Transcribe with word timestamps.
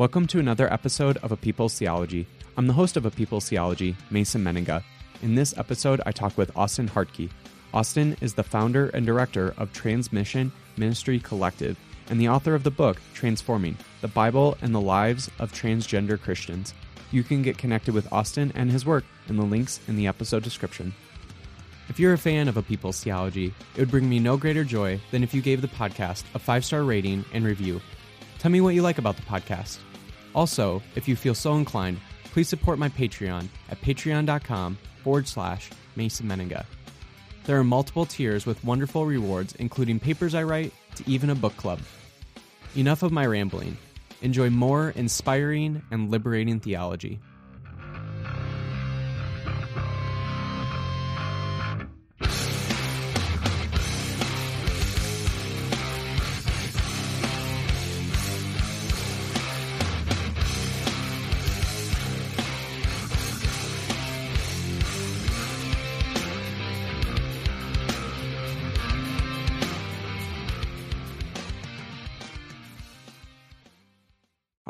Welcome 0.00 0.26
to 0.28 0.38
another 0.38 0.72
episode 0.72 1.18
of 1.18 1.30
A 1.30 1.36
People's 1.36 1.78
Theology. 1.78 2.26
I'm 2.56 2.66
the 2.66 2.72
host 2.72 2.96
of 2.96 3.04
A 3.04 3.10
People's 3.10 3.50
Theology, 3.50 3.94
Mason 4.08 4.42
Mennenga. 4.42 4.82
In 5.20 5.34
this 5.34 5.54
episode, 5.58 6.00
I 6.06 6.10
talk 6.10 6.38
with 6.38 6.56
Austen 6.56 6.88
Hartke. 6.88 7.28
Austen 7.74 8.16
is 8.22 8.32
the 8.32 8.42
founder 8.42 8.88
and 8.94 9.04
director 9.04 9.52
of 9.58 9.74
Transmission 9.74 10.52
Ministry 10.78 11.18
Collective 11.18 11.76
and 12.08 12.18
the 12.18 12.30
author 12.30 12.54
of 12.54 12.62
the 12.62 12.70
book 12.70 12.98
Transforming 13.12 13.76
the 14.00 14.08
Bible 14.08 14.56
and 14.62 14.74
the 14.74 14.80
Lives 14.80 15.30
of 15.38 15.52
Transgender 15.52 16.18
Christians. 16.18 16.72
You 17.10 17.22
can 17.22 17.42
get 17.42 17.58
connected 17.58 17.92
with 17.92 18.10
Austen 18.10 18.52
and 18.54 18.70
his 18.70 18.86
work 18.86 19.04
in 19.28 19.36
the 19.36 19.44
links 19.44 19.80
in 19.86 19.96
the 19.96 20.06
episode 20.06 20.42
description. 20.42 20.94
If 21.90 22.00
you're 22.00 22.14
a 22.14 22.18
fan 22.18 22.48
of 22.48 22.56
A 22.56 22.62
People's 22.62 23.04
Theology, 23.04 23.52
it 23.74 23.80
would 23.80 23.90
bring 23.90 24.08
me 24.08 24.18
no 24.18 24.38
greater 24.38 24.64
joy 24.64 24.98
than 25.10 25.22
if 25.22 25.34
you 25.34 25.42
gave 25.42 25.60
the 25.60 25.68
podcast 25.68 26.24
a 26.34 26.38
five 26.38 26.64
star 26.64 26.84
rating 26.84 27.22
and 27.34 27.44
review. 27.44 27.82
Tell 28.38 28.50
me 28.50 28.62
what 28.62 28.74
you 28.74 28.80
like 28.80 28.96
about 28.96 29.16
the 29.16 29.22
podcast. 29.24 29.76
Also, 30.34 30.82
if 30.94 31.08
you 31.08 31.16
feel 31.16 31.34
so 31.34 31.54
inclined, 31.54 32.00
please 32.24 32.48
support 32.48 32.78
my 32.78 32.88
Patreon 32.88 33.48
at 33.70 33.80
patreon.com 33.80 34.78
forward 35.02 35.26
slash 35.26 35.70
Mason 35.96 36.26
Mennenga. 36.26 36.64
There 37.44 37.58
are 37.58 37.64
multiple 37.64 38.06
tiers 38.06 38.46
with 38.46 38.62
wonderful 38.64 39.06
rewards, 39.06 39.54
including 39.56 39.98
papers 39.98 40.34
I 40.34 40.44
write 40.44 40.72
to 40.96 41.10
even 41.10 41.30
a 41.30 41.34
book 41.34 41.56
club. 41.56 41.80
Enough 42.76 43.02
of 43.02 43.12
my 43.12 43.26
rambling. 43.26 43.76
Enjoy 44.22 44.50
more 44.50 44.90
inspiring 44.90 45.82
and 45.90 46.10
liberating 46.10 46.60
theology. 46.60 47.18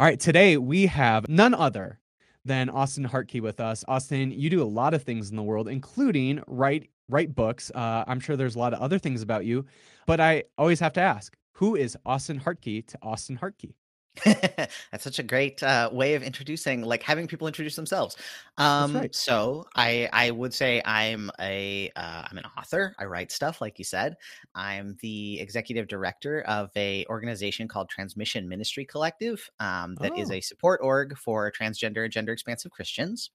All 0.00 0.06
right, 0.06 0.18
today 0.18 0.56
we 0.56 0.86
have 0.86 1.28
none 1.28 1.52
other 1.52 2.00
than 2.42 2.70
Austen 2.70 3.06
Hartke 3.06 3.42
with 3.42 3.60
us. 3.60 3.84
Austen, 3.86 4.30
you 4.30 4.48
do 4.48 4.62
a 4.62 4.64
lot 4.64 4.94
of 4.94 5.02
things 5.02 5.28
in 5.28 5.36
the 5.36 5.42
world, 5.42 5.68
including 5.68 6.42
write 6.46 6.88
write 7.10 7.34
books. 7.34 7.70
Uh, 7.74 8.04
I'm 8.06 8.18
sure 8.18 8.34
there's 8.34 8.56
a 8.56 8.58
lot 8.58 8.72
of 8.72 8.80
other 8.80 8.98
things 8.98 9.20
about 9.20 9.44
you, 9.44 9.66
but 10.06 10.18
I 10.18 10.44
always 10.56 10.80
have 10.80 10.94
to 10.94 11.02
ask, 11.02 11.36
who 11.52 11.76
is 11.76 11.98
Austen 12.06 12.40
Hartke 12.40 12.86
to 12.86 12.98
Austen 13.02 13.36
Hartke? 13.36 13.74
That's 14.24 15.04
such 15.04 15.18
a 15.20 15.22
great 15.22 15.62
uh, 15.62 15.88
way 15.92 16.14
of 16.14 16.22
introducing, 16.22 16.82
like 16.82 17.02
having 17.02 17.28
people 17.28 17.46
introduce 17.46 17.76
themselves. 17.76 18.16
Um, 18.58 19.00
right. 19.00 19.10
So 19.12 19.66
I 19.76 20.08
I 20.12 20.32
would 20.32 20.52
say 20.52 20.82
I'm 20.84 21.30
a 21.40 21.90
uh, 21.94 22.24
I'm 22.28 22.36
an 22.36 22.44
author. 22.58 22.94
I 22.98 23.04
write 23.04 23.30
stuff, 23.30 23.60
like 23.60 23.78
you 23.78 23.84
said. 23.84 24.16
I'm 24.54 24.96
the 25.00 25.38
executive 25.40 25.86
director 25.86 26.42
of 26.42 26.70
a 26.76 27.06
organization 27.06 27.68
called 27.68 27.88
Transmission 27.88 28.48
Ministry 28.48 28.84
Collective. 28.84 29.48
Um, 29.60 29.98
that 30.00 30.12
is 30.16 30.30
Oh. 30.30 30.32
a 30.32 30.40
support 30.40 30.80
org 30.82 31.16
for 31.16 31.50
transgender 31.52 32.02
and 32.04 32.12
gender 32.12 32.32
expansive 32.32 32.72
Christians. 32.72 33.30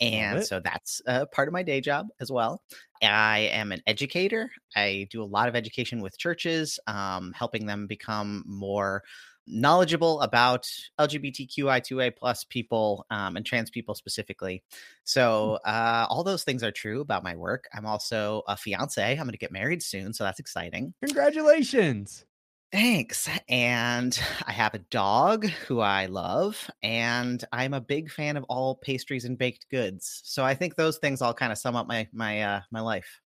And 0.00 0.44
so 0.44 0.60
that's 0.60 1.02
uh, 1.06 1.26
part 1.26 1.48
of 1.48 1.52
my 1.52 1.62
day 1.62 1.80
job 1.80 2.08
as 2.20 2.30
well. 2.30 2.62
I 3.02 3.50
am 3.52 3.72
an 3.72 3.82
educator. 3.86 4.50
I 4.76 5.08
do 5.10 5.22
a 5.22 5.24
lot 5.24 5.48
of 5.48 5.56
education 5.56 6.00
with 6.00 6.18
churches, 6.18 6.78
um, 6.86 7.32
helping 7.32 7.66
them 7.66 7.86
become 7.86 8.44
more 8.46 9.02
knowledgeable 9.46 10.20
about 10.20 10.66
LGBTQI2A 10.98 12.16
plus 12.16 12.44
people 12.44 13.04
um, 13.10 13.36
and 13.36 13.44
trans 13.44 13.70
people 13.70 13.94
specifically. 13.94 14.62
So 15.04 15.58
uh, 15.64 16.06
all 16.08 16.24
those 16.24 16.44
things 16.44 16.62
are 16.62 16.70
true 16.70 17.00
about 17.00 17.24
my 17.24 17.36
work. 17.36 17.68
I'm 17.74 17.86
also 17.86 18.42
a 18.46 18.56
fiance. 18.56 19.10
I'm 19.10 19.18
going 19.18 19.32
to 19.32 19.38
get 19.38 19.52
married 19.52 19.82
soon, 19.82 20.12
so 20.12 20.24
that's 20.24 20.40
exciting. 20.40 20.94
Congratulations. 21.04 22.24
Thanks. 22.72 23.28
And 23.48 24.18
I 24.46 24.52
have 24.52 24.74
a 24.74 24.78
dog 24.78 25.46
who 25.46 25.80
I 25.80 26.06
love, 26.06 26.70
and 26.82 27.42
I'm 27.52 27.74
a 27.74 27.80
big 27.80 28.10
fan 28.10 28.36
of 28.36 28.44
all 28.44 28.76
pastries 28.76 29.24
and 29.24 29.36
baked 29.38 29.68
goods. 29.70 30.20
So 30.24 30.44
I 30.44 30.54
think 30.54 30.76
those 30.76 30.98
things 30.98 31.22
all 31.22 31.34
kind 31.34 31.52
of 31.52 31.58
sum 31.58 31.76
up 31.76 31.86
my 31.86 32.08
my 32.12 32.42
uh, 32.42 32.60
my 32.70 32.80
life. 32.80 33.20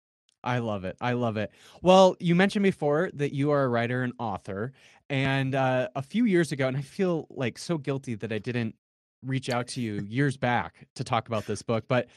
I 0.44 0.57
love 0.57 0.85
it. 0.85 0.97
I 1.01 1.13
love 1.13 1.38
it. 1.38 1.51
Well, 1.84 2.16
you 2.19 2.34
mentioned 2.34 2.63
before 2.63 3.12
that 3.13 3.34
you 3.34 3.51
are 3.51 3.63
a 3.63 3.68
writer 3.68 4.01
and 4.01 4.13
author. 4.18 4.74
And 5.09 5.53
uh, 5.53 5.90
a 5.96 6.01
few 6.01 6.25
years 6.25 6.51
ago, 6.51 6.68
and 6.68 6.75
I 6.78 6.81
feel 6.81 7.28
like 7.30 7.57
so 7.59 7.78
guilty 7.78 8.16
that 8.16 8.31
I 8.31 8.40
didn't 8.40 8.75
reach 9.24 9.50
out 9.50 9.68
to 9.69 9.81
you 9.81 10.01
years 10.07 10.38
back 10.38 10.88
to 10.96 11.03
talk 11.03 11.28
about 11.28 11.46
this 11.46 11.62
book, 11.62 11.85
but 11.88 12.07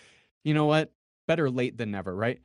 you 0.43 0.55
know 0.55 0.65
what? 0.65 0.93
Better 1.27 1.51
late 1.51 1.77
than 1.77 1.91
never, 1.91 2.15
right? 2.15 2.41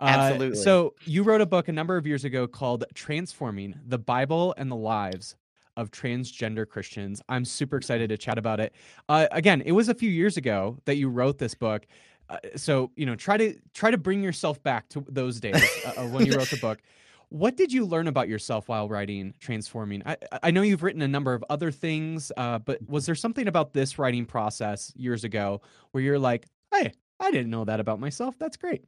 Uh, 0.00 0.04
Absolutely. 0.04 0.56
so 0.56 0.94
you 1.04 1.22
wrote 1.22 1.40
a 1.40 1.46
book 1.46 1.68
a 1.68 1.72
number 1.72 1.96
of 1.96 2.06
years 2.06 2.24
ago 2.24 2.46
called 2.46 2.84
Transforming 2.94 3.78
the 3.86 3.98
Bible 3.98 4.54
and 4.56 4.70
the 4.70 4.76
Lives 4.76 5.36
of 5.76 5.90
Transgender 5.90 6.68
Christians. 6.68 7.20
I'm 7.28 7.44
super 7.44 7.76
excited 7.76 8.08
to 8.08 8.16
chat 8.16 8.38
about 8.38 8.60
it. 8.60 8.74
Uh, 9.08 9.26
again, 9.32 9.60
it 9.62 9.72
was 9.72 9.88
a 9.88 9.94
few 9.94 10.10
years 10.10 10.36
ago 10.36 10.78
that 10.84 10.96
you 10.96 11.08
wrote 11.08 11.38
this 11.38 11.54
book. 11.54 11.86
Uh, 12.28 12.38
so 12.56 12.90
you 12.96 13.06
know, 13.06 13.14
try 13.14 13.36
to 13.36 13.54
try 13.74 13.90
to 13.90 13.98
bring 13.98 14.22
yourself 14.22 14.62
back 14.62 14.88
to 14.90 15.04
those 15.08 15.40
days 15.40 15.62
uh, 15.84 15.92
uh, 15.96 16.08
when 16.08 16.26
you 16.26 16.36
wrote 16.36 16.50
the 16.50 16.58
book. 16.58 16.80
What 17.30 17.56
did 17.56 17.72
you 17.72 17.84
learn 17.84 18.06
about 18.06 18.28
yourself 18.28 18.68
while 18.68 18.88
writing 18.88 19.34
Transforming? 19.40 20.02
I, 20.06 20.16
I 20.44 20.50
know 20.52 20.62
you've 20.62 20.84
written 20.84 21.02
a 21.02 21.08
number 21.08 21.34
of 21.34 21.42
other 21.50 21.72
things, 21.72 22.30
uh, 22.36 22.60
but 22.60 22.86
was 22.88 23.06
there 23.06 23.16
something 23.16 23.48
about 23.48 23.72
this 23.72 23.98
writing 23.98 24.24
process 24.24 24.92
years 24.94 25.24
ago 25.24 25.60
where 25.90 26.04
you're 26.04 26.18
like, 26.18 26.46
"Hey, 26.70 26.92
I 27.18 27.32
didn't 27.32 27.50
know 27.50 27.64
that 27.64 27.80
about 27.80 27.98
myself. 27.98 28.38
That's 28.38 28.56
great." 28.56 28.84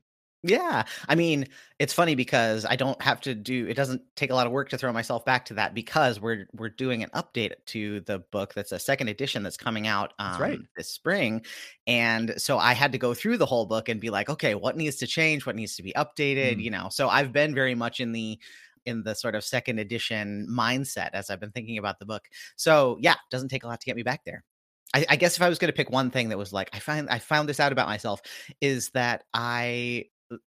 Yeah. 0.48 0.84
I 1.08 1.14
mean, 1.14 1.46
it's 1.78 1.92
funny 1.92 2.14
because 2.14 2.64
I 2.64 2.76
don't 2.76 3.00
have 3.02 3.20
to 3.22 3.34
do 3.34 3.66
it 3.66 3.74
doesn't 3.74 4.02
take 4.16 4.30
a 4.30 4.34
lot 4.34 4.46
of 4.46 4.52
work 4.52 4.68
to 4.70 4.78
throw 4.78 4.92
myself 4.92 5.24
back 5.24 5.44
to 5.46 5.54
that 5.54 5.74
because 5.74 6.20
we're 6.20 6.46
we're 6.54 6.70
doing 6.70 7.02
an 7.02 7.10
update 7.14 7.52
to 7.66 8.00
the 8.00 8.18
book 8.18 8.54
that's 8.54 8.72
a 8.72 8.78
second 8.78 9.08
edition 9.08 9.42
that's 9.42 9.56
coming 9.56 9.86
out 9.86 10.12
um 10.18 10.40
right. 10.40 10.60
this 10.76 10.88
spring. 10.90 11.44
And 11.86 12.34
so 12.40 12.58
I 12.58 12.72
had 12.72 12.92
to 12.92 12.98
go 12.98 13.14
through 13.14 13.36
the 13.38 13.46
whole 13.46 13.66
book 13.66 13.88
and 13.88 14.00
be 14.00 14.10
like, 14.10 14.28
okay, 14.30 14.54
what 14.54 14.76
needs 14.76 14.96
to 14.96 15.06
change, 15.06 15.46
what 15.46 15.56
needs 15.56 15.76
to 15.76 15.82
be 15.82 15.92
updated, 15.92 16.56
Mm. 16.56 16.62
you 16.62 16.70
know. 16.70 16.88
So 16.90 17.08
I've 17.08 17.32
been 17.32 17.54
very 17.54 17.74
much 17.74 18.00
in 18.00 18.12
the 18.12 18.38
in 18.86 19.02
the 19.02 19.14
sort 19.14 19.34
of 19.34 19.44
second 19.44 19.78
edition 19.80 20.46
mindset 20.48 21.10
as 21.12 21.28
I've 21.28 21.40
been 21.40 21.50
thinking 21.50 21.76
about 21.76 21.98
the 21.98 22.06
book. 22.06 22.28
So, 22.54 22.96
yeah, 23.00 23.16
doesn't 23.30 23.48
take 23.48 23.64
a 23.64 23.66
lot 23.66 23.80
to 23.80 23.84
get 23.84 23.96
me 23.96 24.04
back 24.04 24.24
there. 24.24 24.44
I, 24.94 25.04
I 25.10 25.16
guess 25.16 25.36
if 25.36 25.42
I 25.42 25.48
was 25.48 25.58
going 25.58 25.70
to 25.72 25.76
pick 25.76 25.90
one 25.90 26.10
thing 26.10 26.28
that 26.28 26.38
was 26.38 26.52
like 26.52 26.70
I 26.72 26.78
find 26.78 27.10
I 27.10 27.18
found 27.18 27.48
this 27.48 27.58
out 27.60 27.72
about 27.72 27.88
myself 27.88 28.22
is 28.60 28.90
that 28.90 29.24
I 29.34 30.04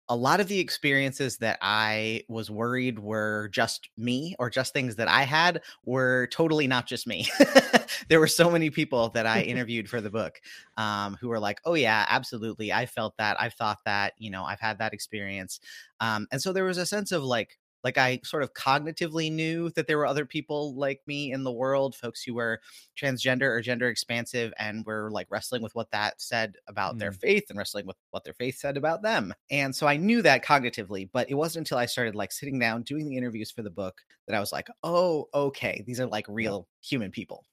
a 0.08 0.16
lot 0.16 0.40
of 0.40 0.48
the 0.48 0.58
experiences 0.58 1.36
that 1.38 1.58
I 1.62 2.24
was 2.28 2.50
worried 2.50 2.98
were 2.98 3.48
just 3.52 3.88
me 3.96 4.34
or 4.38 4.50
just 4.50 4.72
things 4.72 4.96
that 4.96 5.08
I 5.08 5.22
had 5.22 5.62
were 5.84 6.26
totally 6.32 6.66
not 6.66 6.86
just 6.86 7.06
me. 7.06 7.28
there 8.08 8.18
were 8.18 8.26
so 8.26 8.50
many 8.50 8.70
people 8.70 9.10
that 9.10 9.26
I 9.26 9.42
interviewed 9.42 9.88
for 9.88 10.00
the 10.00 10.10
book 10.10 10.40
um, 10.76 11.16
who 11.20 11.28
were 11.28 11.38
like, 11.38 11.60
oh, 11.64 11.74
yeah, 11.74 12.06
absolutely. 12.08 12.72
I 12.72 12.86
felt 12.86 13.16
that. 13.18 13.40
I've 13.40 13.54
thought 13.54 13.78
that. 13.84 14.14
You 14.18 14.30
know, 14.30 14.44
I've 14.44 14.60
had 14.60 14.78
that 14.78 14.94
experience. 14.94 15.60
Um, 16.00 16.26
and 16.32 16.42
so 16.42 16.52
there 16.52 16.64
was 16.64 16.78
a 16.78 16.86
sense 16.86 17.12
of 17.12 17.22
like, 17.22 17.58
like 17.84 17.98
I 17.98 18.20
sort 18.24 18.42
of 18.42 18.54
cognitively 18.54 19.32
knew 19.32 19.70
that 19.70 19.86
there 19.86 19.98
were 19.98 20.06
other 20.06 20.26
people 20.26 20.74
like 20.74 21.00
me 21.06 21.32
in 21.32 21.44
the 21.44 21.52
world, 21.52 21.94
folks 21.94 22.22
who 22.22 22.34
were 22.34 22.60
transgender 23.00 23.42
or 23.42 23.60
gender 23.60 23.88
expansive 23.88 24.52
and 24.58 24.84
were 24.84 25.10
like 25.10 25.28
wrestling 25.30 25.62
with 25.62 25.74
what 25.74 25.90
that 25.92 26.20
said 26.20 26.56
about 26.66 26.96
mm. 26.96 26.98
their 26.98 27.12
faith 27.12 27.44
and 27.48 27.58
wrestling 27.58 27.86
with 27.86 27.96
what 28.10 28.24
their 28.24 28.34
faith 28.34 28.58
said 28.58 28.76
about 28.76 29.02
them. 29.02 29.32
And 29.50 29.74
so 29.74 29.86
I 29.86 29.96
knew 29.96 30.22
that 30.22 30.44
cognitively, 30.44 31.08
but 31.12 31.30
it 31.30 31.34
wasn't 31.34 31.66
until 31.66 31.78
I 31.78 31.86
started 31.86 32.14
like 32.14 32.32
sitting 32.32 32.58
down 32.58 32.82
doing 32.82 33.08
the 33.08 33.16
interviews 33.16 33.50
for 33.50 33.62
the 33.62 33.70
book 33.70 34.00
that 34.26 34.36
I 34.36 34.40
was 34.40 34.52
like, 34.52 34.68
"Oh, 34.82 35.28
okay, 35.34 35.82
these 35.86 36.00
are 36.00 36.06
like 36.06 36.26
real 36.28 36.68
human 36.80 37.10
people." 37.10 37.44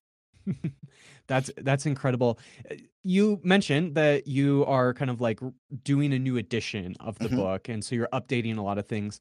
that's 1.28 1.52
that's 1.58 1.86
incredible. 1.86 2.40
Uh, 2.70 2.76
you 3.04 3.40
mentioned 3.44 3.96
that 3.96 4.28
you 4.28 4.66
are 4.66 4.94
kind 4.94 5.12
of 5.12 5.22
like 5.22 5.40
doing 5.84 6.14
a 6.14 6.20
new 6.20 6.38
edition 6.38 6.96
of 7.00 7.18
the 7.20 7.28
mm-hmm. 7.28 7.38
book 7.38 7.70
and 7.70 7.84
so 7.84 7.96
you're 7.96 8.10
updating 8.14 8.58
a 8.58 8.62
lot 8.62 8.78
of 8.78 8.88
things. 8.88 9.20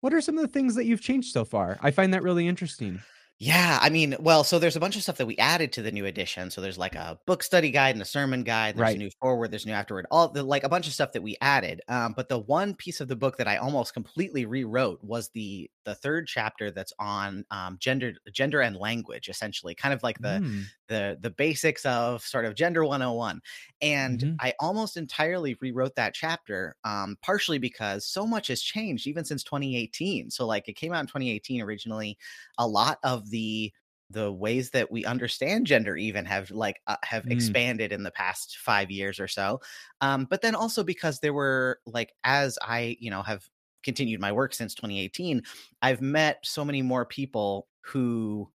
What 0.00 0.14
are 0.14 0.20
some 0.20 0.36
of 0.38 0.42
the 0.42 0.52
things 0.52 0.74
that 0.76 0.84
you've 0.84 1.00
changed 1.00 1.32
so 1.32 1.44
far? 1.44 1.78
I 1.82 1.90
find 1.90 2.14
that 2.14 2.22
really 2.22 2.46
interesting. 2.46 3.00
Yeah, 3.40 3.78
I 3.80 3.88
mean, 3.88 4.16
well, 4.18 4.42
so 4.42 4.58
there's 4.58 4.74
a 4.74 4.80
bunch 4.80 4.96
of 4.96 5.02
stuff 5.02 5.18
that 5.18 5.26
we 5.26 5.36
added 5.36 5.72
to 5.74 5.82
the 5.82 5.92
new 5.92 6.06
edition. 6.06 6.50
So 6.50 6.60
there's 6.60 6.76
like 6.76 6.96
a 6.96 7.20
book 7.24 7.44
study 7.44 7.70
guide 7.70 7.94
and 7.94 8.02
a 8.02 8.04
sermon 8.04 8.42
guide. 8.42 8.74
There's 8.74 8.82
right. 8.82 8.96
a 8.96 8.98
new 8.98 9.10
foreword. 9.20 9.52
There's 9.52 9.64
a 9.64 9.68
new 9.68 9.74
afterword. 9.74 10.06
All 10.10 10.28
the 10.28 10.42
like 10.42 10.64
a 10.64 10.68
bunch 10.68 10.88
of 10.88 10.92
stuff 10.92 11.12
that 11.12 11.22
we 11.22 11.36
added. 11.40 11.80
Um, 11.86 12.14
but 12.16 12.28
the 12.28 12.40
one 12.40 12.74
piece 12.74 13.00
of 13.00 13.06
the 13.06 13.14
book 13.14 13.36
that 13.36 13.46
I 13.46 13.58
almost 13.58 13.94
completely 13.94 14.44
rewrote 14.44 15.04
was 15.04 15.28
the 15.28 15.70
the 15.84 15.94
third 15.94 16.26
chapter 16.26 16.72
that's 16.72 16.92
on 16.98 17.44
um, 17.52 17.76
gender 17.78 18.14
gender 18.32 18.60
and 18.60 18.76
language, 18.76 19.28
essentially, 19.28 19.76
kind 19.76 19.94
of 19.94 20.02
like 20.02 20.18
the 20.18 20.40
mm. 20.40 20.64
The 20.88 21.18
the 21.20 21.30
basics 21.30 21.86
of 21.86 22.22
sort 22.22 22.44
of 22.44 22.54
gender 22.54 22.84
101. 22.84 23.40
And 23.80 24.18
mm-hmm. 24.18 24.34
I 24.40 24.54
almost 24.60 24.96
entirely 24.96 25.56
rewrote 25.60 25.94
that 25.96 26.14
chapter, 26.14 26.74
um, 26.84 27.16
partially 27.22 27.58
because 27.58 28.06
so 28.06 28.26
much 28.26 28.48
has 28.48 28.60
changed 28.60 29.06
even 29.06 29.24
since 29.24 29.44
2018. 29.44 30.30
So 30.30 30.46
like 30.46 30.68
it 30.68 30.76
came 30.76 30.92
out 30.92 31.00
in 31.00 31.06
2018 31.06 31.62
originally. 31.62 32.18
A 32.58 32.66
lot 32.66 32.98
of 33.02 33.30
the 33.30 33.72
the 34.10 34.32
ways 34.32 34.70
that 34.70 34.90
we 34.90 35.04
understand 35.04 35.66
gender 35.66 35.96
even 35.96 36.24
have 36.24 36.50
like 36.50 36.80
uh, 36.86 36.96
have 37.02 37.24
mm. 37.24 37.32
expanded 37.32 37.92
in 37.92 38.02
the 38.02 38.10
past 38.10 38.56
five 38.58 38.90
years 38.90 39.20
or 39.20 39.28
so 39.28 39.60
um, 40.00 40.26
but 40.28 40.40
then 40.40 40.54
also 40.54 40.82
because 40.82 41.20
there 41.20 41.34
were 41.34 41.78
like 41.86 42.14
as 42.24 42.58
i 42.62 42.96
you 43.00 43.10
know 43.10 43.22
have 43.22 43.46
continued 43.82 44.20
my 44.20 44.32
work 44.32 44.54
since 44.54 44.74
2018 44.74 45.42
i've 45.82 46.00
met 46.00 46.38
so 46.42 46.64
many 46.64 46.82
more 46.82 47.04
people 47.04 47.68
who 47.82 48.48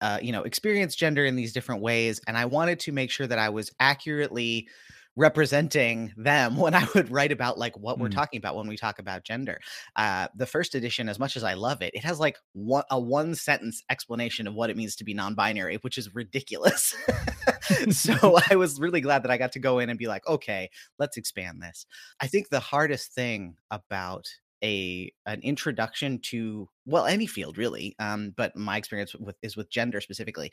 uh, 0.00 0.18
you 0.22 0.32
know 0.32 0.42
experience 0.42 0.94
gender 0.94 1.24
in 1.24 1.36
these 1.36 1.52
different 1.52 1.82
ways 1.82 2.20
and 2.26 2.36
i 2.36 2.44
wanted 2.44 2.80
to 2.80 2.92
make 2.92 3.10
sure 3.10 3.26
that 3.26 3.38
i 3.38 3.48
was 3.48 3.70
accurately 3.80 4.68
representing 5.16 6.12
them 6.16 6.56
when 6.58 6.74
I 6.74 6.86
would 6.94 7.10
write 7.10 7.32
about 7.32 7.58
like 7.58 7.76
what 7.78 7.98
we're 7.98 8.08
mm. 8.08 8.14
talking 8.14 8.38
about 8.38 8.54
when 8.54 8.68
we 8.68 8.76
talk 8.76 8.98
about 8.98 9.24
gender. 9.24 9.58
Uh, 9.96 10.28
the 10.36 10.46
first 10.46 10.74
edition, 10.74 11.08
as 11.08 11.18
much 11.18 11.36
as 11.36 11.42
I 11.42 11.54
love 11.54 11.82
it, 11.82 11.94
it 11.94 12.04
has 12.04 12.20
like 12.20 12.36
one, 12.52 12.84
a 12.90 13.00
one 13.00 13.34
sentence 13.34 13.82
explanation 13.90 14.46
of 14.46 14.54
what 14.54 14.70
it 14.70 14.76
means 14.76 14.94
to 14.96 15.04
be 15.04 15.14
non-binary, 15.14 15.78
which 15.80 15.98
is 15.98 16.14
ridiculous. 16.14 16.94
so 17.90 18.38
I 18.50 18.56
was 18.56 18.78
really 18.78 19.00
glad 19.00 19.22
that 19.22 19.30
I 19.30 19.38
got 19.38 19.52
to 19.52 19.58
go 19.58 19.78
in 19.78 19.90
and 19.90 19.98
be 19.98 20.06
like, 20.06 20.26
okay, 20.26 20.70
let's 20.98 21.16
expand 21.16 21.62
this. 21.62 21.86
I 22.20 22.26
think 22.26 22.48
the 22.48 22.60
hardest 22.60 23.12
thing 23.12 23.56
about 23.70 24.26
a 24.62 25.12
an 25.26 25.40
introduction 25.42 26.18
to 26.18 26.68
well 26.86 27.04
any 27.06 27.26
field 27.26 27.58
really 27.58 27.94
um, 27.98 28.32
but 28.36 28.56
my 28.56 28.76
experience 28.76 29.14
with 29.14 29.36
is 29.42 29.56
with 29.56 29.70
gender 29.70 30.00
specifically 30.00 30.50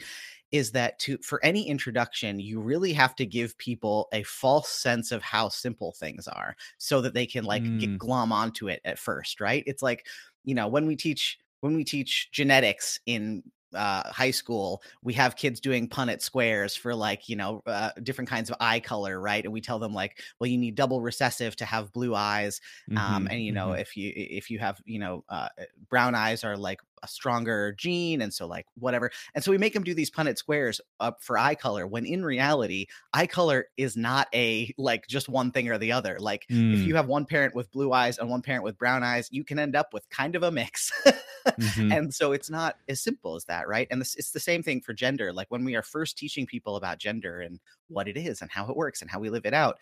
is 0.52 0.72
that 0.72 1.00
to 1.00 1.18
for 1.20 1.44
any 1.44 1.68
introduction 1.68 2.40
you 2.40 2.60
really 2.60 2.94
have 2.94 3.16
to 3.16 3.26
give 3.26 3.58
people 3.58 4.08
a 4.14 4.24
false 4.24 4.70
sense 4.70 5.12
of 5.12 5.22
how 5.22 5.48
simple 5.48 5.94
things 5.94 6.28
are 6.28 6.56
so 6.78 7.02
that 7.02 7.14
they 7.14 7.26
can 7.26 7.46
like 7.46 7.64
mm. 7.64 7.80
get 7.80 7.98
glom 7.98 8.32
onto 8.32 8.68
it 8.68 8.82
at 8.86 9.00
first 9.00 9.40
right 9.40 9.64
it's 9.68 9.82
like 9.82 10.06
you 10.44 10.56
know 10.56 10.68
when 10.68 10.86
we 10.86 10.96
teach 10.96 11.38
when 11.62 11.76
we 11.76 11.84
teach 11.84 12.30
genetics 12.32 13.00
in 13.06 13.42
uh, 13.74 14.10
high 14.12 14.31
school, 14.31 14.81
we 15.02 15.14
have 15.14 15.36
kids 15.36 15.60
doing 15.60 15.88
Punnett 15.88 16.22
squares 16.22 16.75
for 16.75 16.96
like, 16.96 17.30
you 17.30 17.36
know, 17.36 17.62
uh, 17.66 17.92
different 18.02 18.30
kinds 18.30 18.50
of 18.50 18.58
eye 18.60 18.80
color, 18.80 19.20
right? 19.20 19.44
And 19.44 19.54
we 19.54 19.62
tell 19.62 19.80
them 19.80 19.94
like, 19.94 20.20
well, 20.40 20.50
you 20.50 20.58
need 20.58 20.75
double 20.75 21.02
recessive 21.02 21.56
to 21.58 21.66
have 21.66 21.94
blue 21.94 22.16
eyes. 22.16 22.62
Um, 22.92 22.98
mm-hmm, 22.98 23.28
and, 23.28 23.42
you 23.42 23.52
know, 23.52 23.68
mm-hmm. 23.70 23.81
if 23.81 23.98
you, 23.98 24.12
if 24.16 24.50
you 24.50 24.60
have, 24.60 24.81
you 24.86 25.00
know, 25.00 25.24
uh, 25.30 25.50
brown 25.90 26.16
eyes 26.16 26.44
are 26.44 26.58
like 26.58 26.80
a 27.04 27.08
stronger 27.08 27.74
gene 27.74 28.22
and 28.22 28.34
so 28.34 28.48
like 28.48 28.66
whatever 28.75 29.12
and 29.36 29.44
so 29.44 29.52
we 29.52 29.58
make 29.58 29.74
them 29.74 29.84
do 29.84 29.94
these 29.94 30.10
punnett 30.10 30.38
squares 30.38 30.80
up 31.02 31.22
for 31.22 31.38
eye 31.38 31.54
color 31.54 31.86
when 31.86 32.06
in 32.06 32.24
reality 32.24 32.86
eye 33.14 33.28
color 33.28 33.66
is 33.75 33.98
not 33.98 34.28
a 34.34 34.74
like 34.78 35.06
just 35.08 35.28
one 35.28 35.52
thing 35.52 35.70
or 35.70 35.78
the 35.78 35.92
other 35.92 36.18
like 36.20 36.46
mm. 36.50 36.74
if 36.74 36.80
you 36.80 36.96
have 36.96 37.08
one 37.08 37.25
parent 37.25 37.54
with 37.54 37.70
blue 37.72 37.92
eyes 37.92 38.18
and 38.18 38.30
one 38.30 38.42
parent 38.42 38.64
with 38.64 38.78
brown 38.78 39.04
eyes 39.04 39.28
you 39.31 39.44
can 39.44 39.60
end 39.60 39.75
up 39.75 39.94
with 39.94 40.10
kind 40.10 40.36
of 40.36 40.44
a 40.44 40.52
mix 40.52 40.92
mm-hmm. 41.45 41.92
and 41.92 42.13
so 42.13 42.31
it's 42.31 42.50
not 42.50 42.78
as 42.88 43.01
simple 43.01 43.36
as 43.36 43.45
that 43.45 43.68
right 43.68 43.88
and 43.92 44.01
this, 44.01 44.16
it's 44.16 44.31
the 44.31 44.40
same 44.40 44.63
thing 44.63 44.81
for 44.81 44.94
gender 44.94 45.34
like 45.34 45.50
when 45.50 45.63
we 45.63 45.75
are 45.75 45.81
first 45.81 46.18
teaching 46.18 46.45
people 46.45 46.75
about 46.75 47.00
gender 47.00 47.42
and 47.42 47.60
what 47.88 48.07
it 48.07 48.18
is 48.18 48.42
and 48.42 48.51
how 48.51 48.68
it 48.69 48.75
works 48.75 49.01
and 49.01 49.10
how 49.10 49.19
we 49.19 49.30
live 49.30 49.45
it 49.45 49.54
out 49.54 49.78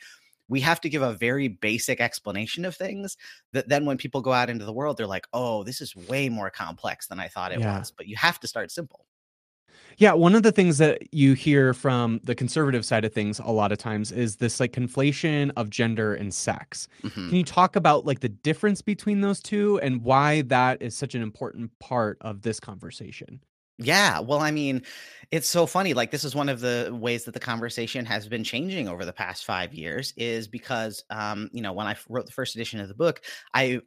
we 0.47 0.59
have 0.59 0.81
to 0.81 0.89
give 0.89 1.01
a 1.01 1.13
very 1.13 1.47
basic 1.47 2.01
explanation 2.01 2.65
of 2.65 2.75
things 2.75 3.15
that 3.53 3.69
then 3.69 3.85
when 3.85 3.97
people 3.97 4.21
go 4.21 4.33
out 4.33 4.49
into 4.49 4.65
the 4.65 4.73
world 4.73 4.97
they're 4.97 5.07
like 5.07 5.27
oh 5.33 5.63
this 5.63 5.81
is 5.81 5.95
way 5.95 6.29
more 6.29 6.49
complex 6.49 7.07
than 7.07 7.19
i 7.19 7.27
thought 7.27 7.51
it 7.51 7.59
yeah. 7.59 7.79
was 7.79 7.91
but 7.91 8.07
you 8.07 8.15
have 8.15 8.39
to 8.39 8.47
start 8.47 8.71
simple 8.71 9.05
yeah, 9.97 10.13
one 10.13 10.35
of 10.35 10.43
the 10.43 10.51
things 10.51 10.77
that 10.79 11.13
you 11.13 11.33
hear 11.33 11.73
from 11.73 12.19
the 12.23 12.35
conservative 12.35 12.85
side 12.85 13.05
of 13.05 13.13
things 13.13 13.39
a 13.39 13.51
lot 13.51 13.71
of 13.71 13.77
times 13.77 14.11
is 14.11 14.37
this 14.37 14.59
like 14.59 14.73
conflation 14.73 15.51
of 15.55 15.69
gender 15.69 16.13
and 16.13 16.33
sex. 16.33 16.87
Mm-hmm. 17.03 17.29
Can 17.29 17.37
you 17.37 17.43
talk 17.43 17.75
about 17.75 18.05
like 18.05 18.21
the 18.21 18.29
difference 18.29 18.81
between 18.81 19.21
those 19.21 19.41
two 19.41 19.79
and 19.79 20.03
why 20.03 20.41
that 20.43 20.81
is 20.81 20.95
such 20.95 21.15
an 21.15 21.21
important 21.21 21.71
part 21.79 22.17
of 22.21 22.41
this 22.41 22.59
conversation? 22.59 23.41
Yeah, 23.83 24.19
well, 24.19 24.39
I 24.39 24.51
mean, 24.51 24.83
it's 25.31 25.47
so 25.47 25.65
funny. 25.65 25.95
Like, 25.95 26.11
this 26.11 26.23
is 26.23 26.35
one 26.35 26.49
of 26.49 26.59
the 26.59 26.89
ways 26.91 27.23
that 27.23 27.33
the 27.33 27.39
conversation 27.39 28.05
has 28.05 28.27
been 28.27 28.43
changing 28.43 28.87
over 28.87 29.05
the 29.05 29.13
past 29.13 29.43
five 29.43 29.73
years, 29.73 30.13
is 30.17 30.47
because, 30.47 31.03
um, 31.09 31.49
you 31.51 31.63
know, 31.63 31.73
when 31.73 31.87
I 31.87 31.95
wrote 32.07 32.27
the 32.27 32.31
first 32.31 32.53
edition 32.53 32.79
of 32.79 32.89
the 32.89 32.93
book, 32.93 33.21
I 33.55 33.81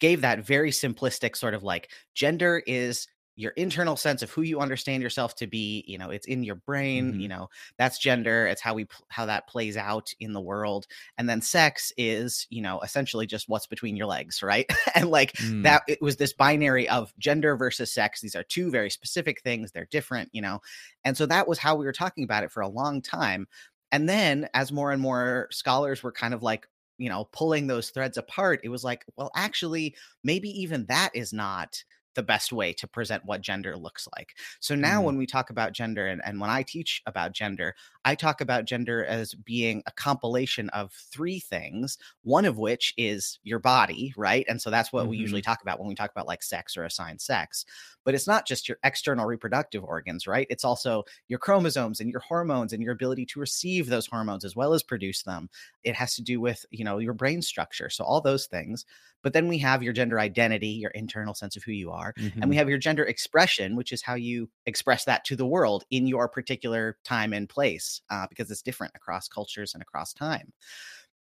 gave 0.00 0.22
that 0.22 0.44
very 0.44 0.72
simplistic 0.72 1.36
sort 1.36 1.54
of 1.54 1.62
like 1.62 1.90
gender 2.14 2.64
is 2.66 3.06
your 3.36 3.52
internal 3.52 3.96
sense 3.96 4.22
of 4.22 4.30
who 4.30 4.42
you 4.42 4.60
understand 4.60 5.02
yourself 5.02 5.34
to 5.34 5.46
be 5.46 5.84
you 5.86 5.96
know 5.96 6.10
it's 6.10 6.26
in 6.26 6.42
your 6.42 6.54
brain 6.54 7.12
mm-hmm. 7.12 7.20
you 7.20 7.28
know 7.28 7.48
that's 7.78 7.98
gender 7.98 8.46
it's 8.46 8.60
how 8.60 8.74
we 8.74 8.86
how 9.08 9.24
that 9.26 9.48
plays 9.48 9.76
out 9.76 10.12
in 10.20 10.32
the 10.32 10.40
world 10.40 10.86
and 11.18 11.28
then 11.28 11.40
sex 11.40 11.92
is 11.96 12.46
you 12.50 12.60
know 12.60 12.80
essentially 12.80 13.26
just 13.26 13.48
what's 13.48 13.66
between 13.66 13.96
your 13.96 14.06
legs 14.06 14.42
right 14.42 14.70
and 14.94 15.10
like 15.10 15.32
mm. 15.34 15.62
that 15.62 15.82
it 15.88 16.00
was 16.02 16.16
this 16.16 16.32
binary 16.32 16.88
of 16.88 17.12
gender 17.18 17.56
versus 17.56 17.92
sex 17.92 18.20
these 18.20 18.36
are 18.36 18.44
two 18.44 18.70
very 18.70 18.90
specific 18.90 19.40
things 19.42 19.72
they're 19.72 19.88
different 19.90 20.28
you 20.32 20.42
know 20.42 20.60
and 21.04 21.16
so 21.16 21.24
that 21.26 21.48
was 21.48 21.58
how 21.58 21.74
we 21.74 21.86
were 21.86 21.92
talking 21.92 22.24
about 22.24 22.44
it 22.44 22.52
for 22.52 22.60
a 22.60 22.68
long 22.68 23.00
time 23.00 23.46
and 23.90 24.08
then 24.08 24.48
as 24.54 24.72
more 24.72 24.92
and 24.92 25.00
more 25.00 25.48
scholars 25.50 26.02
were 26.02 26.12
kind 26.12 26.34
of 26.34 26.42
like 26.42 26.66
you 26.98 27.08
know 27.08 27.28
pulling 27.32 27.66
those 27.66 27.90
threads 27.90 28.18
apart 28.18 28.60
it 28.62 28.68
was 28.68 28.84
like 28.84 29.04
well 29.16 29.30
actually 29.34 29.94
maybe 30.22 30.48
even 30.50 30.84
that 30.86 31.10
is 31.14 31.32
not 31.32 31.82
the 32.14 32.22
best 32.22 32.52
way 32.52 32.72
to 32.74 32.86
present 32.86 33.24
what 33.24 33.40
gender 33.40 33.76
looks 33.76 34.08
like. 34.16 34.34
So 34.60 34.74
now 34.74 35.00
mm. 35.00 35.04
when 35.04 35.16
we 35.16 35.26
talk 35.26 35.50
about 35.50 35.72
gender 35.72 36.08
and, 36.08 36.20
and 36.24 36.40
when 36.40 36.50
I 36.50 36.62
teach 36.62 37.02
about 37.06 37.32
gender, 37.32 37.74
I 38.04 38.14
talk 38.14 38.40
about 38.40 38.64
gender 38.64 39.04
as 39.04 39.34
being 39.34 39.82
a 39.86 39.92
compilation 39.92 40.68
of 40.70 40.92
three 40.92 41.40
things, 41.40 41.98
one 42.22 42.44
of 42.44 42.58
which 42.58 42.94
is 42.96 43.38
your 43.44 43.58
body, 43.58 44.12
right? 44.16 44.44
And 44.48 44.60
so 44.60 44.70
that's 44.70 44.92
what 44.92 45.02
mm-hmm. 45.02 45.10
we 45.10 45.16
usually 45.18 45.40
mm-hmm. 45.40 45.50
talk 45.50 45.62
about 45.62 45.78
when 45.78 45.88
we 45.88 45.94
talk 45.94 46.10
about 46.10 46.26
like 46.26 46.42
sex 46.42 46.76
or 46.76 46.84
assigned 46.84 47.20
sex. 47.20 47.64
But 48.04 48.14
it's 48.14 48.26
not 48.26 48.46
just 48.46 48.68
your 48.68 48.78
external 48.82 49.26
reproductive 49.26 49.84
organs, 49.84 50.26
right? 50.26 50.46
It's 50.50 50.64
also 50.64 51.04
your 51.28 51.38
chromosomes 51.38 52.00
and 52.00 52.10
your 52.10 52.20
hormones 52.20 52.72
and 52.72 52.82
your 52.82 52.92
ability 52.92 53.26
to 53.26 53.40
receive 53.40 53.86
those 53.86 54.06
hormones 54.06 54.44
as 54.44 54.56
well 54.56 54.74
as 54.74 54.82
produce 54.82 55.22
them. 55.22 55.48
It 55.84 55.94
has 55.94 56.16
to 56.16 56.22
do 56.22 56.40
with, 56.40 56.66
you 56.70 56.84
know, 56.84 56.98
your 56.98 57.14
brain 57.14 57.40
structure. 57.42 57.88
So 57.88 58.04
all 58.04 58.20
those 58.20 58.46
things. 58.46 58.84
But 59.22 59.32
then 59.32 59.48
we 59.48 59.58
have 59.58 59.82
your 59.82 59.92
gender 59.92 60.18
identity, 60.18 60.68
your 60.68 60.90
internal 60.90 61.34
sense 61.34 61.56
of 61.56 61.62
who 61.62 61.72
you 61.72 61.90
are. 61.90 62.12
Mm-hmm. 62.14 62.42
And 62.42 62.50
we 62.50 62.54
mm-hmm. 62.54 62.58
have 62.58 62.68
your 62.68 62.78
gender 62.78 63.04
expression, 63.04 63.76
which 63.76 63.92
is 63.92 64.02
how 64.02 64.14
you 64.14 64.50
express 64.66 65.04
that 65.04 65.24
to 65.26 65.36
the 65.36 65.46
world 65.46 65.84
in 65.90 66.06
your 66.06 66.28
particular 66.28 66.98
time 67.04 67.32
and 67.32 67.48
place, 67.48 68.02
uh, 68.10 68.26
because 68.28 68.50
it's 68.50 68.62
different 68.62 68.94
across 68.96 69.28
cultures 69.28 69.74
and 69.74 69.82
across 69.82 70.12
time. 70.12 70.52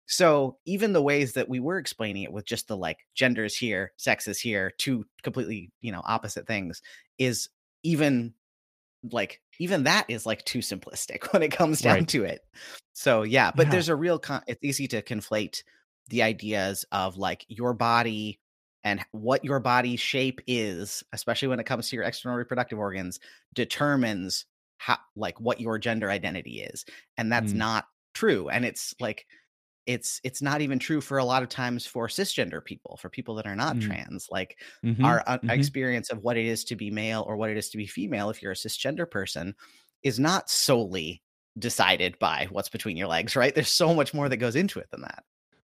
So 0.07 0.57
even 0.65 0.91
the 0.91 1.01
ways 1.01 1.33
that 1.33 1.47
we 1.47 1.59
were 1.59 1.77
explaining 1.77 2.23
it 2.23 2.33
with 2.33 2.45
just 2.45 2.67
the 2.67 2.75
like 2.75 2.97
genders 3.15 3.55
here, 3.55 3.93
sex 3.95 4.27
is 4.27 4.39
here, 4.39 4.73
two 4.77 5.05
completely, 5.23 5.71
you 5.79 5.91
know, 5.91 6.01
opposite 6.03 6.47
things 6.47 6.81
is 7.17 7.47
even 7.83 8.33
like 9.09 9.41
even 9.59 9.83
that 9.83 10.05
is 10.09 10.25
like 10.25 10.43
too 10.43 10.59
simplistic 10.59 11.25
when 11.33 11.43
it 11.43 11.51
comes 11.51 11.81
down 11.81 11.99
Right. 11.99 12.07
to 12.09 12.23
it. 12.25 12.41
So 12.93 13.23
yeah, 13.23 13.51
but 13.55 13.67
Yeah. 13.67 13.71
there's 13.71 13.89
a 13.89 13.95
real 13.95 14.19
con- 14.19 14.43
it's 14.47 14.63
easy 14.63 14.87
to 14.89 15.01
conflate 15.01 15.63
the 16.09 16.23
ideas 16.23 16.85
of 16.91 17.17
like 17.17 17.45
your 17.47 17.73
body 17.73 18.39
and 18.83 19.05
what 19.11 19.45
your 19.45 19.59
body 19.59 19.95
shape 19.95 20.41
is, 20.47 21.03
especially 21.13 21.47
when 21.47 21.59
it 21.59 21.65
comes 21.65 21.89
to 21.89 21.95
your 21.95 22.05
external 22.05 22.37
reproductive 22.37 22.79
organs, 22.79 23.19
determines 23.53 24.45
how 24.77 24.97
like 25.15 25.39
what 25.39 25.61
your 25.61 25.77
gender 25.77 26.09
identity 26.09 26.61
is. 26.61 26.85
And 27.17 27.31
that's 27.31 27.53
Mm. 27.53 27.53
not 27.53 27.85
true. 28.13 28.49
And 28.49 28.65
it's 28.65 28.95
like 28.99 29.25
it's 29.85 30.21
it's 30.23 30.41
not 30.41 30.61
even 30.61 30.79
true 30.79 31.01
for 31.01 31.17
a 31.17 31.25
lot 31.25 31.43
of 31.43 31.49
times 31.49 31.85
for 31.85 32.07
cisgender 32.07 32.63
people, 32.63 32.97
for 32.97 33.09
people 33.09 33.35
that 33.35 33.47
are 33.47 33.55
not 33.55 33.79
Mm. 33.79 33.81
trans. 33.81 34.27
Like 34.29 34.59
Mhm, 34.83 35.03
our 35.03 35.23
uh, 35.27 35.39
mhm. 35.43 35.49
experience 35.49 36.11
of 36.11 36.19
what 36.19 36.37
it 36.37 36.45
is 36.45 36.63
to 36.65 36.75
be 36.75 36.91
male 36.91 37.23
or 37.27 37.35
what 37.37 37.49
it 37.49 37.57
is 37.57 37.69
to 37.71 37.77
be 37.77 37.87
female 37.87 38.29
if 38.29 38.41
you're 38.41 38.51
a 38.51 38.55
cisgender 38.55 39.09
person 39.09 39.55
is 40.03 40.19
not 40.19 40.49
solely 40.49 41.23
decided 41.59 42.17
by 42.19 42.47
what's 42.51 42.69
between 42.69 42.95
your 42.97 43.07
legs 43.07 43.35
right 43.35 43.55
there's 43.55 43.71
so 43.71 43.93
much 43.93 44.13
more 44.13 44.29
that 44.29 44.37
goes 44.37 44.55
into 44.55 44.79
it 44.79 44.87
than 44.91 45.01
that 45.01 45.23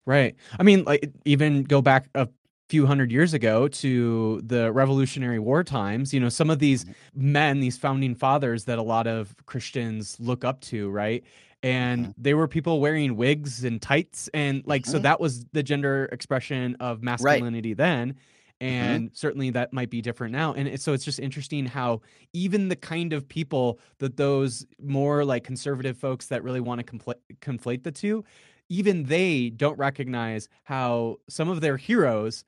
Right. 0.06 0.36
I 0.60 0.64
mean, 0.64 0.84
like 0.86 1.12
even 1.26 1.64
go 1.64 1.82
back 1.82 2.10
a 2.16 2.28
few 2.70 2.86
hundred 2.86 3.12
years 3.12 3.34
ago 3.34 3.68
to 3.68 4.42
the 4.44 4.72
Revolutionary 4.72 5.40
War 5.40 5.64
times. 5.64 6.14
You 6.14 6.20
know, 6.20 6.30
some 6.30 6.50
of 6.50 6.60
these 6.60 6.86
men, 7.14 7.60
these 7.60 7.78
founding 7.78 8.16
fathers 8.16 8.66
that 8.66 8.80
a 8.80 8.84
lot 8.84 9.08
of 9.08 9.36
Christians 9.46 10.20
look 10.20 10.44
up 10.44 10.62
to, 10.62 10.90
right? 10.90 11.24
And 11.62 12.08
Mhm. 12.08 12.14
they 12.18 12.34
were 12.34 12.48
people 12.48 12.80
wearing 12.80 13.18
wigs 13.18 13.64
and 13.66 13.82
tights, 13.82 14.30
and 14.34 14.64
like 14.66 14.86
so 14.86 14.98
Mhm. 14.98 15.04
that 15.04 15.20
was 15.20 15.46
the 15.52 15.62
gender 15.62 16.06
expression 16.12 16.76
of 16.80 17.04
masculinity 17.04 17.74
then. 17.74 18.16
And 18.62 19.10
certainly 19.14 19.52
that 19.52 19.72
might 19.72 19.90
be 19.90 20.02
different 20.02 20.34
now. 20.34 20.54
And 20.54 20.80
so 20.82 20.92
it's 20.94 21.06
just 21.06 21.20
interesting 21.20 21.66
how 21.66 22.02
even 22.34 22.68
the 22.68 22.76
kind 22.76 23.14
of 23.14 23.28
people 23.28 23.80
that 24.00 24.18
those 24.18 24.66
more 24.82 25.24
like 25.24 25.46
conservative 25.46 25.98
folks 25.98 26.28
that 26.28 26.44
really 26.44 26.60
want 26.60 26.86
to 26.86 27.16
conflate 27.42 27.84
the 27.84 27.92
two, 27.92 28.26
even 28.70 29.04
they 29.04 29.50
don't 29.50 29.78
recognize 29.78 30.48
how 30.64 31.18
some 31.28 31.50
of 31.50 31.62
their 31.62 31.78
heroes 31.78 32.46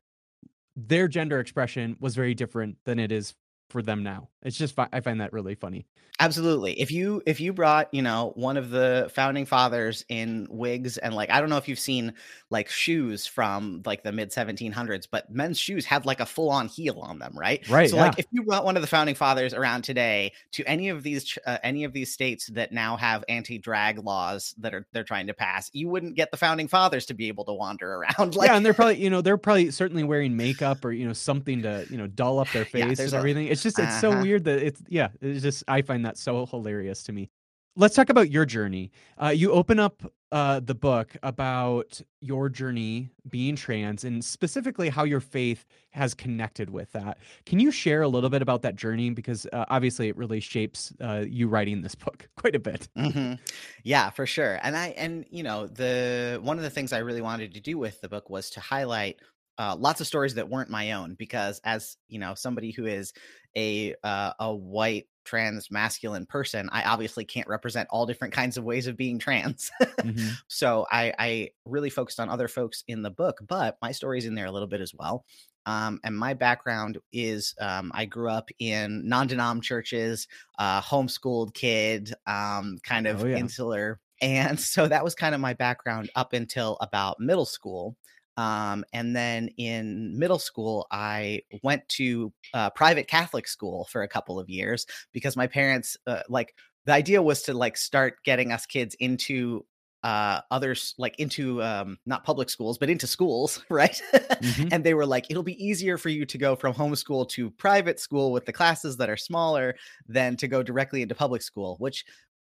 their 0.76 1.08
gender 1.08 1.40
expression 1.40 1.98
was 2.00 2.16
very 2.16 2.34
different 2.34 2.78
than 2.86 2.98
it 2.98 3.12
is 3.12 3.36
for 3.72 3.82
them 3.82 4.04
now. 4.04 4.30
It's 4.44 4.58
just 4.58 4.78
i 4.78 5.00
find 5.02 5.22
that 5.22 5.34
really 5.34 5.56
funny. 5.56 5.86
Absolutely. 6.20 6.80
If 6.80 6.92
you 6.92 7.24
if 7.26 7.40
you 7.40 7.52
brought 7.52 7.92
you 7.92 8.02
know 8.04 8.34
one 8.36 8.58
of 8.58 8.70
the 8.70 9.10
founding 9.14 9.46
fathers 9.46 10.06
in 10.08 10.46
wigs 10.52 10.98
and 10.98 11.16
like 11.16 11.32
i 11.32 11.40
don't 11.40 11.50
know 11.50 11.58
if 11.58 11.68
you've 11.68 11.80
seen 11.80 12.14
like 12.52 12.70
shoes 12.70 13.26
from 13.26 13.82
like 13.86 14.04
the 14.04 14.12
mid 14.12 14.30
1700s 14.30 15.08
but 15.10 15.32
men's 15.32 15.58
shoes 15.58 15.86
have 15.86 16.06
like 16.06 16.20
a 16.20 16.26
full 16.26 16.50
on 16.50 16.68
heel 16.68 17.00
on 17.00 17.18
them 17.18 17.34
right? 17.36 17.68
Right, 17.68 17.90
so 17.90 17.96
like 17.98 18.20
if 18.20 18.26
you 18.32 18.44
brought 18.44 18.66
one 18.66 18.76
of 18.76 18.82
the 18.82 18.88
founding 18.88 19.16
fathers 19.16 19.54
around 19.54 19.84
today 19.84 20.34
to 20.52 20.64
any 20.66 20.90
of 20.90 21.02
these 21.02 21.38
uh, 21.48 21.58
any 21.64 21.86
of 21.86 21.94
these 21.94 22.12
states 22.12 22.48
that 22.48 22.72
now 22.72 22.98
have 22.98 23.24
anti-drag 23.30 24.00
laws 24.04 24.54
that 24.60 24.74
are 24.74 24.86
they're 24.92 25.04
trying 25.04 25.28
to 25.28 25.34
pass 25.34 25.70
you 25.74 25.90
wouldn't 25.90 26.16
get 26.16 26.30
the 26.30 26.38
founding 26.38 26.68
fathers 26.68 27.06
to 27.08 27.14
be 27.14 27.28
able 27.30 27.46
to 27.46 27.54
wander 27.54 27.96
around 27.96 28.36
like 28.36 28.50
yeah 28.50 28.56
and 28.56 28.66
they're 28.66 28.74
probably 28.74 29.02
you 29.02 29.10
know 29.10 29.22
they're 29.22 29.38
probably 29.38 29.72
certainly 29.72 30.04
wearing 30.04 30.36
makeup 30.36 30.84
or 30.86 30.92
you 30.92 31.08
know 31.08 31.14
something 31.14 31.62
to 31.64 31.86
you 31.90 31.98
know 31.98 32.08
dull 32.08 32.40
up 32.40 32.52
their 32.52 32.66
Yeah, 32.74 32.88
face 32.88 32.98
there's 32.98 33.14
and 33.14 33.14
everything. 33.14 33.48
It's 33.48 33.61
just 33.64 33.80
it's 33.80 33.96
so 33.96 34.12
Uh-huh. 34.12 34.22
weird 34.22 34.44
that 34.46 34.60
it's 34.66 34.82
yeah 34.90 35.10
it's 35.22 35.42
just 35.44 35.64
i 35.68 35.82
find 35.82 36.06
that 36.06 36.18
so 36.18 36.46
hilarious 36.46 37.04
to 37.04 37.12
me. 37.14 37.30
Let's 37.78 37.96
talk 37.96 38.10
about 38.10 38.30
your 38.30 38.46
journey. 38.46 38.92
Uh, 39.18 39.30
you 39.30 39.54
open 39.54 39.80
up 39.80 40.04
uh, 40.34 40.60
the 40.60 40.76
book 40.76 41.16
about 41.24 42.02
your 42.20 42.50
journey 42.50 43.10
being 43.30 43.56
trans 43.56 44.04
and 44.04 44.24
specifically 44.26 44.90
how 44.90 45.06
your 45.06 45.22
faith 45.22 45.66
has 45.92 46.14
connected 46.14 46.70
with 46.70 46.92
that. 46.92 47.18
Can 47.46 47.62
you 47.62 47.72
share 47.72 48.02
a 48.02 48.10
little 48.10 48.30
bit 48.30 48.42
about 48.42 48.62
that 48.64 48.76
journey? 48.76 49.10
Because 49.12 49.46
uh, 49.54 49.64
obviously 49.70 50.10
it 50.10 50.18
really 50.18 50.42
shapes 50.42 50.92
uh, 51.00 51.24
you 51.26 51.48
writing 51.48 51.82
this 51.82 51.96
book 51.96 52.28
quite 52.38 52.56
a 52.56 52.60
bit. 52.60 52.90
Hmm 52.98 53.36
Yeah, 53.84 54.10
for 54.10 54.26
sure. 54.26 54.60
And 54.64 54.76
I 54.76 54.88
and 54.90 55.26
you 55.30 55.44
know 55.44 55.68
the 55.68 56.40
one 56.44 56.58
of 56.58 56.64
the 56.64 56.70
things 56.70 56.92
I 56.92 57.00
really 57.00 57.22
wanted 57.22 57.54
to 57.54 57.62
do 57.62 57.78
with 57.78 58.02
the 58.02 58.10
book 58.10 58.30
was 58.30 58.50
to 58.52 58.60
highlight 58.60 59.20
uh, 59.58 59.76
lots 59.78 60.02
of 60.02 60.08
stories 60.08 60.36
that 60.36 60.50
weren't 60.50 60.70
my 60.70 60.94
own 60.94 61.16
because 61.16 61.60
as 61.64 61.98
you 62.08 62.20
know 62.20 62.34
somebody 62.36 62.72
who 62.72 62.86
is 62.86 63.14
a 63.56 63.96
uh, 64.04 64.34
a 64.40 64.54
white 64.56 65.08
trans 65.24 65.70
masculine 65.70 66.26
person, 66.26 66.68
I 66.72 66.84
obviously 66.84 67.26
can't 67.26 67.48
represent 67.48 67.88
all 67.92 68.06
different 68.08 68.34
kinds 68.34 68.58
of 68.58 68.64
ways 68.64 68.88
of 68.88 68.98
being 68.98 69.20
trans. 69.20 69.70
Mhm. 70.04 70.40
so 70.48 70.88
I, 70.92 71.14
I 71.20 71.50
really 71.66 71.92
focused 71.92 72.20
on 72.20 72.30
other 72.30 72.48
folks 72.48 72.84
in 72.88 73.04
the 73.04 73.12
book, 73.12 73.38
but 73.48 73.78
my 73.82 73.92
story's 73.92 74.26
in 74.26 74.34
there 74.36 74.48
a 74.48 74.52
little 74.52 74.68
bit 74.68 74.82
as 74.82 74.94
well. 74.96 75.26
Um, 75.68 76.00
and 76.04 76.18
my 76.18 76.34
background 76.34 76.98
is 77.12 77.54
um, 77.62 77.92
I 77.94 78.06
grew 78.06 78.30
up 78.30 78.50
in 78.58 79.08
non-denom 79.08 79.62
churches, 79.62 80.28
uh, 80.58 80.82
homeschooled 80.82 81.54
kid, 81.54 82.14
um, 82.26 82.80
kind 82.84 83.06
of 83.06 83.22
Oh, 83.22 83.26
yeah. 83.26 83.38
insular, 83.38 84.00
and 84.22 84.60
so 84.60 84.88
that 84.88 85.04
was 85.04 85.14
kind 85.14 85.36
of 85.36 85.42
my 85.42 85.54
background 85.54 86.10
up 86.16 86.34
until 86.34 86.78
about 86.82 87.20
middle 87.20 87.46
school. 87.46 87.96
Um, 88.38 88.86
and 88.94 89.16
then 89.16 89.50
in 89.58 90.18
middle 90.18 90.40
school, 90.40 90.88
I 90.92 91.42
went 91.64 91.88
to 91.90 92.32
uh, 92.54 92.70
private 92.72 93.08
Catholic 93.08 93.48
school 93.48 93.88
for 93.92 94.04
a 94.04 94.08
couple 94.08 94.40
of 94.40 94.50
years 94.50 94.86
because 95.12 95.36
my 95.36 95.48
parents 95.48 95.98
uh, 96.08 96.22
like 96.30 96.56
the 96.86 96.94
idea 96.94 97.22
was 97.22 97.44
to 97.44 97.54
like 97.54 97.78
start 97.78 98.16
getting 98.24 98.52
us 98.52 98.66
kids 98.66 98.96
into 99.00 99.66
uh 100.04 100.42
others 100.50 100.96
like 100.98 101.14
into 101.20 101.62
um 101.62 101.96
not 102.08 102.24
public 102.24 102.50
schools 102.50 102.80
but 102.80 102.90
into 102.90 103.06
schools 103.06 103.64
right 103.70 104.02
Mhm. 104.42 104.70
and 104.72 104.84
they 104.84 104.96
were 104.96 105.06
like 105.06 105.28
it'll 105.30 105.44
be 105.44 105.64
easier 105.64 105.96
for 105.96 106.10
you 106.10 106.26
to 106.26 106.40
go 106.40 106.56
from 106.56 106.74
homeschool 106.74 107.30
to 107.30 107.52
private 107.52 108.00
school 108.00 108.32
with 108.32 108.48
the 108.48 108.52
classes 108.52 108.98
that 108.98 109.12
are 109.12 109.18
smaller 109.18 109.76
than 110.08 110.36
to 110.38 110.48
go 110.48 110.64
directly 110.64 111.04
into 111.04 111.14
public 111.14 111.44
school 111.44 111.76
which 111.78 112.04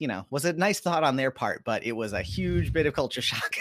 you 0.01 0.09
know 0.09 0.27
was 0.31 0.45
a 0.45 0.55
nice 0.55 0.81
thought 0.81 1.05
on 1.05 1.15
their 1.15 1.31
part 1.31 1.63
but 1.65 1.85
it 1.87 1.93
was 1.93 2.13
a 2.13 2.21
huge 2.21 2.73
bit 2.73 2.85
of 2.87 2.95
culture 2.95 3.23
shock 3.31 3.55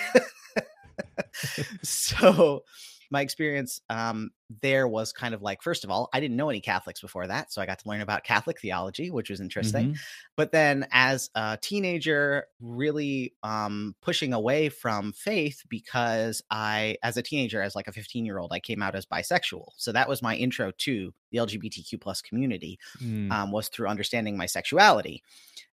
so 1.84 2.64
my 3.12 3.22
experience 3.22 3.82
um, 3.90 4.32
there 4.62 4.88
was 4.88 5.14
kind 5.14 5.34
of 5.36 5.42
like 5.44 5.62
first 5.62 5.84
of 5.84 5.90
all 5.92 6.10
i 6.14 6.20
didn't 6.20 6.36
know 6.38 6.50
any 6.50 6.60
catholics 6.60 7.00
before 7.02 7.28
that 7.28 7.52
so 7.52 7.62
i 7.62 7.66
got 7.66 7.78
to 7.80 7.88
learn 7.88 8.02
about 8.02 8.24
catholic 8.24 8.60
theology 8.60 9.12
which 9.12 9.30
was 9.30 9.40
interesting 9.40 9.92
Mhm. 9.94 9.98
but 10.36 10.52
then 10.52 10.88
as 10.92 11.30
a 11.36 11.58
teenager 11.62 12.46
really 12.60 13.34
um, 13.44 13.96
pushing 14.02 14.34
away 14.34 14.70
from 14.70 15.14
faith 15.14 15.64
because 15.70 16.42
i 16.50 16.98
as 17.04 17.16
a 17.18 17.22
teenager 17.22 17.62
as 17.62 17.76
like 17.76 17.88
a 17.88 17.92
15 17.94 18.26
year 18.26 18.40
old 18.40 18.52
i 18.52 18.60
came 18.60 18.82
out 18.82 18.96
as 18.96 19.06
bisexual 19.06 19.68
so 19.78 19.92
that 19.92 20.10
was 20.10 20.22
my 20.22 20.36
intro 20.36 20.72
to 20.78 21.14
the 21.32 21.38
lgbtq 21.38 22.00
plus 22.02 22.22
community 22.22 22.80
Mm. 23.02 23.32
um, 23.32 23.52
was 23.52 23.68
through 23.70 23.88
understanding 23.88 24.36
my 24.38 24.46
sexuality 24.48 25.24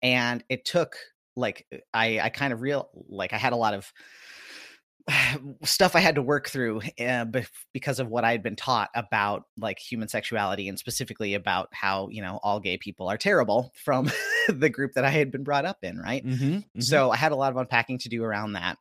and 0.02 0.45
it 0.49 0.64
took 0.64 0.97
like 1.37 1.66
i 1.93 2.19
i 2.21 2.28
kind 2.31 2.52
of 2.52 2.62
real 2.62 2.88
like 3.09 3.33
i 3.33 3.37
had 3.38 3.52
a 3.52 3.57
lot 3.57 3.75
of 3.75 3.93
stuff 5.65 5.95
i 5.95 6.01
had 6.01 6.17
to 6.17 6.23
work 6.23 6.49
through 6.49 6.81
uh, 7.01 7.25
because 7.73 8.01
of 8.01 8.09
what 8.09 8.25
i 8.25 8.33
had 8.33 8.43
been 8.43 8.57
taught 8.57 8.91
about 8.95 9.45
like 9.57 9.79
human 9.79 10.09
sexuality 10.09 10.69
and 10.69 10.79
specifically 10.79 11.35
about 11.35 11.69
how 11.73 12.09
you 12.09 12.21
know 12.23 12.41
all 12.43 12.59
gay 12.61 12.77
people 12.77 13.09
are 13.09 13.17
terrible 13.17 13.73
from 13.85 14.11
the 14.49 14.69
group 14.69 14.93
that 14.95 15.05
i 15.05 15.11
had 15.11 15.31
been 15.31 15.45
brought 15.45 15.65
up 15.65 15.79
in 15.83 15.99
right 15.99 16.25
Mhm. 16.25 16.65
Mhm. 16.77 16.83
so 16.83 17.11
I 17.11 17.17
had 17.17 17.33
a 17.33 17.37
lot 17.37 17.53
of 17.53 17.57
unpacking 17.57 17.99
to 17.99 18.09
do 18.09 18.25
around 18.25 18.55
that. 18.55 18.79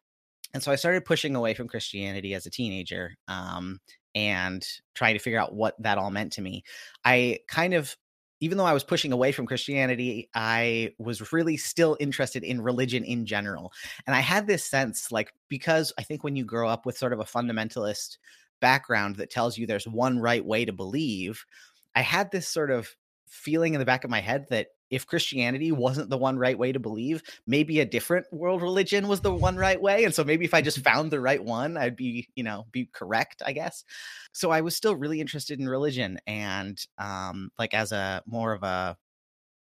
And 0.53 0.63
so 0.63 0.71
I 0.71 0.75
started 0.75 1.03
pushing 1.05 1.35
away 1.35 1.53
from 1.53 1.67
Christianity 1.67 2.33
as 2.33 2.45
a 2.45 2.49
teenager 2.49 3.15
um, 3.27 3.79
and 4.15 4.65
trying 4.93 5.15
to 5.15 5.19
figure 5.19 5.39
out 5.39 5.53
what 5.53 5.75
that 5.79 5.97
all 5.97 6.11
meant 6.11 6.33
to 6.33 6.41
me. 6.41 6.63
I 7.03 7.39
kind 7.49 7.73
of, 7.73 7.95
even 8.39 8.57
though 8.57 8.65
I 8.65 8.73
was 8.73 8.83
pushing 8.83 9.11
away 9.11 9.31
from 9.31 9.45
Christianity, 9.45 10.29
I 10.33 10.93
was 10.97 11.31
really 11.31 11.57
still 11.57 11.97
interested 11.99 12.43
in 12.43 12.61
religion 12.61 13.03
in 13.03 13.25
general. 13.25 13.71
And 14.05 14.15
I 14.15 14.19
had 14.19 14.45
this 14.47 14.63
sense, 14.63 15.11
like, 15.11 15.33
because 15.47 15.93
I 15.97 16.03
think 16.03 16.23
when 16.23 16.35
you 16.35 16.43
grow 16.43 16.67
up 16.67 16.85
with 16.85 16.97
sort 16.97 17.13
of 17.13 17.19
a 17.19 17.25
fundamentalist 17.25 18.17
background 18.59 19.15
that 19.17 19.29
tells 19.29 19.57
you 19.57 19.65
there's 19.65 19.87
one 19.87 20.19
right 20.19 20.43
way 20.43 20.65
to 20.65 20.73
believe, 20.73 21.45
I 21.95 22.01
had 22.01 22.31
this 22.31 22.47
sort 22.47 22.71
of 22.71 22.95
feeling 23.27 23.73
in 23.73 23.79
the 23.79 23.85
back 23.85 24.03
of 24.03 24.09
my 24.09 24.19
head 24.19 24.47
that 24.49 24.67
if 24.89 25.07
Christianity 25.07 25.71
wasn't 25.71 26.09
the 26.09 26.17
one 26.17 26.37
right 26.37 26.57
way 26.57 26.71
to 26.71 26.79
believe, 26.79 27.23
maybe 27.47 27.79
a 27.79 27.85
different 27.85 28.31
world 28.31 28.61
religion 28.61 29.07
was 29.07 29.21
the 29.21 29.33
one 29.33 29.57
right 29.57 29.81
way. 29.81 30.03
And 30.03 30.13
so 30.13 30.23
maybe 30.23 30.45
if 30.45 30.53
I 30.53 30.61
just 30.61 30.83
found 30.83 31.11
the 31.11 31.19
right 31.19 31.43
one, 31.43 31.77
I'd 31.77 31.95
be, 31.95 32.27
you 32.35 32.43
know, 32.43 32.65
be 32.71 32.89
correct, 32.93 33.41
I 33.45 33.53
guess. 33.53 33.83
So 34.31 34.51
I 34.51 34.61
was 34.61 34.75
still 34.75 34.95
really 34.95 35.21
interested 35.21 35.59
in 35.59 35.67
religion 35.69 36.19
and 36.27 36.79
um 36.97 37.51
like 37.57 37.73
as 37.73 37.91
a 37.91 38.21
more 38.25 38.53
of 38.53 38.63
a 38.63 38.97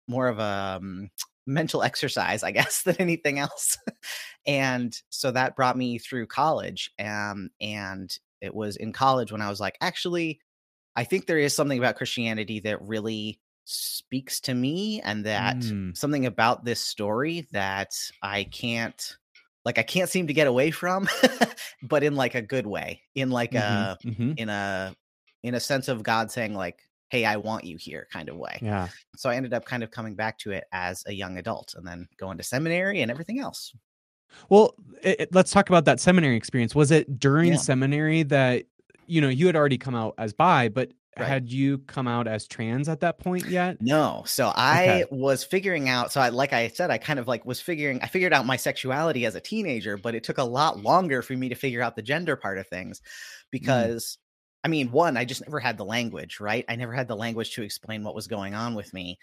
more 0.08 0.28
of 0.28 0.40
a 0.40 0.78
um, 0.82 1.10
mental 1.46 1.84
exercise, 1.84 2.44
I 2.44 2.52
guess, 2.52 2.82
than 2.84 2.96
anything 3.00 3.40
else. 3.40 3.78
and 4.46 5.00
so 5.10 5.32
that 5.32 5.56
brought 5.56 5.78
me 5.78 5.98
through 5.98 6.28
college. 6.28 6.92
Um 7.00 7.50
and 7.62 8.18
it 8.42 8.54
was 8.54 8.76
in 8.76 8.92
college 8.92 9.32
when 9.32 9.42
I 9.42 9.50
was 9.50 9.62
like, 9.62 9.78
actually, 9.80 10.42
I 10.96 11.06
think 11.06 11.26
there 11.26 11.40
is 11.40 11.54
something 11.54 11.80
about 11.80 11.96
Christianity 11.96 12.60
that 12.62 12.82
really 12.82 13.40
speaks 13.66 14.40
to 14.42 14.54
me 14.54 15.02
and 15.02 15.26
that 15.26 15.58
Mm. 15.58 15.96
something 15.96 16.26
about 16.26 16.66
this 16.66 16.80
story 16.82 17.48
that 17.52 17.92
I 18.22 18.44
can't 18.46 19.18
like 19.66 19.78
I 19.78 19.84
can't 19.84 20.10
seem 20.10 20.28
to 20.28 20.34
get 20.34 20.48
away 20.48 20.72
from 20.72 21.08
but 21.84 22.04
in 22.04 22.16
like 22.16 22.36
a 22.36 22.42
good 22.42 22.68
way 22.68 23.02
in 23.16 23.30
like 23.32 23.56
a 23.56 23.98
Mhm. 24.04 24.16
Mhm. 24.18 24.40
in 24.40 24.50
a 24.50 24.96
in 25.44 25.56
a 25.56 25.60
sense 25.60 25.88
of 25.88 26.04
God 26.04 26.32
saying 26.32 26.54
like 26.54 26.80
hey, 27.10 27.26
I 27.26 27.36
want 27.36 27.64
you 27.64 27.78
here 27.78 28.08
kind 28.12 28.28
of 28.28 28.38
way. 28.38 28.58
Yeah. 28.60 28.88
So 29.18 29.30
I 29.30 29.36
ended 29.36 29.54
up 29.54 29.66
kind 29.66 29.84
of 29.84 29.92
coming 29.92 30.16
back 30.16 30.40
to 30.40 30.52
it 30.52 30.64
as 30.72 31.04
a 31.06 31.14
young 31.14 31.38
adult 31.38 31.76
and 31.78 31.86
then 31.86 32.08
going 32.18 32.40
to 32.40 32.44
seminary 32.44 33.02
and 33.04 33.12
everything 33.12 33.40
else. 33.40 33.72
Well, 34.50 34.74
it, 35.04 35.20
it- 35.22 35.30
let's 35.36 35.52
talk 35.52 35.70
about 35.70 35.86
that 35.86 36.00
seminary 36.00 36.36
experience. 36.36 36.74
Was 36.74 36.90
it 36.90 37.20
during 37.20 37.52
Yeah. 37.52 37.58
seminary 37.60 38.24
that 38.24 38.66
you 39.06 39.22
know 39.22 39.30
you 39.30 39.46
had 39.46 39.56
already 39.56 39.78
come 39.78 39.94
out 39.94 40.16
as 40.18 40.34
bi, 40.34 40.70
but 40.70 40.92
Right. 41.18 41.28
had 41.28 41.50
you 41.52 41.80
come 41.80 42.08
out 42.08 42.28
as 42.28 42.48
trans 42.48 42.90
at 42.90 43.02
that 43.02 43.20
point 43.20 43.48
yet? 43.48 43.78
No. 43.80 44.24
So 44.26 44.52
I 44.56 45.04
Okay. 45.04 45.06
was 45.12 45.44
figuring 45.44 45.90
out 45.90 46.12
so 46.12 46.22
I 46.22 46.30
like 46.30 46.54
I 46.54 46.70
said 46.70 46.90
I 46.90 46.98
kind 46.98 47.20
of 47.20 47.28
like 47.28 47.46
was 47.46 47.60
figuring 47.60 48.00
I 48.02 48.08
figured 48.08 48.32
out 48.32 48.46
my 48.46 48.56
sexuality 48.56 49.26
as 49.26 49.36
a 49.36 49.42
teenager, 49.42 49.98
but 49.98 50.16
it 50.16 50.24
took 50.24 50.38
a 50.38 50.44
lot 50.44 50.80
longer 50.80 51.22
for 51.22 51.34
me 51.34 51.50
to 51.50 51.56
figure 51.56 51.82
out 51.82 51.96
the 51.96 52.02
gender 52.02 52.36
part 52.38 52.58
of 52.58 52.68
things 52.68 53.02
mm. 53.62 53.98
because 53.98 54.18
I 54.64 54.70
mean, 54.70 54.92
one, 54.92 55.18
I 55.18 55.26
just 55.26 55.42
never 55.46 55.60
had 55.60 55.78
the 55.78 55.84
language, 55.86 56.40
right? 56.40 56.64
I 56.70 56.78
never 56.78 56.94
had 56.94 57.10
the 57.10 57.18
language 57.18 57.54
to 57.56 57.64
explain 57.64 58.04
what 58.06 58.16
was 58.16 58.28
going 58.28 58.54
on 58.54 58.76
with 58.76 58.94
me 58.94 59.20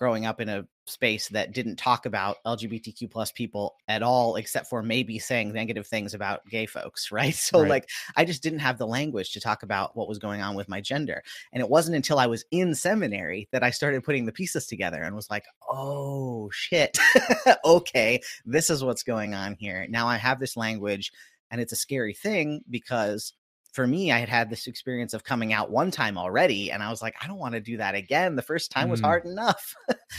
growing 0.00 0.24
up 0.24 0.40
in 0.40 0.48
a 0.48 0.66
space 0.86 1.28
that 1.28 1.52
didn't 1.52 1.76
talk 1.76 2.06
about 2.06 2.38
LGBTQ 2.46 3.10
plus 3.10 3.30
people 3.30 3.76
at 3.86 4.02
all, 4.02 4.36
except 4.36 4.66
for 4.66 4.82
maybe 4.82 5.18
saying 5.18 5.52
negative 5.52 5.86
things 5.86 6.14
about 6.14 6.44
gay 6.48 6.64
folks, 6.64 7.12
right? 7.12 7.34
So 7.34 7.60
Right. 7.60 7.68
like 7.68 7.88
I 8.16 8.24
just 8.24 8.42
didn't 8.42 8.60
have 8.60 8.78
the 8.78 8.86
language 8.86 9.32
to 9.32 9.40
talk 9.40 9.62
about 9.62 9.94
what 9.94 10.08
was 10.08 10.18
going 10.18 10.40
on 10.40 10.56
with 10.56 10.70
my 10.70 10.80
gender. 10.80 11.22
And 11.52 11.60
it 11.60 11.68
wasn't 11.68 11.96
until 11.96 12.18
I 12.18 12.26
was 12.26 12.46
in 12.50 12.74
seminary 12.74 13.46
that 13.52 13.62
I 13.62 13.70
started 13.70 14.02
putting 14.02 14.24
the 14.24 14.32
pieces 14.32 14.66
together 14.66 15.02
and 15.02 15.14
was 15.14 15.28
like, 15.28 15.44
oh 15.68 16.48
shit. 16.50 16.98
okay, 17.66 18.20
this 18.46 18.70
is 18.70 18.82
what's 18.82 19.02
going 19.02 19.34
on 19.34 19.56
here. 19.60 19.86
Now 19.90 20.08
I 20.08 20.16
have 20.16 20.40
this 20.40 20.56
language 20.56 21.12
and 21.50 21.60
it's 21.60 21.72
a 21.72 21.76
scary 21.76 22.14
thing 22.14 22.62
because 22.70 23.34
for 23.72 23.86
me, 23.86 24.10
I 24.12 24.18
had 24.18 24.28
had 24.28 24.50
this 24.50 24.66
experience 24.66 25.14
of 25.14 25.24
coming 25.24 25.52
out 25.52 25.70
one 25.70 25.90
time 25.90 26.18
already, 26.18 26.70
and 26.72 26.82
I 26.82 26.90
was 26.90 27.02
like, 27.02 27.14
I 27.22 27.26
don't 27.26 27.38
want 27.38 27.54
to 27.54 27.60
do 27.60 27.76
that 27.78 27.94
again. 27.94 28.36
The 28.36 28.42
first 28.42 28.70
time 28.70 28.88
was 28.88 29.00
Mm. 29.00 29.04
hard 29.04 29.24
enough. 29.26 29.74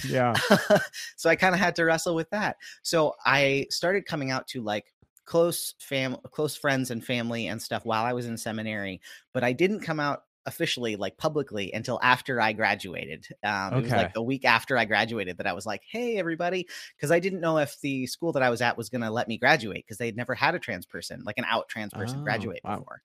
Yeah. 0.07 0.33
so 1.17 1.29
I 1.29 1.35
kind 1.35 1.53
of 1.53 1.59
had 1.59 1.75
to 1.75 1.83
wrestle 1.85 2.15
with 2.15 2.29
that. 2.31 2.57
So 2.81 3.15
I 3.25 3.67
started 3.69 4.05
coming 4.05 4.31
out 4.31 4.47
to 4.49 4.61
like 4.61 4.93
close 5.25 5.75
fam 5.79 6.17
close 6.31 6.55
friends 6.55 6.91
and 6.91 7.03
family 7.05 7.47
and 7.47 7.61
stuff 7.61 7.85
while 7.85 8.03
I 8.03 8.13
was 8.13 8.25
in 8.25 8.37
seminary, 8.37 9.01
but 9.33 9.43
I 9.43 9.53
didn't 9.53 9.81
come 9.81 9.99
out 9.99 10.23
officially 10.47 10.95
like 10.95 11.17
publicly 11.17 11.71
until 11.71 11.99
after 12.01 12.41
I 12.41 12.53
graduated. 12.53 13.27
Um, 13.43 13.75
It 13.75 13.81
was 13.83 13.91
like 13.91 14.11
a 14.15 14.23
week 14.23 14.43
after 14.43 14.75
I 14.77 14.85
graduated 14.85 15.37
that 15.37 15.45
I 15.45 15.53
was 15.53 15.67
like, 15.67 15.83
"Hey, 15.87 16.17
everybody," 16.17 16.67
because 16.97 17.11
I 17.11 17.19
didn't 17.19 17.41
know 17.41 17.59
if 17.59 17.79
the 17.81 18.07
school 18.07 18.31
that 18.31 18.41
I 18.41 18.49
was 18.49 18.61
at 18.61 18.75
was 18.77 18.89
going 18.89 19.01
to 19.01 19.11
let 19.11 19.27
me 19.27 19.37
graduate 19.37 19.85
because 19.85 19.97
they'd 19.99 20.17
never 20.17 20.33
had 20.33 20.55
a 20.55 20.59
trans 20.59 20.87
person, 20.87 21.21
like 21.25 21.37
an 21.37 21.45
out 21.47 21.69
trans 21.69 21.93
person, 21.93 22.21
Oh, 22.21 22.23
graduate 22.23 22.61
wow. 22.63 22.79
before. 22.79 23.01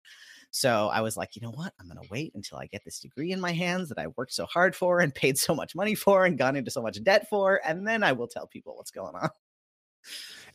So 0.51 0.89
I 0.89 1.01
was 1.03 1.17
like, 1.17 1.37
you 1.37 1.43
know 1.43 1.51
what? 1.51 1.73
I'm 1.79 1.87
going 1.89 2.01
to 2.03 2.09
wait 2.11 2.33
until 2.35 2.59
I 2.59 2.67
get 2.67 2.83
this 2.85 3.01
degree 3.01 3.33
in 3.33 3.41
my 3.41 3.53
hands 3.53 3.89
that 3.91 3.99
I 3.99 4.07
worked 4.09 4.33
so 4.33 4.47
hard 4.47 4.75
for 4.75 5.01
and 5.01 5.15
paid 5.23 5.39
so 5.39 5.55
much 5.55 5.75
money 5.75 5.95
for 5.95 6.25
and 6.25 6.39
gone 6.39 6.57
into 6.57 6.71
so 6.71 6.83
much 6.83 7.03
debt 7.03 7.29
for, 7.29 7.61
and 7.67 7.87
then 7.87 8.03
I 8.03 8.13
will 8.13 8.29
tell 8.29 8.47
people 8.47 8.77
what's 8.77 8.91
going 8.91 9.15
on. 9.15 9.31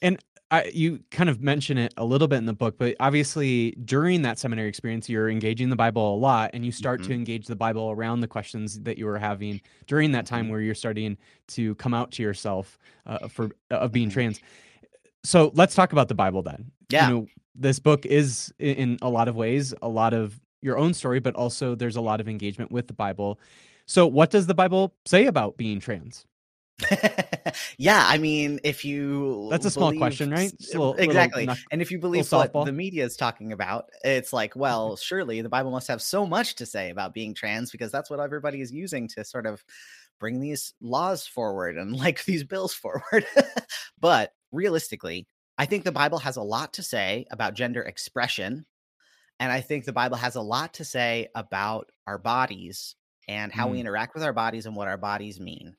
And 0.01 0.23
I, 0.49 0.65
you 0.73 0.99
kind 1.11 1.29
of 1.29 1.41
mention 1.41 1.77
it 1.77 1.93
a 1.95 2.03
little 2.03 2.27
bit 2.27 2.37
in 2.37 2.45
the 2.45 2.53
book, 2.53 2.77
but 2.77 2.95
obviously 2.99 3.71
during 3.85 4.21
that 4.23 4.37
seminary 4.37 4.67
experience, 4.67 5.07
you're 5.07 5.29
engaging 5.29 5.69
the 5.69 5.75
Bible 5.77 6.13
a 6.13 6.17
lot, 6.17 6.51
and 6.53 6.65
you 6.65 6.71
start 6.73 7.01
to 7.03 7.13
engage 7.13 7.47
the 7.47 7.55
Bible 7.55 7.89
around 7.91 8.19
the 8.19 8.27
questions 8.27 8.81
that 8.81 8.97
you 8.97 9.05
were 9.05 9.17
having 9.17 9.61
during 9.87 10.11
that 10.11 10.25
time 10.25 10.47
Mhm. 10.47 10.49
where 10.49 10.59
you're 10.61 10.75
starting 10.75 11.17
to 11.49 11.75
come 11.75 11.93
out 11.93 12.11
to 12.13 12.23
yourself 12.23 12.77
uh, 13.05 13.27
for 13.29 13.51
of 13.69 13.91
being 13.93 14.09
Mhm. 14.09 14.13
trans. 14.13 14.39
So 15.23 15.51
let's 15.55 15.75
talk 15.75 15.93
about 15.93 16.09
the 16.09 16.15
Bible 16.15 16.43
then. 16.43 16.71
Yeah. 16.89 17.07
You 17.07 17.13
know, 17.13 17.27
this 17.55 17.79
book 17.79 18.05
is 18.05 18.53
in 18.59 18.97
a 19.01 19.09
lot 19.09 19.27
of 19.27 19.35
ways 19.35 19.73
a 19.81 19.89
lot 19.89 20.13
of 20.13 20.39
your 20.61 20.77
own 20.77 20.93
story, 20.93 21.19
but 21.19 21.35
also 21.35 21.75
there's 21.75 21.95
a 21.95 22.01
lot 22.01 22.21
of 22.21 22.29
engagement 22.29 22.71
with 22.71 22.87
the 22.87 22.93
Bible. 22.93 23.39
So, 23.85 24.07
what 24.07 24.29
does 24.29 24.47
the 24.47 24.53
Bible 24.53 24.93
say 25.05 25.25
about 25.25 25.57
being 25.57 25.79
trans? 25.79 26.25
yeah, 27.77 28.05
I 28.07 28.17
mean, 28.17 28.59
if 28.63 28.83
you 28.85 29.47
That's 29.51 29.65
a 29.65 29.71
small 29.71 29.89
believe 29.89 29.99
question, 29.99 30.31
right? 30.31 30.51
little- 30.59 30.91
little 30.91 31.03
exactly. 31.03 31.45
knock- 31.45 31.57
and 31.71 31.81
if 31.81 31.91
you 31.91 31.99
believe. 31.99 32.31
What 32.31 32.53
the 32.53 32.71
media 32.71 33.05
is 33.05 33.15
talking 33.15 33.51
about, 33.51 33.89
it's 34.03 34.33
like, 34.33 34.55
well, 34.55 34.95
surely 34.97 35.41
the 35.41 35.49
Bible 35.49 35.71
must 35.71 35.87
have 35.87 36.01
so 36.01 36.25
much 36.25 36.55
to 36.55 36.65
say 36.65 36.89
about 36.89 37.13
being 37.13 37.33
trans 37.33 37.71
because 37.71 37.91
that's 37.91 38.09
what 38.09 38.19
everybody 38.19 38.61
is 38.61 38.71
using 38.71 39.07
to 39.09 39.23
sort 39.23 39.45
of 39.45 39.63
bring 40.19 40.39
these 40.39 40.73
laws 40.81 41.25
forward 41.25 41.77
and 41.77 41.95
like 41.95 42.23
these 42.25 42.43
bills 42.43 42.73
forward. 42.73 43.25
but 43.99 44.33
realistically, 44.51 45.27
I 45.61 45.65
think 45.67 45.83
the 45.83 45.91
Bible 45.91 46.17
has 46.17 46.37
a 46.37 46.41
lot 46.41 46.73
to 46.73 46.81
say 46.81 47.27
about 47.29 47.53
gender 47.53 47.83
expression. 47.83 48.65
And 49.39 49.51
I 49.51 49.61
think 49.61 49.85
the 49.85 49.93
Bible 49.93 50.17
has 50.17 50.35
a 50.35 50.41
lot 50.41 50.73
to 50.75 50.83
say 50.83 51.29
about 51.35 51.91
our 52.07 52.17
bodies 52.17 52.95
and 53.27 53.51
how 53.51 53.69
we 53.69 53.77
Mm. 53.77 53.81
interact 53.81 54.15
with 54.15 54.23
our 54.23 54.33
bodies 54.33 54.65
and 54.65 54.75
what 54.75 54.87
our 54.87 54.97
bodies 54.97 55.39
mean. 55.39 55.77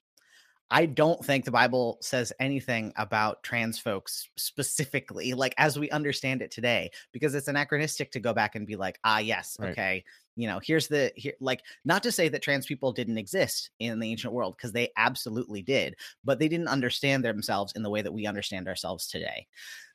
I 0.70 0.86
don't 0.86 1.24
think 1.24 1.44
the 1.44 1.50
Bible 1.50 1.98
says 2.00 2.32
anything 2.40 2.92
about 2.96 3.42
trans 3.42 3.80
folks 3.80 4.28
specifically, 4.36 5.34
like 5.34 5.54
as 5.58 5.78
we 5.78 5.90
understand 5.90 6.42
it 6.42 6.52
today, 6.52 6.92
because 7.12 7.34
it's 7.34 7.48
anachronistic 7.48 8.12
to 8.12 8.20
go 8.20 8.32
back 8.32 8.54
and 8.54 8.66
be 8.68 8.76
like, 8.76 9.00
ah, 9.04 9.18
yes, 9.18 9.58
Right. 9.58 9.72
okay, 9.72 10.04
you 10.36 10.46
know, 10.46 10.60
here's 10.62 10.88
the 10.88 11.12
here, 11.16 11.34
like, 11.40 11.62
not 11.84 12.02
to 12.04 12.12
say 12.12 12.28
that 12.28 12.42
trans 12.42 12.66
people 12.66 12.92
didn't 12.92 13.18
exist 13.18 13.70
in 13.78 13.98
the 14.00 14.10
ancient 14.10 14.32
world, 14.32 14.56
because 14.56 14.72
they 14.72 14.90
absolutely 14.96 15.62
did, 15.62 15.96
but 16.24 16.38
they 16.38 16.48
didn't 16.48 16.68
understand 16.68 17.24
themselves 17.24 17.72
in 17.76 17.82
the 17.82 17.90
way 17.90 18.02
that 18.02 18.12
we 18.12 18.26
understand 18.26 18.68
ourselves 18.68 19.06
today. 19.08 19.46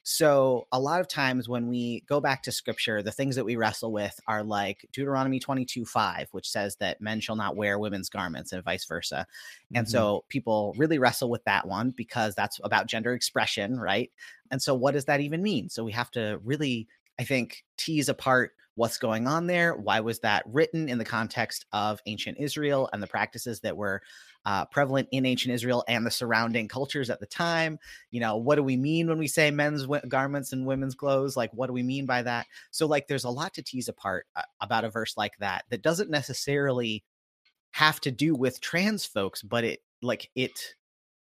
So 0.04 0.68
a 0.72 0.80
lot 0.80 1.02
of 1.02 1.08
times 1.10 1.50
when 1.50 1.68
we 1.68 2.02
go 2.08 2.22
back 2.22 2.42
to 2.44 2.52
scripture, 2.52 3.04
the 3.04 3.12
things 3.12 3.36
that 3.36 3.44
we 3.44 3.58
wrestle 3.58 3.92
with 3.92 4.20
are 4.28 4.44
like 4.44 4.86
Deuteronomy 4.94 5.40
22 5.40 5.86
5, 5.86 6.30
which 6.32 6.50
says 6.50 6.78
that 6.78 7.02
men 7.02 7.20
shall 7.20 7.36
not 7.36 7.58
wear 7.58 7.78
women's 7.78 8.10
garments 8.10 8.54
and 8.54 8.64
vice 8.64 8.86
versa. 8.86 9.28
And 9.74 9.88
Mhm. 9.88 9.90
so 9.90 10.24
people 10.30 10.74
really 10.78 10.98
wrestle 11.00 11.30
with 11.30 11.44
that 11.44 11.68
one 11.68 11.92
because 11.92 12.36
that's 12.36 12.60
about 12.64 12.88
gender 12.88 13.14
expression, 13.14 13.80
right? 13.80 14.12
And 14.50 14.62
so 14.62 14.74
what 14.74 14.94
does 14.94 15.06
that 15.06 15.20
even 15.20 15.42
mean? 15.42 15.70
So 15.70 15.84
we 15.84 15.92
have 15.92 16.12
to 16.12 16.40
really, 16.44 16.88
I 17.20 17.24
think, 17.26 17.66
tease 17.78 18.08
apart 18.08 18.54
what's 18.78 18.98
going 19.00 19.28
on 19.28 19.48
there. 19.48 19.76
Why 19.76 20.00
was 20.00 20.20
that 20.20 20.44
written 20.46 20.88
in 20.88 21.00
the 21.00 21.04
context 21.06 21.66
of 21.74 22.00
ancient 22.06 22.38
Israel 22.40 22.90
and 22.94 23.02
the 23.02 23.08
practices 23.08 23.60
that 23.62 23.76
were 23.76 24.02
uh, 24.46 24.66
prevalent 24.66 25.10
in 25.12 25.26
ancient 25.26 25.54
Israel 25.54 25.84
and 25.88 26.06
the 26.06 26.12
surrounding 26.12 26.68
cultures 26.68 27.10
at 27.10 27.20
the 27.20 27.26
time? 27.26 27.80
You 28.12 28.20
know, 28.20 28.38
what 28.38 28.56
do 28.56 28.64
we 28.64 28.78
mean 28.78 29.08
when 29.08 29.18
we 29.18 29.28
say 29.28 29.50
men's 29.50 29.82
wi- 29.82 30.06
garments 30.08 30.54
and 30.54 30.66
women's 30.66 30.94
clothes? 30.96 31.36
Like, 31.36 31.52
what 31.54 31.68
do 31.68 31.74
we 31.74 31.84
mean 31.84 32.06
by 32.06 32.22
that? 32.22 32.46
So, 32.72 32.86
like, 32.86 33.08
there's 33.08 33.24
a 33.26 33.30
lot 33.32 33.56
to 33.56 33.64
tease 33.64 33.90
apart 33.90 34.28
uh, 34.36 34.44
about 34.62 34.86
a 34.86 34.90
verse 34.90 35.18
like 35.18 35.38
that 35.40 35.66
that 35.72 35.82
doesn't 35.82 36.12
necessarily 36.12 37.04
have 37.72 38.00
to 38.02 38.12
do 38.12 38.36
with 38.36 38.62
trans 38.62 39.06
folks, 39.06 39.42
but 39.42 39.64
it 39.64 39.80
like 40.02 40.30
it 40.36 40.76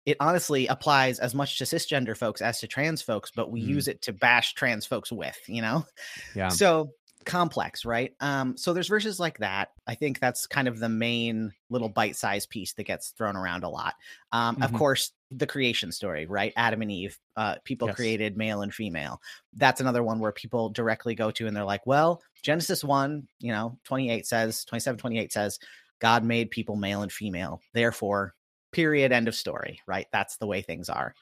it 0.06 0.18
honestly 0.20 0.66
applies 0.66 1.20
as 1.20 1.36
much 1.36 1.60
to 1.60 1.64
cisgender 1.64 2.18
folks 2.18 2.42
as 2.42 2.60
to 2.60 2.68
trans 2.68 3.04
folks, 3.04 3.30
but 3.30 3.52
we 3.52 3.62
Mm. 3.62 3.68
use 3.68 3.88
it 3.88 4.02
to 4.02 4.12
bash 4.14 4.56
trans 4.56 4.86
folks 4.86 5.12
with, 5.12 5.38
you 5.48 5.62
know? 5.62 5.86
Yeah. 6.34 6.50
So 6.50 6.94
complex, 7.26 7.86
right? 7.86 8.14
Um, 8.20 8.58
so 8.58 8.74
there's 8.74 8.88
verses 8.88 9.20
like 9.20 9.38
that. 9.40 9.70
I 9.88 9.96
think 9.96 10.20
that's 10.20 10.48
kind 10.48 10.68
of 10.68 10.80
the 10.80 10.90
main 10.90 11.52
little 11.70 11.90
bite-sized 11.90 12.50
piece 12.50 12.74
that 12.74 12.84
gets 12.84 13.10
thrown 13.12 13.36
around 13.36 13.64
a 13.64 13.70
lot. 13.70 13.96
Um, 14.32 14.58
of 14.62 14.72
Mhm. 14.72 14.78
course, 14.78 15.12
the 15.30 15.48
creation 15.48 15.92
story, 15.92 16.26
right? 16.26 16.54
Adam 16.56 16.82
and 16.82 16.92
Eve, 16.92 17.18
uh, 17.36 17.56
people 17.64 17.88
Yes. 17.88 17.96
created 17.96 18.38
male 18.38 18.62
and 18.62 18.74
female. 18.74 19.22
That's 19.54 19.82
another 19.82 20.04
one 20.04 20.20
where 20.20 20.32
people 20.32 20.70
directly 20.70 21.16
go 21.16 21.32
to 21.32 21.48
and 21.48 21.56
they're 21.56 21.64
like, 21.64 21.86
well, 21.88 22.22
Genesis 22.44 22.84
1, 22.84 23.28
you 23.40 23.52
know, 23.52 23.80
28 23.84 24.26
says, 24.28 24.66
27, 24.66 24.98
28 24.98 25.32
says, 25.32 25.60
God 26.00 26.24
made 26.24 26.52
people 26.52 26.76
male 26.76 27.02
and 27.04 27.12
female. 27.12 27.62
Therefore, 27.74 28.34
period, 28.72 29.12
end 29.12 29.28
of 29.28 29.36
story, 29.36 29.80
right? 29.86 30.08
That's 30.12 30.38
the 30.38 30.48
way 30.48 30.62
things 30.62 30.90
are. 30.90 31.14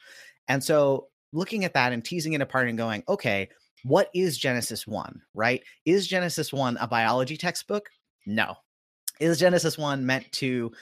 And 0.48 0.64
so 0.64 1.08
looking 1.32 1.64
at 1.64 1.74
that 1.74 1.92
and 1.92 2.04
teasing 2.04 2.32
it 2.32 2.40
apart 2.40 2.68
and 2.68 2.76
going, 2.78 3.04
okay, 3.08 3.50
what 3.84 4.10
is 4.14 4.38
Genesis 4.38 4.86
1, 4.86 5.22
right? 5.34 5.62
Is 5.84 6.06
Genesis 6.06 6.52
1 6.52 6.76
a 6.80 6.86
biology 6.86 7.36
textbook? 7.36 7.90
No. 8.26 8.56
Is 9.20 9.38
Genesis 9.38 9.76
1 9.76 10.04
meant 10.04 10.30
to 10.32 10.72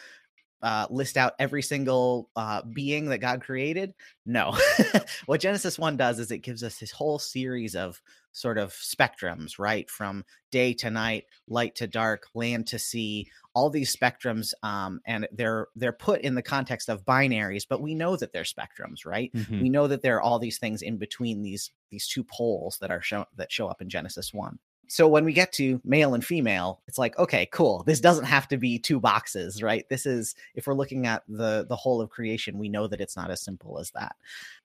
uh, 0.62 0.86
list 0.90 1.16
out 1.16 1.34
every 1.38 1.62
single 1.62 2.30
uh, 2.36 2.62
being 2.62 3.06
that 3.06 3.18
God 3.18 3.42
created? 3.42 3.94
No. 4.26 4.56
what 5.26 5.40
Genesis 5.40 5.78
1 5.78 5.96
does 5.96 6.18
is 6.18 6.30
it 6.30 6.38
gives 6.38 6.62
us 6.62 6.78
this 6.78 6.90
whole 6.90 7.18
series 7.18 7.74
of 7.74 8.00
sort 8.32 8.58
of 8.58 8.72
spectrums, 8.72 9.58
right? 9.58 9.88
From 9.90 10.24
day 10.50 10.72
to 10.74 10.90
night, 10.90 11.24
light 11.48 11.74
to 11.76 11.86
dark, 11.86 12.26
land 12.34 12.66
to 12.68 12.78
sea, 12.78 13.28
all 13.54 13.70
these 13.70 13.94
spectrums 13.94 14.52
um, 14.62 15.00
and 15.06 15.26
they're 15.32 15.68
they're 15.74 15.92
put 15.92 16.20
in 16.20 16.34
the 16.34 16.42
context 16.42 16.88
of 16.88 17.04
binaries, 17.04 17.66
but 17.68 17.80
we 17.80 17.94
know 17.94 18.16
that 18.16 18.32
they're 18.32 18.44
spectrums, 18.44 19.04
right? 19.04 19.32
Mhm. 19.32 19.60
we 19.62 19.68
know 19.68 19.88
that 19.88 20.02
there 20.02 20.16
are 20.16 20.22
all 20.22 20.38
these 20.38 20.58
things 20.58 20.82
in 20.82 20.96
between 20.98 21.42
these 21.42 21.70
these 21.90 22.06
two 22.06 22.24
poles 22.24 22.78
that 22.80 22.90
are 22.90 23.02
shown 23.02 23.24
that 23.36 23.50
show 23.52 23.66
up 23.68 23.80
in 23.82 23.88
Genesis 23.88 24.32
1. 24.32 24.58
So 24.88 25.06
when 25.06 25.24
we 25.24 25.32
get 25.32 25.52
to 25.52 25.80
male 25.84 26.14
and 26.14 26.24
female 26.24 26.80
it's 26.88 26.98
like 26.98 27.18
okay 27.18 27.46
cool 27.52 27.82
this 27.84 28.00
doesn't 28.00 28.24
have 28.24 28.48
to 28.48 28.56
be 28.56 28.78
two 28.78 28.98
boxes 28.98 29.62
right? 29.62 29.88
This 29.88 30.06
is 30.06 30.34
if 30.54 30.66
we're 30.66 30.74
looking 30.74 31.06
at 31.06 31.22
the 31.28 31.66
the 31.68 31.76
whole 31.76 32.00
of 32.00 32.10
creation 32.10 32.58
we 32.58 32.68
know 32.68 32.86
that 32.86 33.00
it's 33.00 33.16
not 33.16 33.30
as 33.30 33.42
simple 33.42 33.78
as 33.78 33.90
that. 33.92 34.16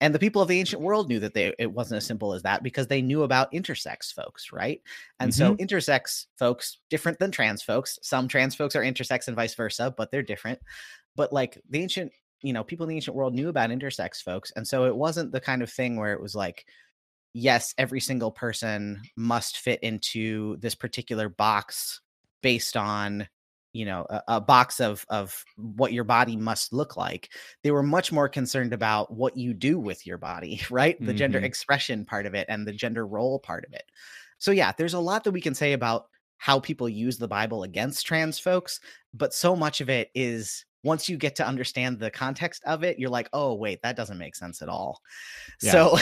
And 0.02 0.14
the 0.14 0.20
people 0.20 0.42
of 0.42 0.48
the 0.48 0.60
ancient 0.60 0.82
world 0.82 1.10
knew 1.10 1.20
that 1.20 1.34
they 1.34 1.54
it 1.60 1.72
wasn't 1.72 1.98
as 1.98 2.06
simple 2.06 2.34
as 2.34 2.42
that 2.44 2.64
because 2.64 2.88
they 2.88 3.02
knew 3.02 3.24
about 3.24 3.52
intersex 3.52 4.14
folks 4.14 4.52
right? 4.52 4.82
And 5.20 5.34
so 5.34 5.54
mm-hmm. 5.54 5.64
intersex 5.64 6.28
folks 6.38 6.78
different 6.90 7.20
than 7.20 7.32
trans 7.32 7.62
folks. 7.62 8.00
Some 8.02 8.28
trans 8.28 8.56
folks 8.56 8.76
are 8.76 8.82
intersex 8.82 9.28
and 9.28 9.36
vice 9.36 9.56
versa 9.56 9.94
but 9.96 10.12
they're 10.12 10.24
different. 10.24 10.60
But 11.16 11.32
like 11.32 11.62
the 11.70 11.82
ancient 11.82 12.12
you 12.42 12.54
know 12.54 12.64
people 12.64 12.84
in 12.84 12.90
the 12.90 12.96
ancient 12.96 13.16
world 13.16 13.34
knew 13.34 13.50
about 13.50 13.70
intersex 13.70 14.22
folks 14.22 14.52
and 14.56 14.68
so 14.68 14.86
it 14.86 14.96
wasn't 14.96 15.32
the 15.32 15.40
kind 15.40 15.62
of 15.62 15.72
thing 15.72 15.96
where 15.96 16.12
it 16.12 16.22
was 16.22 16.36
like 16.36 16.66
yes, 17.34 17.74
every 17.78 18.00
single 18.00 18.32
person 18.32 19.02
must 19.16 19.58
fit 19.58 19.82
into 19.82 20.58
this 20.58 20.76
particular 20.76 21.30
box 21.30 22.02
based 22.42 22.78
on 22.78 23.28
you 23.74 23.86
know 23.86 24.06
a, 24.10 24.22
a, 24.28 24.42
box 24.42 24.80
of 24.80 25.06
of 25.10 25.44
what 25.56 25.94
your 25.94 26.04
body 26.04 26.36
must 26.38 26.74
look 26.74 26.96
like. 26.96 27.32
They 27.64 27.72
were 27.72 27.84
much 27.84 28.12
more 28.12 28.30
concerned 28.30 28.72
about 28.72 29.12
what 29.12 29.36
you 29.36 29.54
do 29.54 29.80
with 29.80 30.06
your 30.06 30.18
body 30.18 30.62
right? 30.70 31.00
The 31.00 31.08
mm-hmm. 31.08 31.18
gender 31.18 31.40
expression 31.40 32.06
part 32.06 32.26
of 32.26 32.36
it 32.36 32.46
and 32.50 32.68
the 32.68 32.74
gender 32.74 33.06
role 33.06 33.40
part 33.40 33.66
of 33.66 33.74
it. 33.74 33.84
So 34.38 34.52
yeah 34.52 34.72
there's 34.78 34.94
a 34.94 35.00
lot 35.00 35.24
that 35.24 35.32
we 35.32 35.42
can 35.42 35.56
say 35.56 35.74
about 35.74 36.06
how 36.38 36.60
people 36.60 36.90
use 36.90 37.18
the 37.18 37.28
bible 37.28 37.64
against 37.64 38.06
trans 38.06 38.38
folks 38.38 38.82
but 39.14 39.34
so 39.34 39.56
much 39.56 39.80
of 39.80 39.90
it 39.90 40.10
is 40.14 40.66
once 40.84 41.08
you 41.08 41.18
get 41.18 41.36
to 41.38 41.48
understand 41.48 42.00
the 42.00 42.12
context 42.12 42.62
of 42.66 42.84
it, 42.84 43.00
you're 43.00 43.10
like, 43.10 43.30
oh, 43.34 43.54
wait, 43.54 43.82
that 43.84 43.96
doesn't 43.96 44.18
make 44.18 44.36
sense 44.36 44.62
at 44.62 44.70
all. 44.70 45.02
Yeah. 45.62 45.72
So 45.72 45.98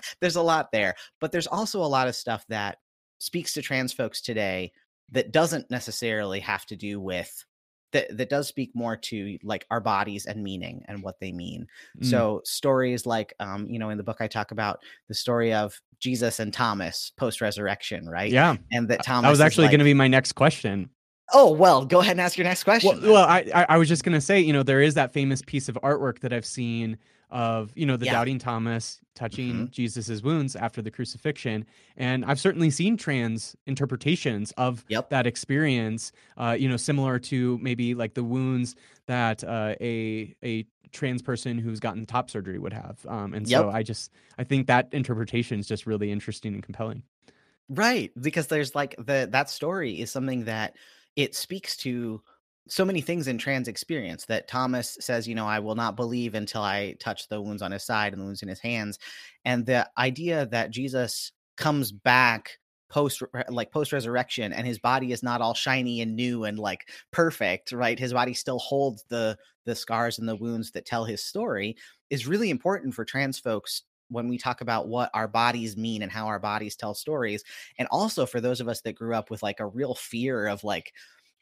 there's 0.20 0.36
a 0.36 0.42
lot 0.42 0.72
there. 0.72 0.94
But 1.20 1.32
there's 1.32 1.46
also 1.46 1.82
a 1.82 1.86
lot 1.86 2.08
of 2.08 2.16
stuff 2.16 2.44
that 2.48 2.78
speaks 3.18 3.52
to 3.54 3.62
trans 3.62 3.92
folks 3.92 4.20
today 4.20 4.72
that 5.10 5.32
doesn't 5.32 5.70
necessarily 5.70 6.40
have 6.40 6.66
to 6.66 6.76
do 6.76 7.00
with 7.00 7.44
that 7.92 8.14
that 8.16 8.28
does 8.28 8.46
speak 8.46 8.70
more 8.74 8.96
to 8.96 9.38
like 9.42 9.66
our 9.70 9.80
bodies 9.80 10.26
and 10.26 10.42
meaning 10.42 10.84
and 10.88 11.02
what 11.02 11.18
they 11.20 11.32
mean. 11.32 11.66
Mm. 12.00 12.10
So 12.10 12.42
stories 12.44 13.06
like 13.06 13.32
um, 13.40 13.66
you 13.68 13.78
know, 13.78 13.90
in 13.90 13.96
the 13.96 14.04
book 14.04 14.18
I 14.20 14.26
talk 14.26 14.50
about 14.50 14.80
the 15.08 15.14
story 15.14 15.54
of 15.54 15.80
Jesus 15.98 16.38
and 16.38 16.52
Thomas 16.52 17.12
post 17.16 17.40
resurrection, 17.40 18.08
right? 18.08 18.30
Yeah. 18.30 18.56
And 18.72 18.88
that 18.88 19.04
Thomas 19.04 19.26
That 19.26 19.30
was 19.30 19.40
actually 19.40 19.64
like, 19.64 19.72
going 19.72 19.78
to 19.78 19.84
be 19.84 19.94
my 19.94 20.08
next 20.08 20.32
question. 20.32 20.90
Oh 21.32 21.52
well, 21.52 21.84
go 21.84 22.00
ahead 22.00 22.12
and 22.12 22.20
ask 22.20 22.38
your 22.38 22.46
next 22.46 22.64
question. 22.64 23.00
Well, 23.02 23.12
well 23.12 23.24
I 23.28 23.66
I 23.68 23.76
was 23.76 23.88
just 23.88 24.04
gonna 24.04 24.20
say, 24.20 24.40
you 24.40 24.52
know, 24.52 24.62
there 24.62 24.80
is 24.80 24.94
that 24.94 25.12
famous 25.12 25.42
piece 25.42 25.68
of 25.68 25.78
artwork 25.82 26.20
that 26.20 26.32
I've 26.32 26.46
seen 26.46 26.98
of 27.30 27.72
you 27.74 27.84
know 27.84 27.96
the 27.96 28.06
yeah. 28.06 28.12
doubting 28.12 28.38
Thomas 28.38 29.00
touching 29.14 29.52
mm-hmm. 29.52 29.64
Jesus's 29.66 30.22
wounds 30.22 30.56
after 30.56 30.80
the 30.80 30.90
crucifixion, 30.90 31.66
and 31.96 32.24
I've 32.24 32.40
certainly 32.40 32.70
seen 32.70 32.96
trans 32.96 33.56
interpretations 33.66 34.52
of 34.52 34.84
yep. 34.88 35.10
that 35.10 35.26
experience. 35.26 36.12
Uh, 36.36 36.56
you 36.58 36.68
know, 36.68 36.76
similar 36.76 37.18
to 37.18 37.58
maybe 37.58 37.94
like 37.94 38.14
the 38.14 38.24
wounds 38.24 38.76
that 39.06 39.44
uh, 39.44 39.74
a 39.80 40.34
a 40.42 40.66
trans 40.92 41.20
person 41.20 41.58
who's 41.58 41.80
gotten 41.80 42.06
top 42.06 42.30
surgery 42.30 42.58
would 42.58 42.72
have. 42.72 43.04
Um, 43.06 43.34
and 43.34 43.46
yep. 43.46 43.60
so 43.60 43.70
I 43.70 43.82
just 43.82 44.10
I 44.38 44.44
think 44.44 44.66
that 44.68 44.88
interpretation 44.92 45.58
is 45.58 45.66
just 45.66 45.86
really 45.86 46.10
interesting 46.10 46.54
and 46.54 46.62
compelling. 46.62 47.02
Right, 47.68 48.10
because 48.18 48.46
there's 48.46 48.74
like 48.74 48.94
the 48.96 49.28
that 49.30 49.50
story 49.50 50.00
is 50.00 50.10
something 50.10 50.44
that 50.44 50.76
it 51.18 51.34
speaks 51.34 51.76
to 51.76 52.22
so 52.68 52.84
many 52.84 53.00
things 53.00 53.26
in 53.26 53.38
trans 53.38 53.66
experience 53.66 54.24
that 54.26 54.46
Thomas 54.46 54.96
says, 55.00 55.26
you 55.26 55.34
know, 55.34 55.46
I 55.46 55.58
will 55.58 55.74
not 55.74 55.96
believe 55.96 56.34
until 56.34 56.62
I 56.62 56.94
touch 57.00 57.26
the 57.26 57.42
wounds 57.42 57.60
on 57.60 57.72
his 57.72 57.82
side 57.82 58.12
and 58.12 58.22
the 58.22 58.24
wounds 58.24 58.42
in 58.42 58.48
his 58.48 58.60
hands. 58.60 59.00
And 59.44 59.66
the 59.66 59.90
idea 59.98 60.46
that 60.46 60.70
Jesus 60.70 61.32
comes 61.56 61.90
back 61.90 62.58
post 62.88 63.22
like 63.48 63.72
post 63.72 63.92
resurrection 63.92 64.52
and 64.52 64.64
his 64.64 64.78
body 64.78 65.10
is 65.10 65.22
not 65.22 65.40
all 65.40 65.54
shiny 65.54 66.00
and 66.00 66.14
new 66.14 66.44
and 66.44 66.58
like 66.58 66.88
perfect 67.10 67.70
right 67.70 67.98
his 67.98 68.14
body 68.14 68.32
still 68.32 68.58
holds 68.58 69.04
the 69.10 69.36
the 69.66 69.74
scars 69.74 70.18
and 70.18 70.26
the 70.26 70.36
wounds 70.36 70.70
that 70.70 70.86
tell 70.86 71.04
his 71.04 71.22
story 71.22 71.76
is 72.08 72.26
really 72.26 72.48
important 72.48 72.94
for 72.94 73.04
trans 73.04 73.38
folks 73.38 73.82
when 74.08 74.28
we 74.28 74.38
talk 74.38 74.60
about 74.60 74.88
what 74.88 75.10
our 75.14 75.28
bodies 75.28 75.76
mean 75.76 76.02
and 76.02 76.12
how 76.12 76.26
our 76.26 76.38
bodies 76.38 76.76
tell 76.76 76.94
stories 76.94 77.44
and 77.78 77.88
also 77.90 78.26
for 78.26 78.40
those 78.40 78.60
of 78.60 78.68
us 78.68 78.80
that 78.82 78.94
grew 78.94 79.14
up 79.14 79.30
with 79.30 79.42
like 79.42 79.60
a 79.60 79.66
real 79.66 79.94
fear 79.94 80.46
of 80.46 80.64
like 80.64 80.92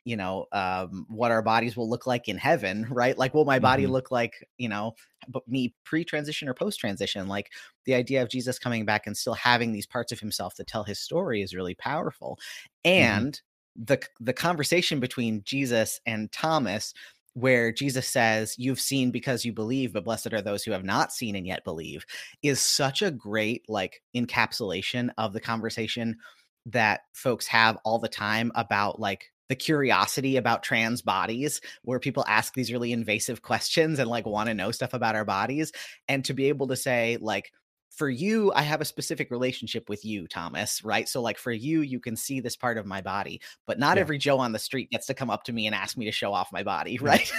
you 0.06 0.16
know 0.16 0.46
um, 0.52 1.04
what 1.08 1.32
our 1.32 1.42
bodies 1.42 1.76
will 1.76 1.90
look 1.90 2.06
like 2.06 2.28
in 2.28 2.38
heaven 2.38 2.86
right 2.90 3.18
like 3.18 3.34
will 3.34 3.44
my 3.44 3.58
body 3.58 3.82
mm-hmm. 3.82 3.92
look 3.92 4.10
like 4.10 4.46
you 4.56 4.68
know 4.68 4.94
but 5.28 5.46
me 5.46 5.74
pre-transition 5.84 6.48
or 6.48 6.54
post-transition 6.54 7.28
like 7.28 7.52
the 7.84 7.94
idea 7.94 8.22
of 8.22 8.30
jesus 8.30 8.58
coming 8.58 8.86
back 8.86 9.06
and 9.06 9.16
still 9.16 9.34
having 9.34 9.72
these 9.72 9.86
parts 9.86 10.12
of 10.12 10.20
himself 10.20 10.54
to 10.54 10.64
tell 10.64 10.84
his 10.84 10.98
story 10.98 11.42
is 11.42 11.54
really 11.54 11.74
powerful 11.74 12.38
mm-hmm. 12.86 12.90
and 12.90 13.32
mm-hmm. 13.34 13.84
the 13.84 14.00
the 14.20 14.32
conversation 14.32 15.00
between 15.00 15.42
jesus 15.44 16.00
and 16.06 16.30
thomas 16.32 16.94
where 17.36 17.70
Jesus 17.70 18.08
says, 18.08 18.54
You've 18.56 18.80
seen 18.80 19.10
because 19.10 19.44
you 19.44 19.52
believe, 19.52 19.92
but 19.92 20.04
blessed 20.04 20.32
are 20.32 20.40
those 20.40 20.64
who 20.64 20.72
have 20.72 20.84
not 20.84 21.12
seen 21.12 21.36
and 21.36 21.46
yet 21.46 21.64
believe, 21.64 22.06
is 22.42 22.60
such 22.60 23.02
a 23.02 23.10
great 23.10 23.66
like 23.68 24.00
encapsulation 24.16 25.10
of 25.18 25.34
the 25.34 25.40
conversation 25.40 26.16
that 26.64 27.02
folks 27.12 27.46
have 27.46 27.76
all 27.84 27.98
the 27.98 28.08
time 28.08 28.50
about 28.54 28.98
like 28.98 29.26
the 29.50 29.54
curiosity 29.54 30.38
about 30.38 30.62
trans 30.62 31.02
bodies 31.02 31.60
where 31.82 32.00
people 32.00 32.24
ask 32.26 32.54
these 32.54 32.72
really 32.72 32.90
invasive 32.90 33.42
questions 33.42 33.98
and 33.98 34.08
like 34.08 34.24
want 34.24 34.48
to 34.48 34.54
know 34.54 34.70
stuff 34.70 34.94
about 34.94 35.14
our 35.14 35.26
bodies. 35.26 35.72
And 36.08 36.24
to 36.24 36.32
be 36.32 36.48
able 36.48 36.68
to 36.68 36.76
say 36.76 37.18
like 37.20 37.52
for 37.96 38.10
you, 38.10 38.52
I 38.54 38.60
have 38.62 38.82
a 38.82 38.84
specific 38.84 39.30
relationship 39.30 39.88
with 39.88 40.04
you, 40.04 40.28
Thomas, 40.28 40.84
right? 40.84 41.08
So, 41.08 41.22
like, 41.22 41.38
for 41.38 41.50
you, 41.50 41.80
you 41.80 41.98
can 41.98 42.14
see 42.14 42.40
this 42.40 42.54
part 42.54 42.76
of 42.76 42.84
my 42.84 43.00
body, 43.00 43.40
but 43.66 43.78
not 43.78 43.96
yeah. 43.96 44.02
every 44.02 44.18
Joe 44.18 44.38
on 44.38 44.52
the 44.52 44.58
street 44.58 44.90
gets 44.90 45.06
to 45.06 45.14
come 45.14 45.30
up 45.30 45.44
to 45.44 45.52
me 45.52 45.66
and 45.66 45.74
ask 45.74 45.96
me 45.96 46.04
to 46.04 46.12
show 46.12 46.32
off 46.32 46.52
my 46.52 46.62
body, 46.62 46.98
right? 47.00 47.32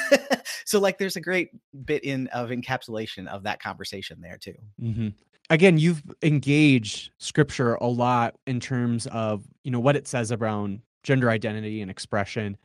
so, 0.66 0.80
like, 0.80 0.98
there's 0.98 1.16
a 1.16 1.22
great 1.22 1.52
bit 1.86 2.04
in 2.04 2.28
of 2.28 2.50
encapsulation 2.50 3.28
of 3.28 3.44
that 3.44 3.62
conversation 3.62 4.20
there, 4.20 4.38
too. 4.38 4.56
Mm-hmm. 4.82 5.10
Again, 5.52 5.78
you've 5.78 6.04
engaged 6.24 7.12
scripture 7.20 7.76
a 7.76 7.88
lot 7.88 8.36
in 8.48 8.60
terms 8.60 9.06
of, 9.08 9.46
you 9.64 9.72
know, 9.72 9.80
what 9.80 9.96
it 9.96 10.08
says 10.08 10.32
around 10.32 10.82
gender 11.04 11.30
identity 11.30 11.82
and 11.82 11.90
expression 11.92 12.58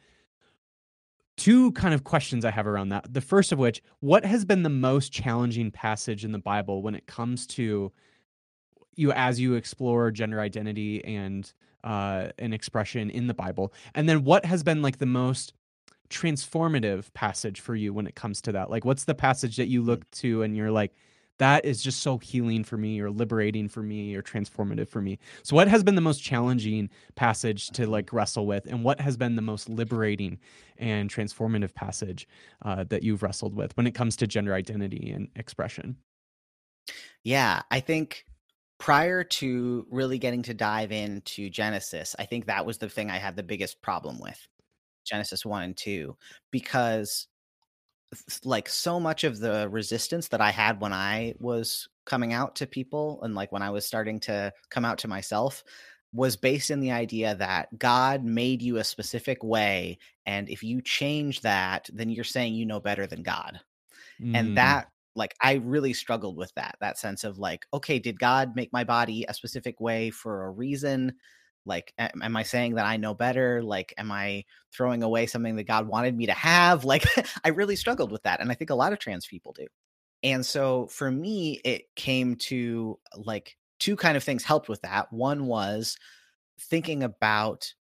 two 1.42 1.72
kind 1.72 1.92
of 1.92 2.04
questions 2.04 2.44
I 2.44 2.52
have 2.52 2.68
around 2.68 2.90
that. 2.90 3.12
The 3.12 3.20
first 3.20 3.50
of 3.50 3.58
which, 3.58 3.82
what 3.98 4.24
has 4.24 4.44
been 4.44 4.62
the 4.62 4.68
most 4.68 5.10
challenging 5.10 5.72
passage 5.72 6.24
in 6.24 6.30
the 6.30 6.38
Bible 6.38 6.82
when 6.82 6.94
it 6.94 7.08
comes 7.08 7.48
to 7.48 7.90
you 8.94 9.10
as 9.10 9.40
you 9.40 9.54
explore 9.54 10.12
gender 10.12 10.40
identity 10.40 11.04
and 11.04 11.52
uh, 11.82 12.28
an 12.38 12.52
expression 12.52 13.10
in 13.10 13.26
the 13.26 13.34
Bible? 13.34 13.72
And 13.96 14.08
then 14.08 14.22
what 14.22 14.44
has 14.44 14.62
been 14.62 14.82
like 14.82 14.98
the 14.98 15.06
most 15.06 15.52
transformative 16.10 17.12
passage 17.12 17.58
for 17.58 17.74
you 17.74 17.92
when 17.92 18.06
it 18.06 18.14
comes 18.14 18.40
to 18.42 18.52
that? 18.52 18.70
Like, 18.70 18.84
what's 18.84 19.02
the 19.02 19.14
passage 19.14 19.56
that 19.56 19.66
you 19.66 19.80
hmm. 19.80 19.88
look 19.88 20.08
to 20.12 20.42
and 20.42 20.56
you're 20.56 20.70
like, 20.70 20.94
that 21.42 21.64
is 21.64 21.82
just 21.82 22.02
so 22.02 22.18
healing 22.18 22.62
for 22.62 22.76
me 22.76 23.00
or 23.00 23.10
liberating 23.10 23.68
for 23.68 23.82
me 23.82 24.14
or 24.14 24.22
transformative 24.22 24.88
for 24.88 25.02
me. 25.02 25.18
So 25.42 25.56
what 25.56 25.66
has 25.66 25.82
been 25.82 25.96
the 25.96 26.00
most 26.00 26.22
challenging 26.22 26.88
passage 27.16 27.70
to 27.70 27.88
like 27.88 28.12
wrestle 28.12 28.46
with 28.46 28.64
and 28.66 28.84
what 28.84 29.00
has 29.00 29.16
been 29.16 29.34
the 29.34 29.42
most 29.42 29.68
liberating 29.68 30.38
and 30.78 31.12
transformative 31.12 31.74
passage 31.74 32.28
uh, 32.64 32.84
that 32.84 33.02
you've 33.02 33.24
wrestled 33.24 33.56
with 33.56 33.76
when 33.76 33.88
it 33.88 33.90
comes 33.92 34.14
to 34.18 34.28
gender 34.28 34.54
identity 34.54 35.10
and 35.10 35.30
expression? 35.34 35.96
Yeah, 37.24 37.62
I 37.72 37.80
think 37.80 38.24
prior 38.78 39.24
to 39.24 39.84
really 39.90 40.18
getting 40.18 40.44
to 40.44 40.54
dive 40.54 40.92
into 40.92 41.50
Genesis, 41.50 42.14
I 42.20 42.24
think 42.24 42.46
that 42.46 42.64
was 42.64 42.78
the 42.78 42.88
thing 42.88 43.10
I 43.10 43.18
had 43.18 43.34
the 43.34 43.42
biggest 43.42 43.82
problem 43.82 44.20
with. 44.20 44.38
Genesis 45.04 45.44
1 45.44 45.62
and 45.64 45.76
2 45.76 46.16
because 46.52 47.26
like 48.44 48.68
so 48.68 49.00
much 49.00 49.24
of 49.24 49.38
the 49.38 49.68
resistance 49.68 50.28
that 50.28 50.40
I 50.40 50.50
had 50.50 50.80
when 50.80 50.92
I 50.92 51.34
was 51.38 51.88
coming 52.04 52.32
out 52.32 52.56
to 52.56 52.66
people 52.66 53.20
and 53.22 53.34
like 53.34 53.52
when 53.52 53.62
I 53.62 53.70
was 53.70 53.86
starting 53.86 54.20
to 54.20 54.52
come 54.70 54.84
out 54.84 54.98
to 54.98 55.08
myself 55.08 55.62
was 56.12 56.36
based 56.36 56.70
in 56.70 56.80
the 56.80 56.90
idea 56.90 57.34
that 57.36 57.78
God 57.78 58.24
made 58.24 58.60
you 58.60 58.76
a 58.76 58.84
specific 58.84 59.42
way 59.42 59.98
and 60.26 60.48
if 60.48 60.62
you 60.62 60.82
change 60.82 61.40
that 61.40 61.88
then 61.92 62.10
you're 62.10 62.24
saying 62.24 62.54
you 62.54 62.66
know 62.66 62.80
better 62.80 63.06
than 63.06 63.22
God. 63.22 63.60
Mm. 64.20 64.36
And 64.36 64.56
that 64.58 64.88
like 65.14 65.34
I 65.40 65.54
really 65.54 65.92
struggled 65.92 66.36
with 66.36 66.52
that 66.54 66.76
that 66.80 66.98
sense 66.98 67.24
of 67.24 67.38
like 67.38 67.66
okay 67.72 67.98
did 67.98 68.18
God 68.18 68.54
make 68.56 68.72
my 68.72 68.84
body 68.84 69.24
a 69.28 69.34
specific 69.34 69.80
way 69.80 70.10
for 70.10 70.44
a 70.44 70.50
reason 70.50 71.14
like 71.64 71.92
am 71.98 72.36
i 72.36 72.42
saying 72.42 72.74
that 72.74 72.86
i 72.86 72.96
know 72.96 73.14
better 73.14 73.62
like 73.62 73.94
am 73.98 74.10
i 74.10 74.44
throwing 74.72 75.02
away 75.02 75.26
something 75.26 75.56
that 75.56 75.64
god 75.64 75.86
wanted 75.86 76.16
me 76.16 76.26
to 76.26 76.32
have 76.32 76.84
like 76.86 77.04
i 77.44 77.48
really 77.48 77.76
struggled 77.76 78.10
with 78.10 78.22
that 78.22 78.40
and 78.40 78.50
i 78.50 78.54
think 78.54 78.70
a 78.70 78.74
lot 78.74 78.92
of 78.92 78.98
trans 78.98 79.26
people 79.26 79.52
do 79.52 79.66
and 80.22 80.44
so 80.44 80.86
for 80.86 81.10
me 81.10 81.60
it 81.64 81.82
came 81.96 82.36
to 82.36 82.98
like 83.16 83.56
two 83.78 83.96
kind 83.96 84.16
of 84.16 84.24
things 84.24 84.44
helped 84.44 84.68
with 84.68 84.80
that 84.82 85.12
one 85.12 85.46
was 85.46 85.96
thinking 86.60 87.02
about 87.02 87.72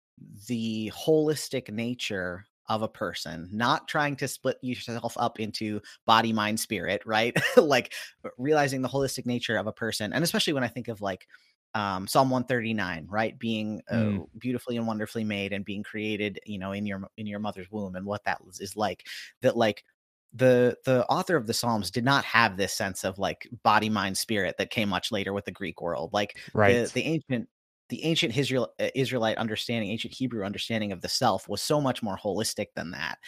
the 0.48 0.92
holistic 0.94 1.70
nature 1.70 2.46
of 2.70 2.82
a 2.82 2.88
person, 2.88 3.48
not 3.52 3.88
trying 3.88 4.14
to 4.14 4.28
split 4.28 4.56
yourself 4.62 5.16
up 5.18 5.40
into 5.40 5.80
body, 6.06 6.32
mind, 6.32 6.58
spirit, 6.58 7.02
right? 7.04 7.36
like 7.56 7.92
realizing 8.38 8.80
the 8.80 8.88
holistic 8.88 9.26
nature 9.26 9.56
of 9.56 9.66
a 9.66 9.72
person. 9.72 10.12
And 10.12 10.22
especially 10.22 10.52
when 10.52 10.62
I 10.62 10.68
think 10.68 10.86
of 10.86 11.00
like 11.00 11.26
um, 11.74 12.06
Psalm 12.06 12.30
139, 12.30 13.06
right? 13.08 13.38
Being 13.38 13.82
uh, 13.90 14.12
Mm. 14.12 14.24
beautifully 14.38 14.76
and 14.76 14.86
wonderfully 14.86 15.24
made 15.24 15.52
and 15.52 15.64
being 15.64 15.82
created, 15.82 16.40
you 16.46 16.58
know, 16.58 16.72
in 16.72 16.86
your 16.86 17.08
in 17.16 17.26
your 17.26 17.38
mother's 17.40 17.70
womb 17.70 17.94
and 17.96 18.06
what 18.06 18.24
that 18.24 18.40
is, 18.60 18.76
like. 18.76 19.06
That 19.42 19.56
like 19.56 19.84
the 20.32 20.76
the 20.84 21.06
author 21.06 21.36
of 21.36 21.46
the 21.46 21.54
Psalms 21.54 21.90
did 21.90 22.04
not 22.04 22.24
have 22.24 22.56
this 22.56 22.72
sense 22.74 23.04
of 23.04 23.18
like 23.18 23.48
body, 23.62 23.88
mind, 23.88 24.16
spirit 24.18 24.56
that 24.58 24.70
came 24.70 24.88
much 24.88 25.10
later 25.12 25.32
with 25.32 25.44
the 25.44 25.52
Greek 25.52 25.80
world. 25.80 26.12
Like 26.12 26.38
Right. 26.52 26.80
the, 26.80 26.90
the 26.94 27.02
ancient 27.04 27.48
the 27.88 28.04
ancient 28.04 28.36
Israel 28.36 28.72
uh, 28.78 28.90
Israelite 28.94 29.36
understanding, 29.38 29.90
ancient 29.90 30.14
Hebrew 30.14 30.44
understanding 30.44 30.92
of 30.92 31.00
the 31.00 31.08
self 31.08 31.48
was 31.48 31.60
so 31.62 31.80
much 31.80 32.02
more 32.02 32.16
holistic 32.16 32.66
than 32.76 32.92
that. 32.92 33.18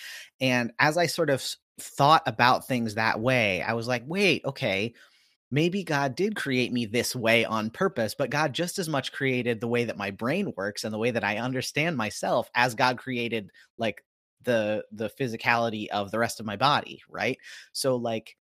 And 0.41 0.73
as 0.79 0.97
I 0.97 1.07
sort 1.07 1.31
of 1.31 1.45
thought 1.81 2.23
about 2.27 2.69
things 2.69 2.95
that 2.95 3.21
way, 3.21 3.63
I 3.63 3.73
was 3.73 3.89
like, 3.89 4.05
wait, 4.07 4.45
okay, 4.45 4.95
maybe 5.53 5.85
God 5.85 6.17
did 6.17 6.37
create 6.37 6.73
me 6.73 6.87
this 6.87 7.15
way 7.17 7.45
on 7.45 7.71
purpose, 7.71 8.15
but 8.15 8.31
God 8.31 8.55
just 8.55 8.79
as 8.79 8.89
much 8.89 9.13
created 9.13 9.61
the 9.61 9.69
way 9.69 9.85
that 9.85 9.97
my 9.99 10.11
brain 10.11 10.53
works 10.57 10.85
and 10.85 10.93
the 10.93 10.99
way 10.99 11.13
that 11.13 11.25
I 11.25 11.39
understand 11.39 11.97
myself 11.97 12.51
as 12.55 12.75
God 12.75 12.99
created 12.99 13.51
like 13.79 14.05
the 14.43 14.85
the 14.93 15.11
physicality 15.11 15.89
of 15.89 16.11
the 16.11 16.19
rest 16.19 16.41
of 16.41 16.47
my 16.47 16.57
body, 16.57 17.03
right? 17.09 17.39
So 17.73 17.97
like 17.97 18.37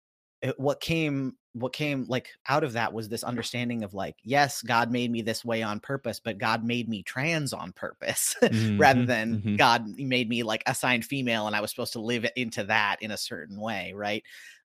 it- 0.43 0.59
what 0.59 0.81
came 0.81 1.37
what 1.53 1.73
came 1.73 2.05
like 2.05 2.33
out 2.49 2.63
of 2.65 2.75
that 2.75 2.93
was 2.93 3.09
this 3.09 3.25
understanding 3.25 3.83
of 3.83 3.95
like 3.95 4.17
yes 4.23 4.61
god 4.61 4.91
made 4.93 5.11
me 5.11 5.23
this 5.23 5.43
way 5.43 5.63
on 5.63 5.81
purpose 5.81 6.21
but 6.21 6.37
god 6.37 6.63
made 6.63 6.87
me 6.87 7.03
trans 7.03 7.55
on 7.55 7.73
purpose 7.73 8.37
rather 8.79 9.03
Mhm, 9.03 9.07
than 9.07 9.41
mhm. 9.45 9.57
god 9.57 9.87
made 9.99 10.29
me 10.29 10.43
like 10.43 10.63
assigned 10.67 11.03
female 11.05 11.47
and 11.47 11.57
i 11.57 11.61
was 11.63 11.71
supposed 11.71 11.95
to 11.95 12.01
live 12.01 12.27
into 12.37 12.63
that 12.65 13.01
in 13.01 13.11
a 13.11 13.17
certain 13.17 13.59
way 13.59 13.93
right 13.95 14.23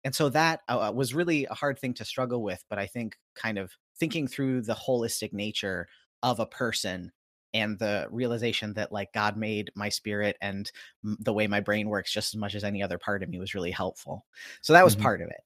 and 0.07 0.15
so 0.15 0.29
that 0.29 0.61
uh, 0.69 0.89
was 0.95 1.13
really 1.13 1.43
a 1.47 1.53
hard 1.53 1.77
thing 1.77 1.93
to 1.93 2.05
struggle 2.05 2.41
with 2.41 2.63
but 2.69 2.79
i 2.79 2.87
think 2.87 3.17
kind 3.35 3.57
of 3.57 3.73
thinking 3.99 4.25
through 4.25 4.61
the 4.61 4.73
holistic 4.73 5.33
nature 5.33 5.85
of 6.23 6.39
a 6.39 6.45
person 6.45 7.11
and 7.53 7.77
the 7.79 8.07
realization 8.09 8.73
that 8.73 8.89
like 8.93 9.11
god 9.13 9.35
made 9.35 9.69
my 9.75 9.89
spirit 9.89 10.37
and 10.41 10.71
m- 11.03 11.17
the 11.19 11.33
way 11.33 11.45
my 11.45 11.59
brain 11.59 11.89
works 11.89 12.13
just 12.13 12.33
as 12.33 12.39
much 12.39 12.55
as 12.55 12.63
any 12.63 12.81
other 12.81 12.97
part 12.97 13.21
of 13.21 13.27
me 13.27 13.37
was 13.37 13.53
really 13.53 13.71
helpful 13.71 14.25
so 14.61 14.71
that 14.71 14.85
was 14.85 14.95
Mhm. 14.95 15.01
part 15.01 15.21
of 15.21 15.27
it 15.27 15.41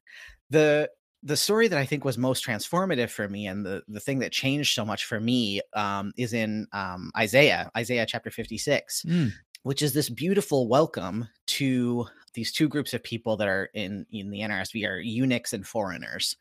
the 0.52 0.90
the 1.24 1.38
story 1.38 1.68
that 1.68 1.78
I 1.78 1.86
think 1.86 2.04
was 2.04 2.18
most 2.18 2.44
transformative 2.46 3.10
for 3.12 3.30
me 3.30 3.46
and 3.48 3.64
the 3.66 3.84
the 3.88 4.00
thing 4.00 4.20
that 4.20 4.32
changed 4.32 4.74
so 4.74 4.84
much 4.84 5.06
for 5.06 5.20
me 5.20 5.62
um, 5.74 6.12
is 6.18 6.34
in 6.34 6.68
um, 6.74 7.12
Isaiah, 7.16 7.70
Isaiah 7.78 8.08
chapter 8.08 8.32
56, 8.32 9.04
Mm. 9.08 9.32
which 9.62 9.84
is 9.84 9.94
this 9.94 10.10
beautiful 10.10 10.68
welcome 10.68 11.28
to 11.46 12.08
these 12.34 12.52
two 12.52 12.68
groups 12.68 12.94
of 12.94 13.04
people 13.04 13.38
that 13.38 13.48
are 13.48 13.70
in 13.74 14.06
in 14.12 14.30
the 14.30 14.40
NRSV 14.42 14.88
are 14.88 15.00
eunuchs 15.00 15.54
and 15.54 15.66
foreigners. 15.66 16.36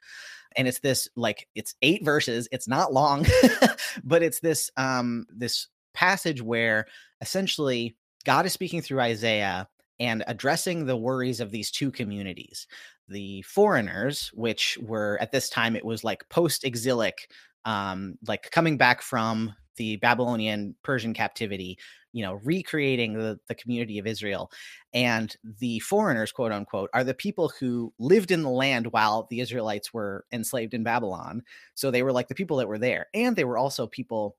And 0.56 0.66
it's 0.66 0.80
this 0.80 1.08
like 1.16 1.48
it's 1.54 1.74
eight 1.82 2.04
verses, 2.04 2.48
it's 2.52 2.68
not 2.68 2.92
long, 2.92 3.26
but 4.04 4.22
it's 4.22 4.40
this 4.40 4.70
um 4.76 5.26
this 5.30 5.68
passage 5.94 6.42
where 6.42 6.86
essentially 7.20 7.96
God 8.24 8.46
is 8.46 8.52
speaking 8.52 8.82
through 8.82 9.00
Isaiah 9.00 9.68
and 9.98 10.24
addressing 10.26 10.86
the 10.86 10.96
worries 10.96 11.40
of 11.40 11.50
these 11.50 11.70
two 11.70 11.90
communities 11.90 12.66
the 13.10 13.42
foreigners, 13.42 14.30
which 14.34 14.78
were 14.80 15.18
at 15.20 15.32
this 15.32 15.50
time 15.50 15.76
it 15.76 15.84
was 15.84 16.04
like 16.04 16.28
post-exilic, 16.28 17.30
um, 17.64 18.16
like 18.26 18.50
coming 18.50 18.76
back 18.76 19.02
from 19.02 19.54
the 19.76 19.96
Babylonian 19.96 20.74
Persian 20.82 21.14
captivity, 21.14 21.78
you 22.12 22.22
know, 22.22 22.34
recreating 22.44 23.14
the, 23.14 23.38
the 23.48 23.54
community 23.54 23.98
of 23.98 24.06
Israel. 24.06 24.50
And 24.92 25.34
the 25.60 25.78
foreigners, 25.80 26.32
quote 26.32 26.52
unquote, 26.52 26.90
are 26.92 27.04
the 27.04 27.14
people 27.14 27.50
who 27.60 27.92
lived 27.98 28.30
in 28.30 28.42
the 28.42 28.50
land 28.50 28.88
while 28.88 29.26
the 29.30 29.40
Israelites 29.40 29.94
were 29.94 30.26
enslaved 30.32 30.74
in 30.74 30.82
Babylon. 30.82 31.42
So 31.74 31.90
they 31.90 32.02
were 32.02 32.12
like 32.12 32.28
the 32.28 32.34
people 32.34 32.58
that 32.58 32.68
were 32.68 32.78
there. 32.78 33.06
And 33.14 33.36
they 33.36 33.44
were 33.44 33.58
also 33.58 33.86
people 33.86 34.36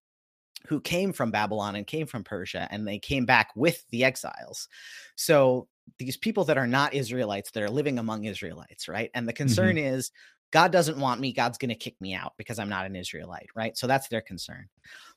who 0.67 0.79
came 0.79 1.11
from 1.11 1.31
Babylon 1.31 1.75
and 1.75 1.87
came 1.87 2.05
from 2.05 2.23
Persia, 2.23 2.67
and 2.69 2.87
they 2.87 2.99
came 2.99 3.25
back 3.25 3.49
with 3.55 3.83
the 3.89 4.03
exiles. 4.03 4.67
So 5.15 5.67
these 5.97 6.17
people 6.17 6.45
that 6.45 6.57
are 6.57 6.67
not 6.67 6.93
Israelites 6.93 7.49
that 7.51 7.63
are 7.63 7.69
living 7.69 7.97
among 7.97 8.25
Israelites, 8.25 8.87
right? 8.87 9.09
And 9.15 9.27
the 9.27 9.33
concern 9.33 9.77
is 9.79 10.11
God 10.51 10.71
doesn't 10.71 10.99
want 10.99 11.21
me. 11.21 11.33
God's 11.33 11.57
going 11.57 11.69
to 11.69 11.75
kick 11.75 11.95
me 12.01 12.13
out 12.13 12.33
because 12.37 12.59
I'm 12.59 12.69
not 12.69 12.85
an 12.85 12.95
Israelite, 12.95 13.49
right? 13.55 13.77
So 13.77 13.87
that's 13.87 14.09
their 14.09 14.21
concern. 14.21 14.67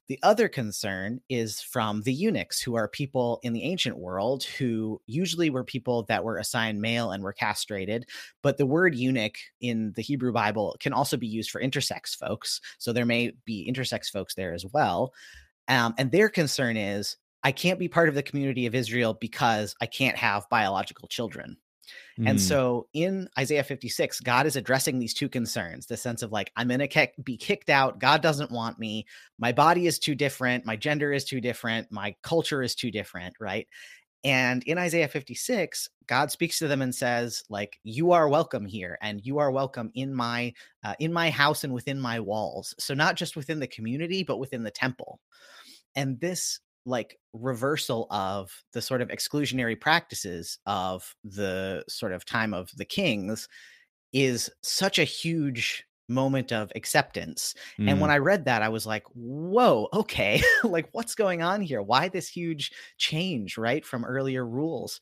The 0.07 0.19
other 0.23 0.49
concern 0.49 1.21
is 1.29 1.61
from 1.61 2.03
the 2.03 2.13
eunuchs, 2.13 2.61
who 2.61 2.75
are 2.75 2.89
people 2.89 3.41
in 3.43 3.53
the 3.53 3.65
ancient 3.65 3.97
world 3.97 4.45
who 4.45 5.01
usually 5.07 5.51
were 5.51 5.65
people 5.65 6.05
that 6.05 6.23
were 6.23 6.37
assigned 6.37 6.81
male 6.81 7.11
and 7.11 7.23
were 7.23 7.33
castrated. 7.33 8.07
But 8.43 8.59
the 8.59 8.67
word 8.67 8.95
eunuch 8.95 9.37
in 9.61 9.93
the 9.97 10.03
Hebrew 10.03 10.33
Bible 10.33 10.77
can 10.79 10.93
also 10.93 11.17
be 11.17 11.27
used 11.27 11.51
for 11.51 11.61
intersex 11.61 12.15
folks. 12.15 12.61
So 12.79 12.93
there 12.93 13.07
may 13.07 13.33
be 13.45 13.71
intersex 13.71 14.11
folks 14.11 14.35
there 14.35 14.53
as 14.53 14.67
well. 14.73 15.13
Um, 15.69 15.95
and 15.97 16.11
their 16.11 16.29
concern 16.29 16.77
is 16.77 17.17
I 17.43 17.53
can't 17.53 17.79
be 17.79 17.89
part 17.89 18.09
of 18.09 18.15
the 18.15 18.23
community 18.23 18.67
of 18.67 18.75
Israel 18.75 19.15
because 19.15 19.75
I 19.81 19.87
can't 19.87 20.17
have 20.17 20.49
biological 20.51 21.09
children. 21.09 21.57
And 22.27 22.39
Mm. 22.39 22.43
so 22.43 22.89
in 22.93 23.29
Isaiah 23.39 23.65
56, 23.65 24.21
God 24.21 24.47
is 24.47 24.57
addressing 24.57 24.99
these 24.99 25.15
two 25.15 25.29
concerns 25.29 25.87
the 25.87 25.97
sense 25.97 26.23
of 26.23 26.33
like, 26.33 26.53
I'm 26.57 26.69
going 26.69 26.81
to 26.81 27.09
be 27.23 27.37
kicked 27.37 27.71
out. 27.71 27.99
God 27.99 28.23
doesn't 28.23 28.51
want 28.51 28.79
me. 28.79 29.07
My 29.39 29.53
body 29.53 29.87
is 29.87 29.99
too 29.99 30.15
different. 30.15 30.65
My 30.65 30.77
gender 30.77 31.13
is 31.13 31.25
too 31.25 31.41
different. 31.41 31.91
My 31.91 32.15
culture 32.23 32.63
is 32.63 32.75
too 32.75 32.91
different. 32.91 33.35
Right. 33.41 33.67
And 34.25 34.63
in 34.65 34.79
Isaiah 34.79 35.09
56, 35.09 35.91
God 36.07 36.31
speaks 36.31 36.59
to 36.59 36.69
them 36.69 36.81
and 36.81 36.95
says, 36.95 37.45
like, 37.51 37.79
you 37.85 38.13
are 38.13 38.27
welcome 38.29 38.65
here 38.65 38.97
and 39.03 39.21
you 39.25 39.39
are 39.39 39.51
welcome 39.51 39.91
in 39.95 40.15
my 40.15 40.55
uh, 40.83 40.95
in 40.99 41.13
my 41.13 41.29
house 41.29 41.63
and 41.63 41.75
within 41.75 42.01
my 42.01 42.21
walls. 42.21 42.75
So 42.79 42.95
not 42.95 43.17
just 43.17 43.37
within 43.37 43.61
the 43.61 43.67
community, 43.67 44.23
but 44.23 44.39
within 44.39 44.63
the 44.63 44.71
temple. 44.71 45.21
And 45.95 46.19
this 46.21 46.61
like 46.87 47.19
reversal 47.33 48.07
of 48.11 48.63
the 48.73 48.83
sort 48.83 49.01
of 49.03 49.09
exclusionary 49.09 49.81
practices 49.81 50.59
of 50.67 51.15
the 51.25 51.85
sort 51.89 52.13
of 52.13 52.25
time 52.25 52.55
of 52.55 52.71
the 52.77 52.85
kings 52.85 53.49
is 54.13 54.51
such 54.63 54.99
a 54.99 55.05
huge 55.05 55.85
moment 56.09 56.53
of 56.53 56.71
acceptance. 56.77 57.55
And 57.87 58.01
when 58.01 58.11
Mm. 58.11 58.13
I 58.13 58.19
read 58.19 58.45
that, 58.45 58.63
I 58.63 58.69
was 58.69 58.87
like, 58.87 59.05
whoa, 59.15 59.89
okay, 59.93 60.43
like 60.65 60.89
what's 60.93 61.15
going 61.15 61.43
on 61.43 61.63
here? 61.63 61.83
Why 61.83 62.09
this 62.09 62.29
huge 62.29 62.73
change, 62.99 63.57
right, 63.59 63.85
from 63.85 64.05
earlier 64.05 64.47
rules? 64.47 65.01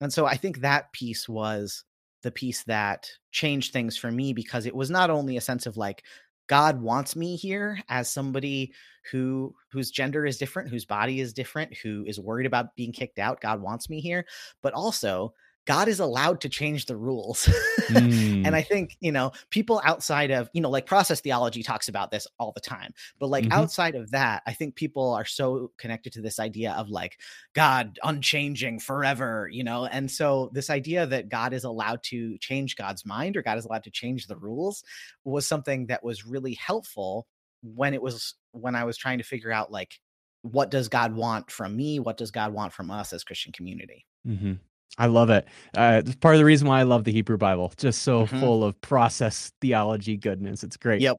And 0.00 0.12
so 0.12 0.26
I 0.26 0.36
think 0.36 0.58
that 0.60 0.92
piece 0.92 1.28
was 1.28 1.84
the 2.22 2.30
piece 2.32 2.64
that 2.64 3.10
changed 3.32 3.72
things 3.72 3.96
for 3.96 4.10
me 4.10 4.32
because 4.32 4.66
it 4.66 4.74
was 4.74 4.90
not 4.90 5.10
only 5.10 5.36
a 5.36 5.40
sense 5.40 5.66
of 5.66 5.76
like, 5.76 6.04
God 6.48 6.80
wants 6.80 7.14
me 7.14 7.36
here 7.36 7.78
as 7.88 8.10
somebody 8.10 8.72
who 9.10 9.54
whose 9.70 9.90
gender 9.90 10.26
is 10.26 10.38
different, 10.38 10.70
whose 10.70 10.84
body 10.84 11.20
is 11.20 11.32
different, 11.32 11.76
who 11.76 12.04
is 12.06 12.18
worried 12.18 12.46
about 12.46 12.74
being 12.74 12.92
kicked 12.92 13.18
out. 13.18 13.40
God 13.40 13.60
wants 13.60 13.88
me 13.88 14.00
here, 14.00 14.24
but 14.62 14.72
also 14.72 15.34
God 15.68 15.86
is 15.88 16.00
allowed 16.00 16.40
to 16.40 16.48
change 16.48 16.86
the 16.86 16.96
rules. 16.96 17.48
Mm. 17.90 18.40
and 18.44 18.56
I 18.56 18.62
think, 18.62 18.96
you 19.00 19.12
know, 19.12 19.32
people 19.50 19.82
outside 19.84 20.30
of, 20.30 20.48
you 20.54 20.62
know, 20.62 20.70
like 20.70 20.86
process 20.86 21.20
theology 21.20 21.62
talks 21.62 21.88
about 21.88 22.10
this 22.10 22.26
all 22.38 22.52
the 22.52 22.60
time. 22.60 22.92
But 23.20 23.28
like 23.28 23.46
Mhm. 23.46 23.50
outside 23.50 23.94
of 23.94 24.10
that, 24.12 24.42
I 24.46 24.54
think 24.54 24.76
people 24.76 25.12
are 25.12 25.26
so 25.26 25.72
connected 25.76 26.14
to 26.14 26.22
this 26.22 26.38
idea 26.40 26.72
of 26.72 26.88
like 26.88 27.20
God 27.54 27.98
unchanging 28.02 28.80
forever, 28.80 29.48
you 29.52 29.62
know? 29.62 29.84
And 29.86 30.10
so 30.10 30.50
this 30.54 30.70
idea 30.70 31.06
that 31.06 31.28
God 31.28 31.52
is 31.52 31.64
allowed 31.64 32.02
to 32.04 32.38
change 32.38 32.76
God's 32.76 33.04
mind 33.04 33.36
or 33.36 33.42
God 33.42 33.58
is 33.58 33.66
allowed 33.66 33.84
to 33.84 33.90
change 33.90 34.26
the 34.26 34.38
rules 34.38 34.82
was 35.24 35.46
something 35.46 35.86
that 35.88 36.02
was 36.02 36.26
really 36.26 36.54
helpful 36.54 37.26
when 37.62 37.94
it 37.94 38.02
was 38.02 38.34
when 38.52 38.74
I 38.74 38.84
was 38.84 38.96
trying 38.96 39.18
to 39.18 39.24
figure 39.24 39.52
out 39.52 39.70
like 39.70 40.00
what 40.42 40.70
does 40.70 40.88
God 40.88 41.14
want 41.14 41.50
from 41.50 41.76
me? 41.76 41.98
What 41.98 42.16
does 42.16 42.30
God 42.30 42.52
want 42.52 42.72
from 42.72 42.90
us 42.90 43.12
as 43.12 43.24
Christian 43.24 43.52
community? 43.52 44.06
hmm 44.24 44.60
I 44.96 45.06
love 45.06 45.30
it. 45.30 45.46
Uh, 45.76 46.02
it's 46.04 46.16
part 46.16 46.34
of 46.34 46.38
the 46.38 46.44
reason 46.44 46.66
why 46.66 46.80
I 46.80 46.82
love 46.84 47.04
the 47.04 47.12
Hebrew 47.12 47.36
Bible. 47.36 47.72
Just 47.76 48.02
so 48.02 48.26
Mhm. 48.26 48.40
full 48.40 48.64
of 48.64 48.80
process 48.80 49.52
theology 49.60 50.16
goodness. 50.16 50.64
It's 50.64 50.76
great. 50.76 51.00
Yep. 51.00 51.16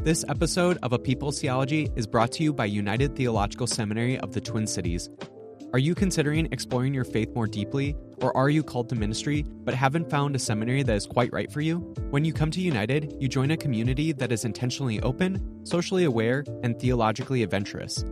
This 0.00 0.24
episode 0.28 0.78
of 0.82 0.92
A 0.94 0.98
People's 0.98 1.38
Theology 1.40 1.90
is 1.96 2.06
brought 2.06 2.32
to 2.32 2.42
you 2.42 2.52
by 2.54 2.64
United 2.64 3.14
Theological 3.14 3.66
Seminary 3.66 4.18
of 4.18 4.32
the 4.32 4.40
Twin 4.40 4.66
Cities. 4.66 5.10
Are 5.74 5.78
you 5.78 5.94
considering 5.94 6.48
exploring 6.52 6.92
your 6.94 7.04
faith 7.04 7.34
more 7.34 7.46
deeply, 7.46 7.94
or 8.18 8.34
are 8.36 8.50
you 8.50 8.62
called 8.62 8.88
to 8.90 8.94
ministry 8.94 9.44
but 9.64 9.72
haven't 9.74 10.10
found 10.10 10.34
a 10.36 10.38
seminary 10.38 10.82
that 10.82 10.96
is 10.96 11.06
quite 11.06 11.32
right 11.32 11.50
for 11.52 11.60
you? 11.62 11.78
When 12.10 12.24
you 12.24 12.32
come 12.32 12.50
to 12.50 12.60
United, 12.60 13.14
you 13.20 13.28
join 13.28 13.50
a 13.50 13.56
community 13.56 14.12
that 14.12 14.32
is 14.32 14.44
intentionally 14.44 15.00
open, 15.00 15.64
socially 15.64 16.04
aware, 16.04 16.44
and 16.62 16.78
theologically 16.78 17.42
adventurous. 17.42 18.04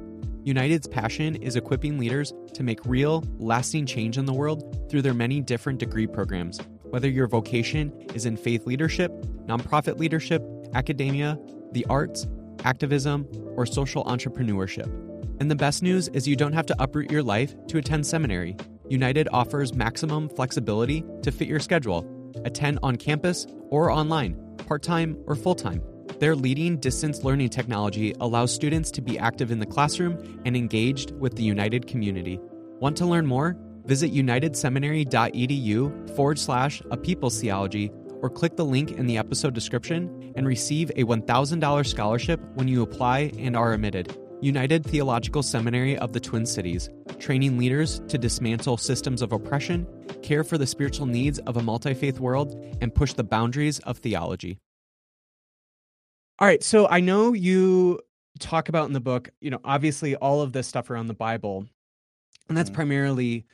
United's 0.42 0.88
passion 0.88 1.36
is 1.36 1.54
equipping 1.54 1.98
leaders 1.98 2.32
to 2.54 2.62
make 2.62 2.84
real, 2.86 3.22
lasting 3.38 3.84
change 3.84 4.16
in 4.16 4.24
the 4.24 4.32
world 4.32 4.88
through 4.88 5.02
their 5.02 5.12
many 5.12 5.40
different 5.40 5.78
degree 5.78 6.06
programs. 6.06 6.58
Whether 6.84 7.10
your 7.10 7.26
vocation 7.26 7.92
is 8.14 8.24
in 8.24 8.38
faith 8.38 8.66
leadership, 8.66 9.12
nonprofit 9.46 9.98
leadership, 9.98 10.42
academia, 10.72 11.38
the 11.72 11.84
arts, 11.90 12.26
activism, 12.64 13.28
or 13.54 13.66
social 13.66 14.02
entrepreneurship. 14.04 14.86
And 15.40 15.50
the 15.50 15.56
best 15.56 15.82
news 15.82 16.08
is 16.08 16.26
you 16.26 16.36
don't 16.36 16.54
have 16.54 16.66
to 16.66 16.82
uproot 16.82 17.10
your 17.10 17.22
life 17.22 17.54
to 17.68 17.76
attend 17.76 18.06
seminary. 18.06 18.56
United 18.88 19.28
offers 19.32 19.74
maximum 19.74 20.30
flexibility 20.30 21.04
to 21.22 21.30
fit 21.30 21.48
your 21.48 21.60
schedule. 21.60 22.06
Attend 22.46 22.78
on 22.82 22.96
campus 22.96 23.46
or 23.68 23.90
online, 23.90 24.56
part 24.66 24.82
time 24.82 25.18
or 25.26 25.36
full 25.36 25.54
time. 25.54 25.82
Their 26.20 26.36
leading 26.36 26.76
distance 26.76 27.24
learning 27.24 27.48
technology 27.48 28.14
allows 28.20 28.52
students 28.52 28.90
to 28.90 29.00
be 29.00 29.18
active 29.18 29.50
in 29.50 29.58
the 29.58 29.64
classroom 29.64 30.42
and 30.44 30.54
engaged 30.54 31.12
with 31.12 31.34
the 31.34 31.42
United 31.42 31.86
community. 31.86 32.38
Want 32.78 32.98
to 32.98 33.06
learn 33.06 33.26
more? 33.26 33.56
Visit 33.86 34.12
unitedseminary.edu 34.12 36.14
forward 36.14 36.38
slash 36.38 36.82
a 36.90 36.98
people's 36.98 37.40
theology 37.40 37.90
or 38.20 38.28
click 38.28 38.56
the 38.56 38.66
link 38.66 38.92
in 38.92 39.06
the 39.06 39.16
episode 39.16 39.54
description 39.54 40.34
and 40.36 40.46
receive 40.46 40.90
a 40.90 41.04
$1,000 41.04 41.86
scholarship 41.86 42.38
when 42.52 42.68
you 42.68 42.82
apply 42.82 43.32
and 43.38 43.56
are 43.56 43.72
admitted. 43.72 44.14
United 44.42 44.84
Theological 44.84 45.42
Seminary 45.42 45.96
of 45.96 46.12
the 46.12 46.20
Twin 46.20 46.44
Cities, 46.44 46.90
training 47.18 47.56
leaders 47.56 48.02
to 48.08 48.18
dismantle 48.18 48.76
systems 48.76 49.22
of 49.22 49.32
oppression, 49.32 49.86
care 50.20 50.44
for 50.44 50.58
the 50.58 50.66
spiritual 50.66 51.06
needs 51.06 51.38
of 51.40 51.56
a 51.56 51.62
multi 51.62 51.94
faith 51.94 52.20
world, 52.20 52.62
and 52.82 52.94
push 52.94 53.14
the 53.14 53.24
boundaries 53.24 53.78
of 53.80 53.96
theology. 53.96 54.58
All 56.40 56.46
right, 56.48 56.62
so 56.62 56.88
I 56.88 57.00
know 57.00 57.34
you 57.34 58.00
talk 58.38 58.68
about 58.68 58.86
in 58.86 58.92
the 58.94 59.00
book, 59.00 59.28
you 59.40 59.50
know, 59.50 59.60
obviously 59.64 60.16
all 60.16 60.40
of 60.40 60.52
this 60.52 60.66
stuff 60.66 60.88
around 60.90 61.08
the 61.08 61.14
Bible, 61.14 61.66
and 62.48 62.56
that's 62.58 62.70
Mhm. 62.70 62.74
primarily 62.74 63.46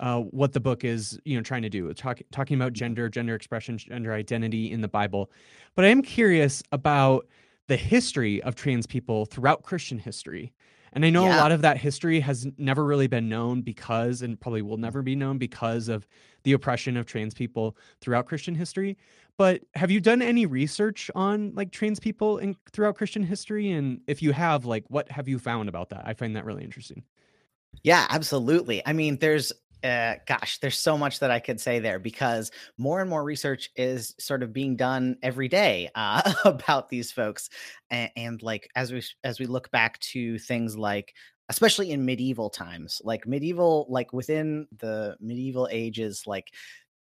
uh, 0.00 0.20
what 0.22 0.52
the 0.52 0.60
book 0.60 0.84
is, 0.84 1.20
you 1.24 1.36
know, 1.36 1.42
trying 1.42 1.62
to 1.62 1.70
do. 1.70 1.92
Talk, 1.94 2.20
talking 2.32 2.56
about 2.56 2.72
gender, 2.72 3.08
gender 3.10 3.34
expression, 3.34 3.78
gender 3.78 4.12
identity 4.14 4.72
in 4.72 4.80
the 4.80 4.88
Bible. 4.88 5.30
But 5.76 5.84
I 5.84 5.88
am 5.88 6.02
curious 6.02 6.62
about 6.72 7.28
the 7.68 7.76
history 7.76 8.42
of 8.42 8.56
trans 8.56 8.86
people 8.86 9.26
throughout 9.26 9.62
Christian 9.62 9.98
history. 9.98 10.52
And 10.92 11.04
I 11.04 11.10
know 11.10 11.30
a 11.30 11.34
lot 11.34 11.52
of 11.52 11.62
that 11.62 11.78
history 11.78 12.20
has 12.20 12.46
never 12.58 12.84
really 12.84 13.08
been 13.08 13.28
known 13.28 13.62
because, 13.62 14.22
and 14.22 14.40
probably 14.40 14.62
will 14.62 14.78
never 14.78 15.02
be 15.02 15.16
known 15.16 15.38
because 15.38 15.88
of 15.88 16.08
the 16.44 16.52
oppression 16.54 16.96
of 16.96 17.06
trans 17.06 17.34
people 17.34 17.76
throughout 18.00 18.26
Christian 18.26 18.54
history. 18.54 18.96
But 19.38 19.62
have 19.74 19.90
you 19.90 20.00
done 20.00 20.20
any 20.20 20.46
research 20.46 21.10
on 21.14 21.52
like 21.54 21.70
trans 21.70 22.00
people 22.00 22.38
in 22.38 22.56
throughout 22.72 22.96
Christian 22.96 23.22
history? 23.22 23.70
And 23.70 24.00
if 24.08 24.20
you 24.20 24.32
have, 24.32 24.66
like, 24.66 24.84
what 24.88 25.10
have 25.10 25.28
you 25.28 25.38
found 25.38 25.68
about 25.68 25.90
that? 25.90 26.02
I 26.06 26.14
find 26.14 26.36
that 26.36 26.44
really 26.44 26.64
interesting. 26.64 27.04
Yeah, 27.84 28.06
absolutely. 28.10 28.82
I 28.86 28.92
mean, 28.92 29.18
there's 29.18 29.52
uh 29.84 30.16
gosh, 30.26 30.58
there's 30.58 30.76
so 30.76 30.98
much 30.98 31.20
that 31.20 31.30
I 31.30 31.38
could 31.38 31.60
say 31.60 31.78
there 31.78 32.00
because 32.00 32.50
more 32.78 33.00
and 33.00 33.08
more 33.08 33.22
research 33.22 33.70
is 33.76 34.12
sort 34.18 34.42
of 34.42 34.52
being 34.52 34.74
done 34.74 35.16
every 35.22 35.46
day 35.46 35.88
uh 35.94 36.34
about 36.44 36.88
these 36.88 37.12
folks 37.12 37.48
and, 37.88 38.10
and 38.16 38.42
like 38.42 38.68
as 38.74 38.92
we 38.92 39.04
as 39.22 39.38
we 39.38 39.46
look 39.46 39.70
back 39.70 40.00
to 40.00 40.36
things 40.40 40.76
like 40.76 41.14
especially 41.48 41.92
in 41.92 42.04
medieval 42.04 42.50
times, 42.50 43.00
like 43.04 43.26
medieval 43.26 43.86
like 43.88 44.12
within 44.12 44.66
the 44.78 45.16
medieval 45.20 45.68
ages 45.70 46.24
like 46.26 46.52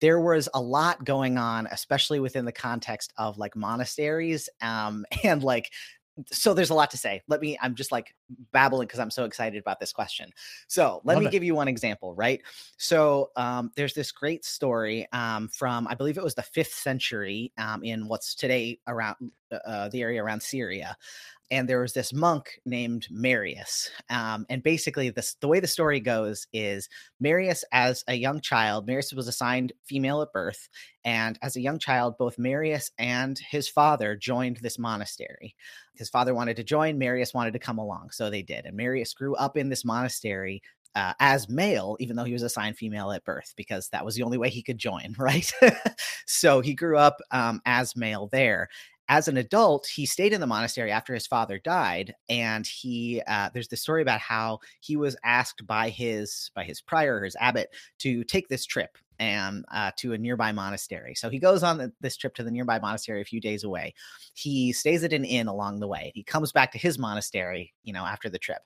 there 0.05 0.21
was 0.21 0.47
a 0.53 0.61
lot 0.61 1.03
going 1.03 1.35
on 1.35 1.67
especially 1.71 2.19
within 2.19 2.45
the 2.45 2.51
context 2.51 3.11
of 3.17 3.39
like 3.39 3.55
monasteries 3.55 4.47
um 4.61 5.03
and 5.23 5.41
like 5.41 5.71
so 6.31 6.53
there's 6.53 6.69
a 6.69 6.75
lot 6.75 6.91
to 6.91 6.97
say. 6.97 7.21
Let 7.27 7.41
me, 7.41 7.57
I'm 7.61 7.75
just 7.75 7.91
like 7.91 8.15
babbling 8.51 8.87
because 8.87 8.99
I'm 8.99 9.11
so 9.11 9.25
excited 9.25 9.59
about 9.59 9.79
this 9.79 9.93
question. 9.93 10.31
So 10.67 11.01
let 11.03 11.15
Love 11.15 11.23
me 11.23 11.27
it. 11.27 11.31
give 11.31 11.43
you 11.43 11.55
one 11.55 11.67
example, 11.67 12.13
right? 12.15 12.41
So 12.77 13.31
um, 13.35 13.71
there's 13.75 13.93
this 13.93 14.11
great 14.11 14.45
story 14.45 15.07
um, 15.11 15.49
from, 15.49 15.87
I 15.87 15.95
believe 15.95 16.17
it 16.17 16.23
was 16.23 16.35
the 16.35 16.41
fifth 16.41 16.73
century 16.73 17.51
um, 17.57 17.83
in 17.83 18.07
what's 18.07 18.35
today 18.35 18.79
around 18.87 19.15
uh, 19.51 19.89
the 19.89 20.01
area 20.01 20.23
around 20.23 20.41
Syria. 20.41 20.97
And 21.51 21.69
there 21.69 21.79
was 21.79 21.93
this 21.93 22.11
monk 22.11 22.59
named 22.65 23.05
Marius. 23.11 23.91
Um, 24.09 24.47
and 24.49 24.63
basically, 24.63 25.11
this, 25.11 25.35
the 25.41 25.47
way 25.47 25.59
the 25.59 25.67
story 25.67 25.99
goes 25.99 26.47
is 26.53 26.89
Marius, 27.19 27.63
as 27.71 28.03
a 28.07 28.15
young 28.15 28.41
child, 28.41 28.87
Marius 28.87 29.13
was 29.13 29.27
assigned 29.27 29.71
female 29.83 30.23
at 30.23 30.33
birth. 30.33 30.67
And 31.03 31.37
as 31.43 31.55
a 31.55 31.61
young 31.61 31.77
child, 31.77 32.17
both 32.17 32.39
Marius 32.39 32.89
and 32.97 33.37
his 33.37 33.69
father 33.69 34.15
joined 34.15 34.57
this 34.57 34.79
monastery 34.79 35.55
his 35.95 36.09
father 36.09 36.33
wanted 36.33 36.55
to 36.57 36.63
join 36.63 36.97
marius 36.97 37.33
wanted 37.33 37.53
to 37.53 37.59
come 37.59 37.77
along 37.77 38.11
so 38.15 38.29
they 38.29 38.41
did 38.41 38.65
and 38.65 38.75
marius 38.75 39.13
grew 39.13 39.35
up 39.35 39.57
in 39.57 39.69
this 39.69 39.85
monastery 39.85 40.61
uh, 40.95 41.13
as 41.19 41.49
male 41.49 41.97
even 41.99 42.15
though 42.15 42.23
he 42.23 42.33
was 42.33 42.43
assigned 42.43 42.77
female 42.77 43.11
at 43.11 43.23
birth 43.25 43.53
because 43.57 43.89
that 43.89 44.03
was 44.03 44.15
the 44.15 44.23
only 44.23 44.37
way 44.37 44.49
he 44.49 44.63
could 44.63 44.77
join 44.77 45.13
right? 45.17 45.51
So 46.25 46.61
he 46.61 46.73
grew 46.73 46.97
up 46.97 47.17
um, 47.31 47.61
as 47.65 47.95
male 47.95 48.27
there. 48.31 48.69
As 49.07 49.27
an 49.27 49.37
adult 49.37 49.85
he 49.85 50.05
stayed 50.05 50.33
in 50.33 50.41
the 50.41 50.47
monastery 50.47 50.91
after 50.91 51.13
his 51.13 51.27
father 51.27 51.59
died 51.59 52.15
and 52.27 52.65
he 52.65 53.21
uh, 53.27 53.49
there's 53.53 53.67
this 53.67 53.81
story 53.81 54.01
about 54.01 54.19
how 54.19 54.59
he 54.79 54.95
was 54.95 55.15
asked 55.23 55.67
by 55.67 55.89
his 55.89 56.49
by 56.55 56.63
his 56.63 56.81
prior 56.81 57.23
his 57.23 57.35
abbot 57.39 57.69
to 57.99 58.23
take 58.23 58.47
this 58.47 58.65
trip 58.65 58.97
and 59.19 59.65
uh, 59.73 59.91
to 59.97 60.13
a 60.13 60.17
nearby 60.17 60.51
monastery 60.51 61.15
so 61.15 61.29
he 61.29 61.39
goes 61.39 61.63
on 61.63 61.91
this 62.01 62.17
trip 62.17 62.35
to 62.35 62.43
the 62.43 62.51
nearby 62.51 62.79
monastery 62.79 63.21
a 63.21 63.25
few 63.25 63.41
days 63.41 63.63
away 63.63 63.93
he 64.35 64.73
stays 64.73 65.03
at 65.03 65.13
an 65.13 65.25
inn 65.25 65.47
along 65.47 65.79
the 65.79 65.87
way. 65.87 66.11
He 66.13 66.23
comes 66.23 66.51
back 66.51 66.71
to 66.73 66.77
his 66.77 66.99
monastery, 66.99 67.73
you 67.83 67.93
know, 67.93 68.05
after 68.05 68.29
the 68.29 68.37
trip. 68.37 68.61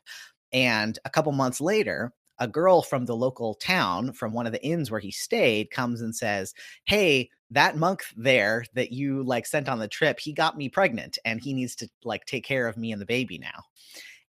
And 0.51 0.97
a 1.05 1.09
couple 1.09 1.31
months 1.31 1.62
later, 1.62 2.12
a 2.39 2.47
girl 2.47 2.81
from 2.81 3.05
the 3.05 3.15
local 3.15 3.53
town, 3.53 4.13
from 4.13 4.33
one 4.33 4.47
of 4.47 4.51
the 4.51 4.65
inns 4.65 4.89
where 4.89 4.99
he 4.99 5.12
stayed, 5.12 5.69
comes 5.69 6.01
and 6.01 6.15
says, 6.15 6.53
Hey, 6.85 7.29
that 7.51 7.77
monk 7.77 8.01
there 8.17 8.65
that 8.73 8.91
you 8.91 9.23
like 9.23 9.45
sent 9.45 9.69
on 9.69 9.79
the 9.79 9.88
trip, 9.88 10.19
he 10.19 10.33
got 10.33 10.57
me 10.57 10.69
pregnant 10.69 11.17
and 11.23 11.39
he 11.39 11.53
needs 11.53 11.75
to 11.77 11.89
like 12.03 12.25
take 12.25 12.45
care 12.45 12.67
of 12.67 12.77
me 12.77 12.91
and 12.91 13.01
the 13.01 13.05
baby 13.05 13.38
now. 13.38 13.63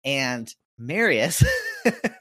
And 0.05 0.53
Marius, 0.77 1.45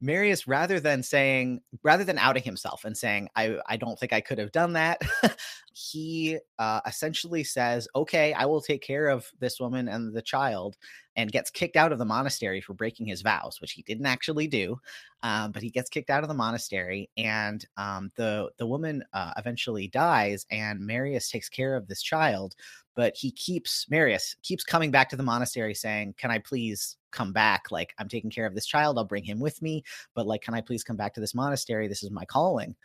Marius, 0.00 0.46
rather 0.46 0.80
than 0.80 1.02
saying, 1.02 1.60
rather 1.82 2.04
than 2.04 2.18
outing 2.18 2.42
himself 2.42 2.84
and 2.84 2.96
saying, 2.96 3.28
I, 3.36 3.58
I 3.66 3.76
don't 3.76 3.98
think 3.98 4.12
I 4.12 4.20
could 4.20 4.38
have 4.38 4.52
done 4.52 4.72
that, 4.72 5.00
he 5.72 6.38
uh, 6.58 6.80
essentially 6.86 7.44
says, 7.44 7.86
Okay, 7.94 8.32
I 8.32 8.46
will 8.46 8.62
take 8.62 8.82
care 8.82 9.08
of 9.08 9.30
this 9.40 9.60
woman 9.60 9.88
and 9.88 10.14
the 10.14 10.22
child, 10.22 10.76
and 11.16 11.30
gets 11.30 11.50
kicked 11.50 11.76
out 11.76 11.92
of 11.92 11.98
the 11.98 12.04
monastery 12.04 12.60
for 12.62 12.72
breaking 12.72 13.06
his 13.06 13.20
vows, 13.20 13.60
which 13.60 13.72
he 13.72 13.82
didn't 13.82 14.06
actually 14.06 14.46
do. 14.46 14.80
Um, 15.22 15.52
but 15.52 15.62
he 15.62 15.70
gets 15.70 15.90
kicked 15.90 16.08
out 16.08 16.22
of 16.22 16.28
the 16.28 16.34
monastery, 16.34 17.10
and 17.16 17.64
um, 17.76 18.10
the 18.16 18.50
the 18.56 18.66
woman 18.66 19.04
uh, 19.12 19.32
eventually 19.36 19.88
dies, 19.88 20.46
and 20.50 20.80
Marius 20.80 21.30
takes 21.30 21.48
care 21.48 21.76
of 21.76 21.88
this 21.88 22.02
child. 22.02 22.54
But 22.94 23.14
he 23.16 23.30
keeps 23.30 23.86
Marius 23.90 24.34
keeps 24.42 24.64
coming 24.64 24.90
back 24.90 25.10
to 25.10 25.16
the 25.16 25.22
monastery, 25.22 25.74
saying, 25.74 26.14
"Can 26.16 26.30
I 26.30 26.38
please 26.38 26.96
come 27.12 27.32
back? 27.32 27.70
Like 27.70 27.94
I'm 27.98 28.08
taking 28.08 28.30
care 28.30 28.46
of 28.46 28.54
this 28.54 28.66
child, 28.66 28.98
I'll 28.98 29.04
bring 29.04 29.24
him 29.24 29.40
with 29.40 29.60
me. 29.62 29.82
But 30.14 30.26
like, 30.26 30.42
can 30.42 30.54
I 30.54 30.60
please 30.60 30.84
come 30.84 30.96
back 30.96 31.14
to 31.14 31.20
this 31.20 31.34
monastery? 31.34 31.88
This 31.88 32.02
is 32.02 32.10
my 32.10 32.24
calling." 32.24 32.76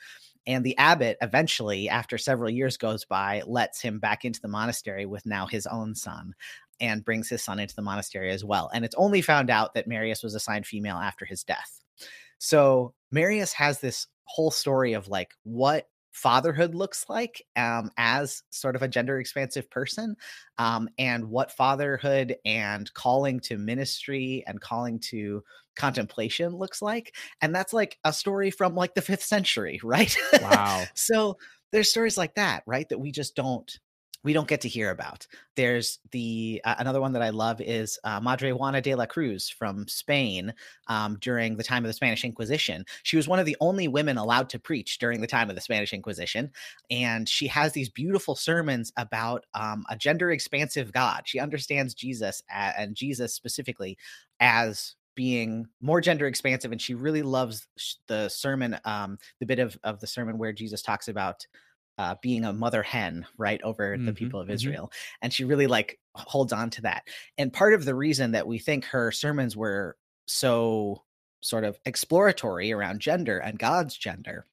And 0.47 0.63
the 0.63 0.77
abbot 0.77 1.17
eventually, 1.21 1.89
after 1.89 2.17
several 2.17 2.51
years 2.51 2.77
goes 2.77 3.03
by, 3.03 3.41
lets 3.47 3.81
him 3.81 3.99
back 3.99 4.25
into 4.25 4.41
the 4.41 4.47
monastery 4.47 5.05
with 5.05 5.25
now 5.25 5.47
his 5.47 5.65
own 5.65 5.95
son 5.95 6.33
and 6.79 7.05
brings 7.05 7.29
his 7.29 7.43
son 7.43 7.59
into 7.59 7.75
the 7.75 7.81
monastery 7.81 8.31
as 8.31 8.43
well. 8.43 8.69
And 8.73 8.85
it's 8.85 8.95
only 8.95 9.21
found 9.21 9.49
out 9.49 9.73
that 9.73 9.87
Marius 9.87 10.21
was 10.21 10.35
assigned 10.35 10.67
female 10.67 10.97
after 10.97 11.25
his 11.25 11.43
death. 11.43 11.81
So 12.37 12.93
Marius 13.11 13.53
has 13.53 13.79
this 13.79 14.07
whole 14.25 14.51
story 14.51 14.93
of 14.93 15.07
like 15.07 15.33
what 15.43 15.87
fatherhood 16.15 16.73
looks 16.73 17.05
like 17.09 17.43
um, 17.57 17.91
as 17.97 18.41
sort 18.49 18.77
of 18.77 18.81
a 18.81 18.87
gender 18.87 19.19
expansive 19.19 19.69
person 19.69 20.15
um, 20.57 20.87
and 20.97 21.25
what 21.29 21.51
fatherhood 21.51 22.37
and 22.45 22.91
calling 22.93 23.37
to 23.41 23.57
ministry 23.57 24.41
and 24.47 24.61
calling 24.61 24.97
to 24.97 25.43
contemplation 25.75 26.55
looks 26.55 26.81
like 26.81 27.13
and 27.41 27.53
that's 27.53 27.73
like 27.73 27.97
a 28.05 28.13
story 28.13 28.49
from 28.49 28.75
like 28.75 28.95
the 28.95 29.01
fifth 29.01 29.23
century 29.23 29.77
right 29.83 30.15
Wow. 30.41 30.85
so 30.93 31.37
there's 31.73 31.89
stories 31.89 32.17
like 32.17 32.33
that 32.35 32.63
right 32.65 32.87
that 32.87 32.99
we 32.99 33.11
just 33.11 33.35
don't 33.35 33.79
we 34.25 34.33
don't 34.33 34.47
get 34.47 34.59
to 34.61 34.67
hear 34.67 34.89
about. 34.89 35.27
There's 35.55 35.99
the 36.11 36.59
uh, 36.65 36.75
another 36.79 36.99
one 36.99 37.13
that 37.13 37.21
i 37.21 37.29
love 37.29 37.61
is 37.61 37.97
uh, 38.03 38.19
madre 38.19 38.51
juana 38.51 38.81
de 38.81 38.95
la 38.95 39.05
cruz 39.05 39.47
from 39.47 39.87
spain 39.87 40.51
um, 40.87 41.17
during 41.21 41.55
the 41.55 41.63
time 41.63 41.85
of 41.85 41.87
the 41.89 41.93
spanish 41.93 42.25
inquisition. 42.25 42.83
She 43.03 43.17
was 43.17 43.27
one 43.27 43.39
of 43.39 43.45
the 43.45 43.55
only 43.61 43.87
women 43.87 44.17
allowed 44.17 44.49
to 44.49 44.59
preach 44.59 44.97
during 44.97 45.21
the 45.21 45.27
time 45.27 45.49
of 45.49 45.55
the 45.55 45.61
spanish 45.61 45.93
inquisition 45.93 46.51
and 46.89 47.29
she 47.29 47.45
has 47.47 47.71
these 47.73 47.89
beautiful 47.89 48.35
sermons 48.35 48.91
about 48.97 49.45
um, 49.53 49.85
a 49.89 49.95
gender 49.95 50.31
expansive 50.31 50.91
god. 50.91 51.21
She 51.25 51.39
understands 51.39 51.93
jesus 51.93 52.41
and 52.51 52.95
jesus 52.95 53.33
specifically 53.33 53.95
as 54.39 54.95
being 55.13 55.67
more 55.81 56.01
gender 56.01 56.25
expansive 56.25 56.71
and 56.71 56.81
she 56.81 56.95
really 56.95 57.21
loves 57.21 57.67
the 58.07 58.27
sermon 58.27 58.77
um 58.85 59.17
the 59.39 59.45
bit 59.45 59.59
of 59.59 59.77
of 59.83 60.01
the 60.01 60.07
sermon 60.07 60.37
where 60.37 60.51
jesus 60.51 60.81
talks 60.81 61.07
about 61.07 61.45
uh 61.97 62.15
being 62.21 62.45
a 62.45 62.53
mother 62.53 62.83
hen 62.83 63.25
right 63.37 63.61
over 63.63 63.97
the 64.05 64.13
Mhm, 64.13 64.13
people 64.13 64.39
of 64.39 64.49
mhm. 64.49 64.51
israel 64.51 64.91
and 65.21 65.33
she 65.33 65.43
really 65.45 65.67
like 65.67 65.99
holds 66.15 66.53
on 66.53 66.69
to 66.71 66.81
that 66.81 67.07
and 67.37 67.53
part 67.53 67.73
of 67.73 67.85
the 67.85 67.95
reason 67.95 68.31
that 68.31 68.47
we 68.47 68.59
think 68.59 68.85
her 68.85 69.11
sermons 69.11 69.55
were 69.55 69.97
so 70.27 71.03
sort 71.41 71.63
of 71.63 71.79
exploratory 71.85 72.71
around 72.71 72.99
gender 72.99 73.37
and 73.39 73.59
god's 73.59 73.97
gender 73.97 74.45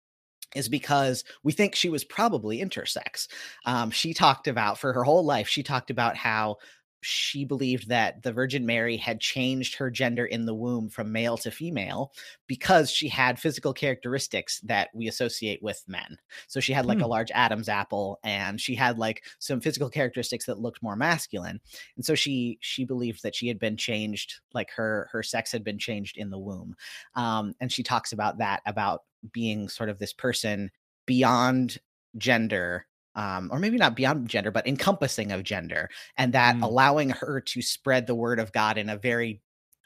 is 0.54 0.68
because 0.68 1.24
we 1.42 1.52
think 1.52 1.74
she 1.74 1.88
was 1.88 2.04
probably 2.04 2.58
intersex. 2.58 3.26
Um, 3.64 3.90
she 3.90 4.12
talked 4.12 4.46
about 4.48 4.78
for 4.78 4.92
her 4.92 5.02
whole 5.04 5.24
life, 5.24 5.48
she 5.48 5.62
talked 5.62 5.90
about 5.90 6.16
how 6.16 6.58
she 7.02 7.44
believed 7.44 7.88
that 7.88 8.22
the 8.22 8.32
Virgin 8.32 8.64
Mary 8.64 8.96
had 8.96 9.20
changed 9.20 9.74
her 9.74 9.90
gender 9.90 10.24
in 10.24 10.46
the 10.46 10.54
womb 10.54 10.88
from 10.88 11.12
male 11.12 11.36
to 11.38 11.50
female 11.50 12.12
because 12.46 12.90
she 12.90 13.08
had 13.08 13.40
physical 13.40 13.72
characteristics 13.72 14.60
that 14.60 14.88
we 14.94 15.08
associate 15.08 15.62
with 15.62 15.82
men. 15.88 16.16
So 16.46 16.60
she 16.60 16.72
had 16.72 16.86
like 16.86 16.98
Hmm. 16.98 17.04
a 17.04 17.08
large 17.08 17.30
Adam's 17.32 17.68
apple 17.68 18.20
and 18.22 18.60
she 18.60 18.74
had 18.74 18.98
like 18.98 19.24
some 19.40 19.60
physical 19.60 19.90
characteristics 19.90 20.46
that 20.46 20.60
looked 20.60 20.82
more 20.82 20.96
masculine. 20.96 21.60
And 21.96 22.04
so 22.04 22.14
she 22.14 22.58
she 22.60 22.84
believed 22.84 23.22
that 23.24 23.34
she 23.34 23.48
had 23.48 23.58
been 23.58 23.76
changed 23.76 24.40
like 24.54 24.70
her 24.70 25.08
her 25.12 25.22
sex 25.22 25.50
had 25.50 25.64
been 25.64 25.78
changed 25.78 26.16
in 26.16 26.30
the 26.30 26.38
womb. 26.38 26.76
Um 27.16 27.54
and 27.60 27.72
she 27.72 27.82
talks 27.82 28.12
about 28.12 28.38
that 28.38 28.62
about 28.64 29.02
being 29.32 29.68
sort 29.68 29.88
of 29.88 29.98
this 29.98 30.12
person 30.12 30.70
beyond 31.06 31.78
gender 32.16 32.86
um, 33.14 33.50
or 33.52 33.58
maybe 33.58 33.76
not 33.78 33.96
beyond 33.96 34.28
gender, 34.28 34.50
but 34.50 34.66
encompassing 34.66 35.32
of 35.32 35.42
gender, 35.44 35.90
and 36.16 36.32
that 36.34 36.56
Mm. 36.56 36.62
allowing 36.62 37.10
her 37.10 37.40
to 37.40 37.62
spread 37.62 38.06
the 38.06 38.14
word 38.14 38.40
of 38.40 38.52
God 38.52 38.78
in 38.78 38.88
a 38.88 38.96
very 38.96 39.42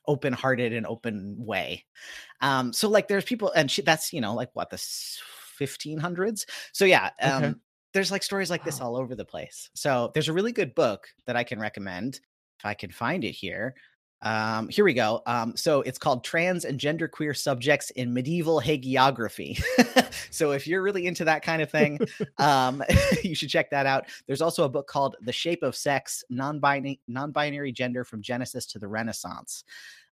open 0.06 0.32
hearted 0.32 0.72
and 0.72 0.86
open 0.86 1.34
way. 1.38 1.84
Um, 2.40 2.72
so 2.72 2.88
like 2.88 3.08
there's 3.08 3.24
people, 3.24 3.52
and 3.52 3.70
she, 3.70 3.82
that's, 3.82 4.12
you 4.12 4.20
know, 4.20 4.34
like 4.34 4.50
what 4.54 4.70
the 4.70 4.78
1500s. 4.78 6.46
So 6.72 6.84
yeah, 6.84 7.10
um, 7.22 7.44
Okay. 7.44 7.56
there's 7.92 8.10
like 8.10 8.22
stories 8.22 8.50
like 8.50 8.64
this 8.64 8.80
Wow. 8.80 8.82
all 8.82 8.96
over 8.96 9.14
the 9.14 9.24
place. 9.24 9.70
So 9.74 10.10
there's 10.14 10.28
a 10.28 10.32
really 10.32 10.52
good 10.52 10.74
book 10.74 11.08
that 11.26 11.36
I 11.36 11.44
can 11.44 11.58
recommend 11.60 12.20
if 12.58 12.64
I 12.66 12.74
can 12.74 12.90
find 12.90 13.24
it 13.24 13.32
here. 13.32 13.74
Um, 14.26 14.68
here 14.68 14.84
we 14.84 14.92
go. 14.92 15.22
Um, 15.26 15.56
so 15.56 15.82
it's 15.82 15.98
called 15.98 16.24
Trans 16.24 16.64
and 16.64 16.80
Genderqueer 16.80 17.36
Subjects 17.36 17.90
in 17.90 18.12
Medieval 18.12 18.60
Hagiography. 18.60 19.62
so 20.32 20.50
if 20.50 20.66
you're 20.66 20.82
really 20.82 21.06
into 21.06 21.24
that 21.24 21.44
kind 21.44 21.62
of 21.62 21.70
thing, 21.70 22.00
um, 22.38 22.82
you 23.22 23.36
should 23.36 23.50
check 23.50 23.70
that 23.70 23.86
out. 23.86 24.06
There's 24.26 24.42
also 24.42 24.64
a 24.64 24.68
book 24.68 24.88
called 24.88 25.14
The 25.20 25.32
Shape 25.32 25.62
of 25.62 25.76
Sex: 25.76 26.24
Non-binary 26.28 27.00
Non-binary 27.06 27.70
Gender 27.70 28.02
from 28.02 28.20
Genesis 28.20 28.66
to 28.66 28.80
the 28.80 28.88
Renaissance. 28.88 29.62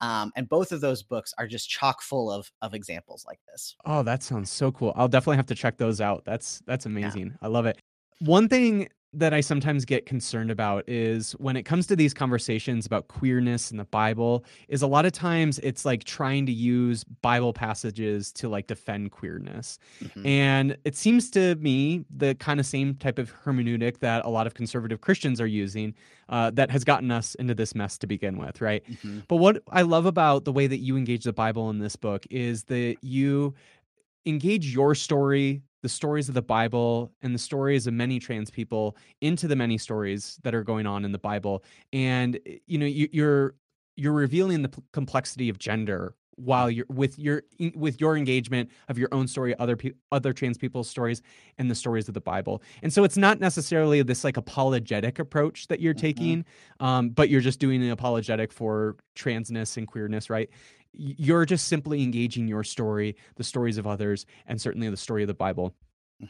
Um, 0.01 0.31
and 0.37 0.49
both 0.49 0.71
of 0.71 0.81
those 0.81 1.03
books 1.03 1.35
are 1.37 1.49
just 1.49 1.69
chock 1.69 2.01
full 2.01 2.31
of 2.31 2.53
of 2.63 2.75
examples 2.75 3.25
like 3.27 3.41
this. 3.51 3.75
Oh, 3.87 4.05
that 4.05 4.23
sounds 4.23 4.51
so 4.51 4.71
cool. 4.71 4.93
I'll 4.95 5.09
definitely 5.09 5.39
have 5.39 5.47
to 5.47 5.57
check 5.57 5.79
those 5.79 6.01
out. 6.01 6.25
That's 6.25 6.63
that's 6.65 6.87
amazing. 6.87 7.35
I 7.43 7.49
love 7.49 7.67
it. 7.67 7.81
One 8.21 8.49
thing 8.49 8.89
that 9.13 9.33
I 9.33 9.41
sometimes 9.41 9.85
get 9.85 10.05
concerned 10.05 10.51
about 10.51 10.85
is 10.89 11.33
when 11.33 11.57
it 11.57 11.63
comes 11.63 11.87
to 11.87 11.97
these 11.97 12.13
conversations 12.13 12.85
about 12.85 13.09
queerness 13.09 13.71
in 13.71 13.79
the 13.79 13.85
Bible 13.85 14.45
is 14.69 14.83
a 14.83 14.87
lot 14.87 15.07
of 15.07 15.13
times 15.13 15.59
it's 15.61 15.85
like 15.85 16.05
trying 16.05 16.45
to 16.47 16.53
use 16.53 17.03
Bible 17.05 17.53
passages 17.55 18.31
to 18.35 18.49
like 18.49 18.67
defend 18.67 19.13
queerness. 19.13 19.79
Mhm. 20.03 20.27
And 20.27 20.77
it 20.85 20.97
seems 20.97 21.31
to 21.31 21.55
me 21.57 22.05
the 22.15 22.35
kind 22.35 22.61
of 22.61 22.67
same 22.67 22.95
type 22.97 23.19
of 23.19 23.33
hermeneutic 23.45 24.01
that 24.01 24.25
a 24.25 24.29
lot 24.29 24.47
of 24.47 24.55
conservative 24.55 25.01
Christians 25.01 25.41
are 25.41 25.47
using 25.47 25.95
uh, 26.29 26.51
that 26.51 26.71
has 26.71 26.85
gotten 26.85 27.11
us 27.11 27.37
into 27.37 27.55
this 27.55 27.75
mess 27.75 27.97
to 27.99 28.07
begin 28.07 28.37
with, 28.37 28.61
right? 28.61 28.85
Mhm. 29.03 29.23
But 29.29 29.37
what 29.37 29.63
I 29.71 29.83
love 29.83 30.05
about 30.05 30.45
the 30.45 30.53
way 30.53 30.67
that 30.67 30.79
you 30.79 30.97
engage 30.97 31.25
the 31.25 31.33
Bible 31.33 31.71
in 31.71 31.79
this 31.79 31.97
book 31.97 32.27
is 32.31 32.65
that 32.65 32.97
you 33.01 33.55
engage 34.27 34.75
your 34.75 34.95
story, 34.95 35.63
the 35.87 35.91
stories 35.91 36.29
of 36.29 36.35
the 36.35 36.43
Bible, 36.43 37.13
and 37.23 37.33
the 37.33 37.39
stories 37.39 37.87
of 37.87 37.95
many 37.95 38.19
trans 38.19 38.51
people 38.51 38.97
into 39.21 39.47
the 39.47 39.55
many 39.57 39.79
stories 39.79 40.41
that 40.43 40.53
are 40.55 40.65
going 40.65 40.87
on 40.87 41.05
in 41.05 41.13
the 41.13 41.19
Bible. 41.19 41.63
And 41.93 42.41
eh, 42.47 42.59
you 42.67 42.79
know, 42.79 42.87
you, 42.87 43.09
you're 43.13 43.55
you're 43.97 44.13
revealing 44.13 44.63
the 44.63 44.69
p- 44.69 44.83
complexity 44.93 45.49
of 45.49 45.59
gender 45.59 46.17
while 46.39 46.71
you're 46.71 46.85
with 46.91 47.19
your 47.19 47.45
with 47.77 47.99
your 48.01 48.17
engagement 48.17 48.71
of 48.89 48.99
your 48.99 49.09
own 49.13 49.27
story, 49.29 49.57
other 49.59 49.77
pe- 49.77 49.93
other 50.13 50.33
trans 50.33 50.59
people's 50.59 50.91
stories, 50.91 51.23
and 51.59 51.71
the 51.71 51.75
stories 51.75 52.09
of 52.09 52.15
the 52.15 52.21
Bible. 52.21 52.63
And 52.83 52.93
so 52.93 53.05
it's 53.05 53.17
not 53.17 53.39
necessarily 53.41 54.03
this 54.03 54.25
like 54.25 54.37
apologetic 54.37 55.19
approach 55.19 55.69
that 55.69 55.81
you're 55.81 55.95
Mhm. 55.95 56.03
taking, 56.09 56.45
um, 56.81 57.11
but 57.11 57.31
you're 57.31 57.41
just 57.41 57.61
doing 57.61 57.83
an 57.83 57.91
apologetic 57.91 58.53
for 58.53 58.97
transness 59.15 59.77
and 59.79 59.87
queerness, 59.87 60.29
right? 60.29 60.51
You're 60.97 61.45
just 61.45 61.69
simply 61.69 62.03
engaging 62.03 62.49
your 62.49 62.65
story, 62.65 63.17
the 63.37 63.45
stories 63.45 63.79
of 63.79 63.87
others, 63.87 64.27
and 64.47 64.61
certainly 64.61 64.89
the 64.89 64.97
story 64.97 65.23
of 65.23 65.29
the 65.29 65.35
Bible. 65.35 65.75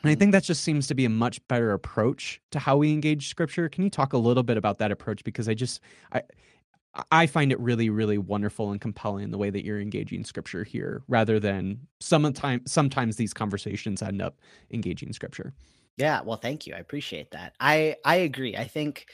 And 0.04 0.10
I 0.12 0.14
Mhm. 0.14 0.16
think 0.16 0.32
that 0.32 0.44
just 0.44 0.64
seems 0.64 0.86
to 0.88 0.94
be 0.94 1.04
a 1.04 1.10
much 1.10 1.46
better 1.48 1.72
approach 1.72 2.40
to 2.52 2.58
how 2.60 2.76
we 2.76 2.92
engage 2.92 3.28
scripture. 3.28 3.68
Can 3.68 3.84
you 3.84 3.90
talk 3.90 4.12
a 4.12 4.18
little 4.18 4.44
bit 4.44 4.56
about 4.56 4.78
that 4.78 4.92
approach? 4.92 5.24
Because 5.24 5.48
I 5.48 5.54
just 5.54 5.80
I 6.12 6.22
I 7.10 7.26
find 7.26 7.52
it 7.52 7.60
really, 7.60 7.90
really 7.90 8.18
wonderful 8.18 8.70
and 8.72 8.80
compelling 8.80 9.30
the 9.30 9.38
way 9.38 9.50
that 9.50 9.64
you're 9.64 9.80
engaging 9.80 10.24
scripture 10.24 10.64
here, 10.64 11.02
rather 11.08 11.38
than 11.38 11.86
sometimes 12.00 12.72
sometimes 12.72 13.16
these 13.16 13.34
conversations 13.34 14.02
end 14.02 14.22
up 14.22 14.40
engaging 14.70 15.12
scripture. 15.12 15.54
Yeah, 15.96 16.20
well, 16.22 16.36
thank 16.36 16.66
you. 16.66 16.74
I 16.74 16.78
appreciate 16.78 17.30
that. 17.30 17.54
I 17.60 17.96
I 18.04 18.16
agree. 18.16 18.56
I 18.56 18.64
think 18.66 19.10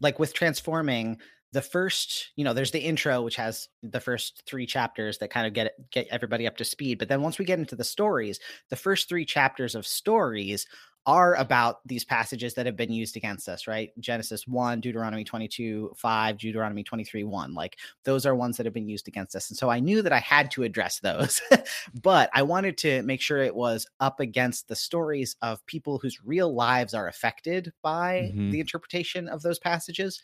like 0.00 0.18
with 0.18 0.32
transforming 0.32 1.20
the 1.52 1.62
first, 1.62 2.30
you 2.36 2.44
know, 2.44 2.52
there's 2.52 2.70
the 2.70 2.80
intro 2.80 3.22
which 3.22 3.36
has 3.36 3.68
the 3.82 4.00
first 4.00 4.42
3 4.46 4.66
chapters 4.66 5.18
that 5.18 5.30
kind 5.30 5.46
of 5.46 5.52
get 5.52 5.90
get 5.90 6.06
everybody 6.10 6.46
up 6.46 6.56
to 6.58 6.64
speed, 6.64 6.98
but 6.98 7.08
then 7.08 7.22
once 7.22 7.38
we 7.38 7.44
get 7.44 7.58
into 7.58 7.76
the 7.76 7.84
stories, 7.84 8.38
the 8.68 8.76
first 8.76 9.08
3 9.08 9.24
chapters 9.24 9.74
of 9.74 9.86
stories 9.86 10.66
are 11.06 11.34
about 11.36 11.78
these 11.88 12.04
passages 12.04 12.52
that 12.54 12.66
have 12.66 12.76
been 12.76 12.92
used 12.92 13.16
against 13.16 13.48
us, 13.48 13.66
right? 13.66 13.90
Genesis 13.98 14.46
1, 14.46 14.82
Deuteronomy 14.82 15.24
22, 15.24 15.94
5, 15.96 16.36
Deuteronomy 16.36 16.84
23, 16.84 17.24
1. 17.24 17.54
Like 17.54 17.78
those 18.04 18.26
are 18.26 18.34
ones 18.34 18.58
that 18.58 18.66
have 18.66 18.74
been 18.74 18.86
used 18.88 19.08
against 19.08 19.34
us. 19.34 19.48
And 19.48 19.56
so 19.56 19.70
I 19.70 19.80
knew 19.80 20.02
that 20.02 20.12
I 20.12 20.18
had 20.18 20.50
to 20.52 20.62
address 20.62 21.00
those, 21.00 21.40
but 22.02 22.28
I 22.34 22.42
wanted 22.42 22.76
to 22.78 23.02
make 23.02 23.22
sure 23.22 23.38
it 23.38 23.54
was 23.54 23.86
up 23.98 24.20
against 24.20 24.68
the 24.68 24.76
stories 24.76 25.36
of 25.40 25.64
people 25.66 25.98
whose 25.98 26.22
real 26.22 26.54
lives 26.54 26.92
are 26.92 27.08
affected 27.08 27.72
by 27.82 28.34
Mhm. 28.34 28.50
the 28.50 28.60
interpretation 28.60 29.26
of 29.26 29.40
those 29.40 29.58
passages. 29.58 30.20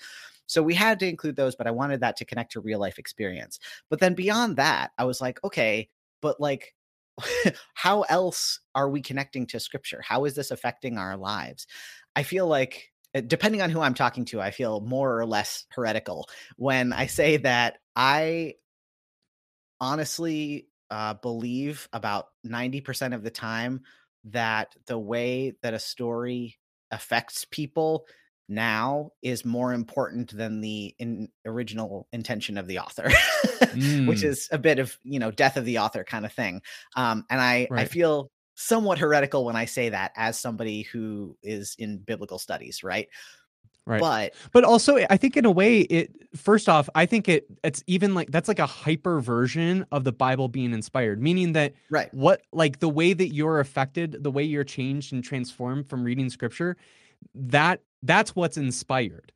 So 0.47 0.63
we 0.63 0.75
had 0.75 1.01
to 1.01 1.09
include 1.09 1.37
those, 1.37 1.57
but 1.57 1.67
I 1.67 1.73
wanted 1.73 2.01
that 2.01 2.17
to 2.19 2.25
connect 2.25 2.53
to 2.53 2.61
real 2.61 2.79
life 2.79 2.99
experience. 2.99 3.59
But 3.91 4.01
then 4.01 4.15
beyond 4.15 4.57
that, 4.57 4.93
I 4.99 5.05
was 5.05 5.21
like, 5.21 5.43
okay, 5.45 5.89
but 6.23 6.41
like, 6.41 6.75
how 7.75 8.03
else 8.03 8.61
are 8.75 8.89
we 8.89 9.01
connecting 9.01 9.47
to 9.49 9.61
scripture? 9.61 10.03
How 10.03 10.25
is 10.25 10.35
this 10.35 10.51
affecting 10.51 10.99
our 10.99 11.17
lives? 11.17 11.67
I 12.15 12.23
feel 12.23 12.47
like, 12.47 12.93
uh, 13.15 13.23
depending 13.27 13.63
on 13.63 13.71
who 13.71 13.81
I'm 13.81 13.95
talking 13.95 14.25
to, 14.27 14.41
I 14.41 14.51
feel 14.51 14.81
more 14.81 15.19
or 15.19 15.27
less 15.27 15.65
heretical 15.71 16.29
when 16.57 16.93
I 16.93 17.07
say 17.07 17.39
that 17.39 17.79
I 17.95 18.55
honestly 19.81 20.69
uh, 20.91 21.15
believe 21.15 21.89
about 21.93 22.29
90% 22.47 23.15
of 23.15 23.23
the 23.23 23.31
time 23.31 23.83
that 24.25 24.75
the 24.87 24.99
way 24.99 25.55
that 25.63 25.75
a 25.75 25.79
story 25.79 26.59
affects 26.91 27.45
people 27.45 28.07
now 28.49 29.11
is 29.23 29.45
more 29.45 29.73
important 29.73 30.37
than 30.37 30.61
the 30.61 30.95
in 30.99 31.29
original 31.45 32.07
intention 32.13 32.57
of 32.57 32.67
the 32.67 32.79
author 32.79 33.05
which 34.07 34.21
Mm. 34.21 34.25
is 34.25 34.49
a 34.53 34.59
bit 34.59 34.79
of 34.79 34.97
you 35.03 35.19
know 35.19 35.31
death 35.31 35.57
of 35.57 35.65
the 35.65 35.79
author 35.79 36.05
kind 36.05 36.25
of 36.25 36.33
thing 36.33 36.63
um 36.95 37.25
and 37.31 37.41
i 37.41 37.67
i 37.73 37.85
feel 37.85 38.31
somewhat 38.55 38.99
heretical 38.99 39.45
when 39.45 39.57
i 39.57 39.65
say 39.65 39.89
that 39.89 40.13
as 40.17 40.39
somebody 40.39 40.83
who 40.83 41.37
is 41.43 41.75
in 41.79 41.99
biblical 41.99 42.39
studies 42.39 42.83
right 42.85 43.09
Right. 43.89 44.01
but 44.01 44.35
but 44.53 44.65
also 44.65 44.97
i 45.11 45.17
think 45.17 45.37
in 45.37 45.45
a 45.45 45.51
way 45.51 45.81
it 45.83 46.11
first 46.37 46.69
off 46.69 46.89
i 46.97 47.07
think 47.07 47.29
it 47.29 47.47
it's 47.63 47.85
even 47.87 48.15
like 48.15 48.33
that's 48.33 48.49
like 48.49 48.59
a 48.59 48.67
hyper 48.67 49.21
version 49.21 49.87
of 49.93 50.03
the 50.03 50.11
bible 50.11 50.49
being 50.49 50.73
inspired 50.73 51.23
meaning 51.23 51.53
that 51.53 51.73
right 51.89 52.13
what 52.13 52.43
like 52.53 52.81
the 52.81 52.89
way 52.89 53.13
that 53.13 53.29
you're 53.33 53.61
affected 53.61 54.25
the 54.25 54.31
way 54.31 54.43
you're 54.43 54.65
changed 54.65 55.13
and 55.13 55.23
transformed 55.23 55.87
from 55.89 56.03
reading 56.03 56.29
scripture 56.31 56.77
that 57.33 57.81
that's 58.07 58.35
what's 58.35 58.57
inspired 58.57 59.33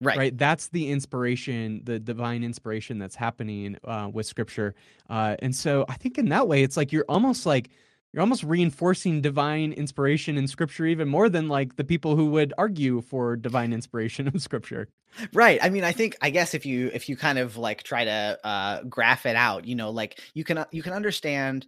right, 0.00 0.16
right, 0.16 0.38
that's 0.38 0.68
the 0.68 0.90
inspiration 0.90 1.80
the 1.84 1.98
divine 1.98 2.44
inspiration 2.44 2.98
that's 2.98 3.14
happening 3.14 3.76
uh, 3.84 4.08
with 4.12 4.26
scripture. 4.26 4.74
Uh, 5.08 5.36
and 5.40 5.54
so 5.54 5.84
i 5.88 5.94
think 5.94 6.18
in 6.18 6.28
that 6.28 6.48
way 6.48 6.62
it's 6.62 6.76
like 6.76 6.92
you're 6.92 7.04
almost 7.08 7.46
like 7.46 7.70
you're 8.12 8.20
almost 8.20 8.44
reinforcing 8.44 9.20
divine 9.20 9.72
inspiration 9.72 10.38
in 10.38 10.46
scripture 10.46 10.86
even 10.86 11.08
more 11.08 11.28
than 11.28 11.48
like 11.48 11.74
the 11.74 11.82
people 11.82 12.14
who 12.14 12.26
would 12.26 12.54
argue 12.56 13.00
for 13.00 13.34
divine 13.34 13.72
inspiration 13.72 14.28
in 14.32 14.38
scripture. 14.38 14.88
Right. 15.32 15.58
I 15.62 15.68
mean 15.70 15.84
i 15.84 15.92
think 15.92 16.16
i 16.20 16.30
guess 16.30 16.54
if 16.54 16.64
you 16.64 16.90
if 16.94 17.08
you 17.08 17.16
kind 17.16 17.38
of 17.38 17.56
like 17.56 17.82
try 17.82 18.04
to 18.04 18.38
uh 18.44 18.82
graph 18.84 19.26
it 19.26 19.36
out 19.36 19.64
you 19.64 19.74
know 19.74 19.90
like 19.90 20.20
you 20.34 20.44
can 20.44 20.64
you 20.70 20.82
can 20.82 20.92
understand 20.92 21.66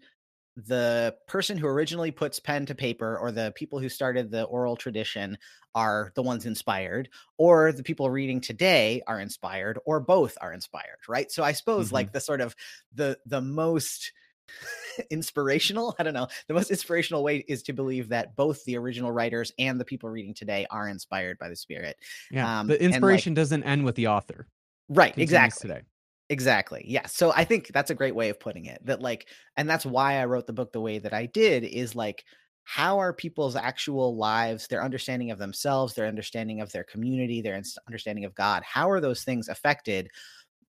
the 0.56 1.14
person 1.28 1.58
who 1.58 1.66
originally 1.66 2.10
puts 2.10 2.40
pen 2.40 2.64
to 2.66 2.74
paper 2.74 3.18
or 3.18 3.30
the 3.30 3.52
people 3.56 3.78
who 3.78 3.88
started 3.90 4.30
the 4.30 4.44
oral 4.44 4.74
tradition 4.76 5.36
are 5.74 6.12
the 6.14 6.22
ones 6.22 6.46
inspired 6.46 7.10
or 7.36 7.72
the 7.72 7.82
people 7.82 8.08
reading 8.08 8.40
today 8.40 9.02
are 9.06 9.20
inspired 9.20 9.78
or 9.84 10.00
both 10.00 10.38
are 10.40 10.54
inspired 10.54 10.96
right? 11.08 11.30
So 11.30 11.44
i 11.44 11.52
suppose 11.52 11.90
Mhm. 11.90 11.92
like 11.92 12.12
the 12.12 12.20
sort 12.20 12.40
of 12.40 12.56
the 12.94 13.18
the 13.26 13.42
most 13.42 14.12
inspirational 15.10 15.94
i 15.98 16.02
don't 16.02 16.14
know 16.14 16.28
the 16.48 16.54
most 16.54 16.70
inspirational 16.70 17.22
way 17.22 17.44
is 17.48 17.62
to 17.64 17.72
believe 17.72 18.08
that 18.10 18.36
both 18.36 18.64
the 18.64 18.76
original 18.78 19.10
writers 19.12 19.52
and 19.58 19.78
the 19.80 19.84
people 19.84 20.08
reading 20.08 20.34
today 20.34 20.66
are 20.70 20.88
inspired 20.88 21.36
by 21.38 21.48
the 21.48 21.56
spirit 21.56 21.96
yeah 22.30 22.60
Um, 22.60 22.66
the 22.68 22.74
and, 22.74 22.82
like- 22.82 22.94
inspiration 22.94 23.34
doesn't 23.34 23.64
end 23.64 23.84
with 23.84 23.96
the 23.96 24.06
author 24.06 24.46
right 24.88 25.12
exactly. 25.18 25.68
today 25.68 25.80
Exactly. 26.28 26.82
Yeah. 26.86 27.06
So 27.06 27.32
I 27.32 27.44
think 27.44 27.68
that's 27.72 27.90
a 27.90 27.94
great 27.94 28.14
way 28.14 28.30
of 28.30 28.40
putting 28.40 28.64
it. 28.66 28.80
That 28.84 29.00
like, 29.00 29.28
and 29.56 29.68
that's 29.70 29.86
why 29.86 30.14
I 30.20 30.24
wrote 30.24 30.46
the 30.46 30.52
book 30.52 30.72
the 30.72 30.80
way 30.80 30.98
that 30.98 31.12
I 31.14 31.26
did 31.26 31.62
is 31.64 31.94
like 31.94 32.24
how 32.64 32.98
are 32.98 33.12
people's 33.12 33.54
actual 33.54 34.16
lives, 34.16 34.66
their 34.66 34.82
understanding 34.82 35.30
of 35.30 35.38
themselves, 35.38 35.94
their 35.94 36.06
understanding 36.06 36.60
of 36.60 36.72
their 36.72 36.82
community, 36.82 37.40
their 37.40 37.60
understanding 37.86 38.24
of 38.24 38.34
God, 38.34 38.64
how 38.64 38.90
are 38.90 39.00
those 39.00 39.22
things 39.22 39.48
affected 39.48 40.08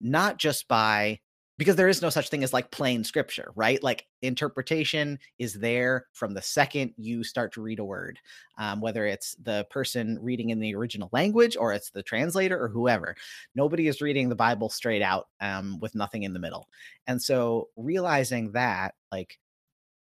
not 0.00 0.38
just 0.38 0.68
by 0.68 1.20
because 1.58 1.76
there 1.76 1.88
is 1.88 2.00
no 2.00 2.08
such 2.08 2.28
thing 2.30 2.44
as 2.44 2.52
like 2.52 2.70
plain 2.70 3.02
scripture, 3.04 3.50
right? 3.56 3.82
Like 3.82 4.06
interpretation 4.22 5.18
is 5.38 5.54
there 5.54 6.06
from 6.12 6.32
the 6.32 6.40
second 6.40 6.94
you 6.96 7.24
start 7.24 7.52
to 7.54 7.62
read 7.62 7.80
a 7.80 7.84
word, 7.84 8.18
um, 8.58 8.80
whether 8.80 9.06
it's 9.06 9.34
the 9.42 9.66
person 9.68 10.18
reading 10.22 10.50
in 10.50 10.60
the 10.60 10.74
original 10.74 11.10
language 11.12 11.56
or 11.58 11.72
it's 11.72 11.90
the 11.90 12.02
translator 12.02 12.58
or 12.62 12.68
whoever. 12.68 13.16
Nobody 13.56 13.88
is 13.88 14.00
reading 14.00 14.28
the 14.28 14.36
Bible 14.36 14.68
straight 14.70 15.02
out 15.02 15.26
um, 15.40 15.80
with 15.80 15.96
nothing 15.96 16.22
in 16.22 16.32
the 16.32 16.38
middle. 16.38 16.68
And 17.08 17.20
so 17.20 17.68
realizing 17.76 18.52
that, 18.52 18.94
like, 19.10 19.38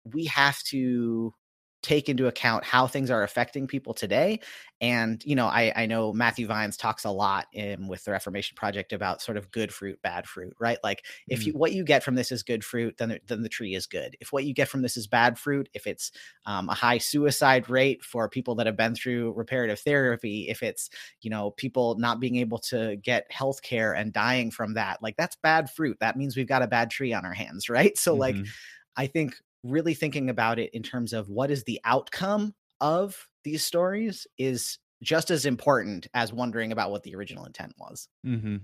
we 0.04 0.24
have 0.26 0.60
to 0.64 1.34
take 1.82 2.08
into 2.08 2.28
account 2.28 2.64
how 2.64 2.86
things 2.86 3.10
are 3.10 3.22
affecting 3.22 3.66
people 3.66 3.92
today. 3.92 4.40
And, 4.80 5.22
you 5.24 5.36
know, 5.36 5.46
I, 5.46 5.72
I 5.76 5.86
know 5.86 6.12
Matthew 6.12 6.46
Vines 6.46 6.76
talks 6.76 7.04
a 7.04 7.10
lot 7.10 7.46
in 7.52 7.86
with 7.86 8.04
the 8.04 8.12
Reformation 8.12 8.56
Project 8.56 8.92
about 8.92 9.22
sort 9.22 9.36
of 9.36 9.50
good 9.50 9.72
fruit, 9.72 10.00
bad 10.02 10.26
fruit, 10.26 10.54
right? 10.58 10.78
Like 10.82 11.04
if 11.28 11.42
mm. 11.42 11.46
you 11.46 11.52
what 11.52 11.72
you 11.72 11.84
get 11.84 12.02
from 12.02 12.14
this 12.14 12.32
is 12.32 12.42
good 12.42 12.64
fruit, 12.64 12.96
then 12.98 13.10
the, 13.10 13.20
then 13.26 13.42
the 13.42 13.48
tree 13.48 13.74
is 13.74 13.86
good. 13.86 14.16
If 14.20 14.32
what 14.32 14.44
you 14.44 14.54
get 14.54 14.68
from 14.68 14.82
this 14.82 14.96
is 14.96 15.06
bad 15.06 15.38
fruit, 15.38 15.68
if 15.74 15.86
it's 15.86 16.10
um, 16.46 16.68
a 16.68 16.74
high 16.74 16.98
suicide 16.98 17.68
rate 17.68 18.02
for 18.04 18.28
people 18.28 18.56
that 18.56 18.66
have 18.66 18.76
been 18.76 18.94
through 18.94 19.32
reparative 19.32 19.80
therapy, 19.80 20.48
if 20.48 20.62
it's, 20.62 20.90
you 21.20 21.30
know, 21.30 21.52
people 21.52 21.96
not 21.98 22.18
being 22.18 22.36
able 22.36 22.58
to 22.58 22.96
get 22.96 23.30
health 23.30 23.62
care 23.62 23.92
and 23.92 24.12
dying 24.12 24.50
from 24.50 24.74
that, 24.74 25.02
like 25.02 25.16
that's 25.16 25.36
bad 25.36 25.70
fruit. 25.70 25.96
That 26.00 26.16
means 26.16 26.36
we've 26.36 26.46
got 26.46 26.62
a 26.62 26.68
bad 26.68 26.90
tree 26.90 27.12
on 27.12 27.24
our 27.24 27.34
hands, 27.34 27.68
right? 27.68 27.96
So 27.98 28.12
mm-hmm. 28.12 28.20
like 28.20 28.36
I 28.96 29.06
think 29.06 29.36
really 29.62 29.94
thinking 29.94 30.30
about 30.30 30.58
it 30.58 30.70
in 30.74 30.82
terms 30.82 31.12
of 31.12 31.28
what 31.28 31.50
is 31.50 31.64
the 31.64 31.80
outcome 31.84 32.54
of 32.80 33.28
these 33.44 33.64
stories 33.64 34.26
is 34.38 34.78
just 35.02 35.30
as 35.30 35.46
important 35.46 36.06
as 36.14 36.32
wondering 36.32 36.72
about 36.72 36.90
what 36.90 37.02
the 37.02 37.14
original 37.14 37.44
intent 37.44 37.72
was. 37.78 38.08
Mm-hmm. 38.26 38.56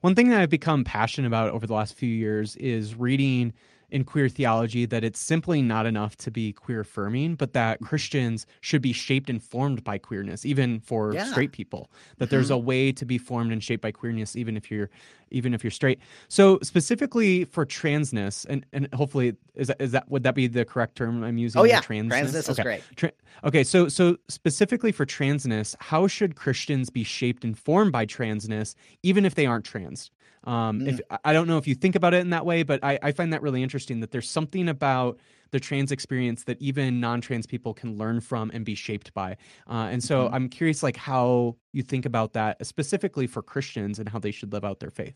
One 0.00 0.14
thing 0.14 0.28
that 0.30 0.40
I've 0.40 0.50
become 0.50 0.84
passionate 0.84 1.28
about 1.28 1.50
over 1.50 1.66
the 1.66 1.74
last 1.74 1.94
few 1.94 2.08
years 2.08 2.56
is 2.56 2.94
reading 2.94 3.52
in 3.90 4.04
queer 4.04 4.28
theology 4.28 4.84
that 4.86 5.02
it's 5.02 5.18
simply 5.18 5.62
not 5.62 5.86
enough 5.86 6.16
to 6.16 6.30
be 6.30 6.52
queer 6.52 6.80
affirming, 6.80 7.34
but 7.34 7.52
that 7.54 7.76
mm-hmm. 7.76 7.86
Christians 7.86 8.46
should 8.60 8.82
be 8.82 8.92
shaped 8.92 9.30
and 9.30 9.42
formed 9.42 9.82
by 9.82 9.98
queerness, 9.98 10.44
even 10.44 10.80
for 10.80 11.14
yeah. 11.14 11.24
straight 11.24 11.52
people. 11.52 11.90
That 12.18 12.26
mm-hmm. 12.26 12.34
there's 12.34 12.50
a 12.50 12.58
way 12.58 12.92
to 12.92 13.04
be 13.04 13.18
formed 13.18 13.52
and 13.52 13.62
shaped 13.62 13.82
by 13.82 13.92
queerness, 13.92 14.36
even 14.36 14.56
if 14.56 14.70
you're 14.70 14.90
even 15.30 15.52
if 15.54 15.62
you're 15.62 15.70
straight. 15.70 16.00
So 16.28 16.58
specifically 16.62 17.44
for 17.44 17.64
transness, 17.64 18.46
and 18.48 18.64
and 18.72 18.88
hopefully 18.94 19.36
is 19.54 19.68
that 19.68 19.80
is 19.80 19.92
that 19.92 20.10
would 20.10 20.22
that 20.22 20.34
be 20.34 20.46
the 20.46 20.64
correct 20.64 20.96
term 20.96 21.22
I'm 21.22 21.38
using? 21.38 21.60
Oh 21.60 21.64
yeah, 21.64 21.80
transness, 21.80 22.10
transness 22.10 22.50
is 22.50 22.58
great. 22.58 22.82
Tra- 22.96 23.12
okay, 23.44 23.64
so 23.64 23.88
so 23.88 24.16
specifically 24.28 24.92
for 24.92 25.06
transness, 25.06 25.74
how 25.80 26.06
should 26.06 26.36
Christians 26.36 26.90
be 26.90 27.04
shaped 27.04 27.44
and 27.44 27.58
formed 27.58 27.92
by 27.92 28.06
transness, 28.06 28.74
even 29.02 29.24
if 29.24 29.34
they 29.34 29.46
aren't 29.46 29.64
trans? 29.64 30.10
Um, 30.48 30.80
mm. 30.80 30.88
If 30.88 31.00
I 31.24 31.34
don't 31.34 31.46
know 31.46 31.58
if 31.58 31.66
you 31.66 31.74
think 31.74 31.94
about 31.94 32.14
it 32.14 32.20
in 32.22 32.30
that 32.30 32.46
way, 32.46 32.62
but 32.62 32.82
I, 32.82 32.98
I 33.02 33.12
find 33.12 33.34
that 33.34 33.42
really 33.42 33.62
interesting 33.62 34.00
that 34.00 34.10
there's 34.10 34.30
something 34.30 34.68
about 34.68 35.18
the 35.50 35.60
trans 35.60 35.92
experience 35.92 36.44
that 36.44 36.60
even 36.60 37.00
non-trans 37.00 37.46
people 37.46 37.74
can 37.74 37.98
learn 37.98 38.20
from 38.20 38.50
and 38.54 38.64
be 38.64 38.74
shaped 38.74 39.12
by. 39.12 39.36
Uh, 39.68 39.88
and 39.90 40.02
so 40.02 40.24
mm-hmm. 40.24 40.34
I'm 40.34 40.48
curious, 40.48 40.82
like 40.82 40.96
how 40.96 41.56
you 41.72 41.82
think 41.82 42.06
about 42.06 42.32
that 42.32 42.64
specifically 42.66 43.26
for 43.26 43.42
Christians 43.42 43.98
and 43.98 44.08
how 44.08 44.18
they 44.18 44.30
should 44.30 44.52
live 44.52 44.64
out 44.64 44.80
their 44.80 44.90
faith. 44.90 45.14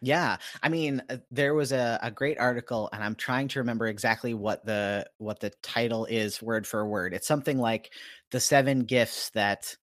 Yeah, 0.00 0.38
I 0.62 0.68
mean, 0.68 1.02
uh, 1.10 1.18
there 1.30 1.54
was 1.54 1.70
a, 1.70 1.98
a 2.02 2.10
great 2.10 2.38
article, 2.38 2.88
and 2.92 3.04
I'm 3.04 3.14
trying 3.14 3.48
to 3.48 3.60
remember 3.60 3.86
exactly 3.86 4.34
what 4.34 4.64
the 4.64 5.06
what 5.18 5.38
the 5.38 5.50
title 5.62 6.06
is, 6.06 6.42
word 6.42 6.66
for 6.66 6.84
word. 6.86 7.14
It's 7.14 7.28
something 7.28 7.58
like 7.58 7.92
the 8.30 8.40
seven 8.40 8.84
gifts 8.84 9.30
that 9.30 9.76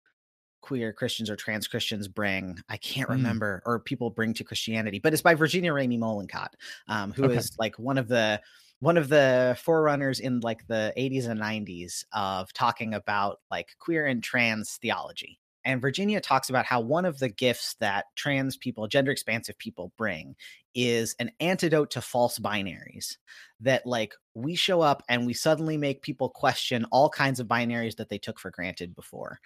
queer 0.62 0.94
Christians 0.94 1.30
or 1.30 1.36
trans 1.36 1.68
Christians 1.68 2.08
bring. 2.08 2.60
I 2.70 2.78
can't 2.78 3.10
mm. 3.10 3.14
remember, 3.14 3.62
or 3.66 3.80
people 3.80 4.10
bring 4.10 4.34
to 4.36 4.44
Christianity, 4.44 5.00
but 5.00 5.14
it's 5.14 5.22
by 5.22 5.36
Virginia 5.36 5.72
Ramey 5.72 6.00
Mollenkott, 6.00 6.54
um, 6.88 7.12
who 7.12 7.26
okay. 7.26 7.36
is 7.36 7.56
like 7.60 7.78
one 7.78 7.98
of 7.98 8.08
the 8.08 8.42
one 8.80 8.98
of 8.98 9.10
the 9.10 9.58
forerunners 9.62 10.20
in 10.20 10.40
like 10.40 10.66
the 10.68 10.94
80s 10.98 11.28
and 11.28 11.40
90s 11.40 12.06
of 12.14 12.54
talking 12.54 12.94
about 12.94 13.40
like 13.52 13.76
queer 13.80 14.06
and 14.06 14.24
trans 14.24 14.78
theology. 14.78 15.40
And 15.66 15.82
Virginia 15.82 16.22
talks 16.22 16.50
about 16.50 16.66
how 16.66 16.80
one 16.80 17.06
of 17.06 17.20
the 17.20 17.30
gifts 17.30 17.76
that 17.80 18.06
trans 18.16 18.56
people, 18.56 18.88
gender 18.88 19.12
expansive 19.12 19.58
people 19.58 19.92
bring 19.98 20.36
is 20.74 21.16
an 21.20 21.32
antidote 21.40 21.92
to 21.92 22.02
false 22.02 22.40
binaries. 22.40 23.18
That, 23.60 23.86
like, 23.86 24.14
we 24.36 24.56
show 24.56 24.80
up 24.80 25.04
and 25.10 25.26
we 25.26 25.34
suddenly 25.34 25.78
make 25.78 26.02
people 26.02 26.30
question 26.30 26.86
all 26.92 27.10
kinds 27.10 27.42
of 27.42 27.48
binaries 27.48 27.98
that 27.98 28.08
they 28.08 28.18
took 28.18 28.40
for 28.40 28.52
granted 28.52 28.96
before. 28.96 29.40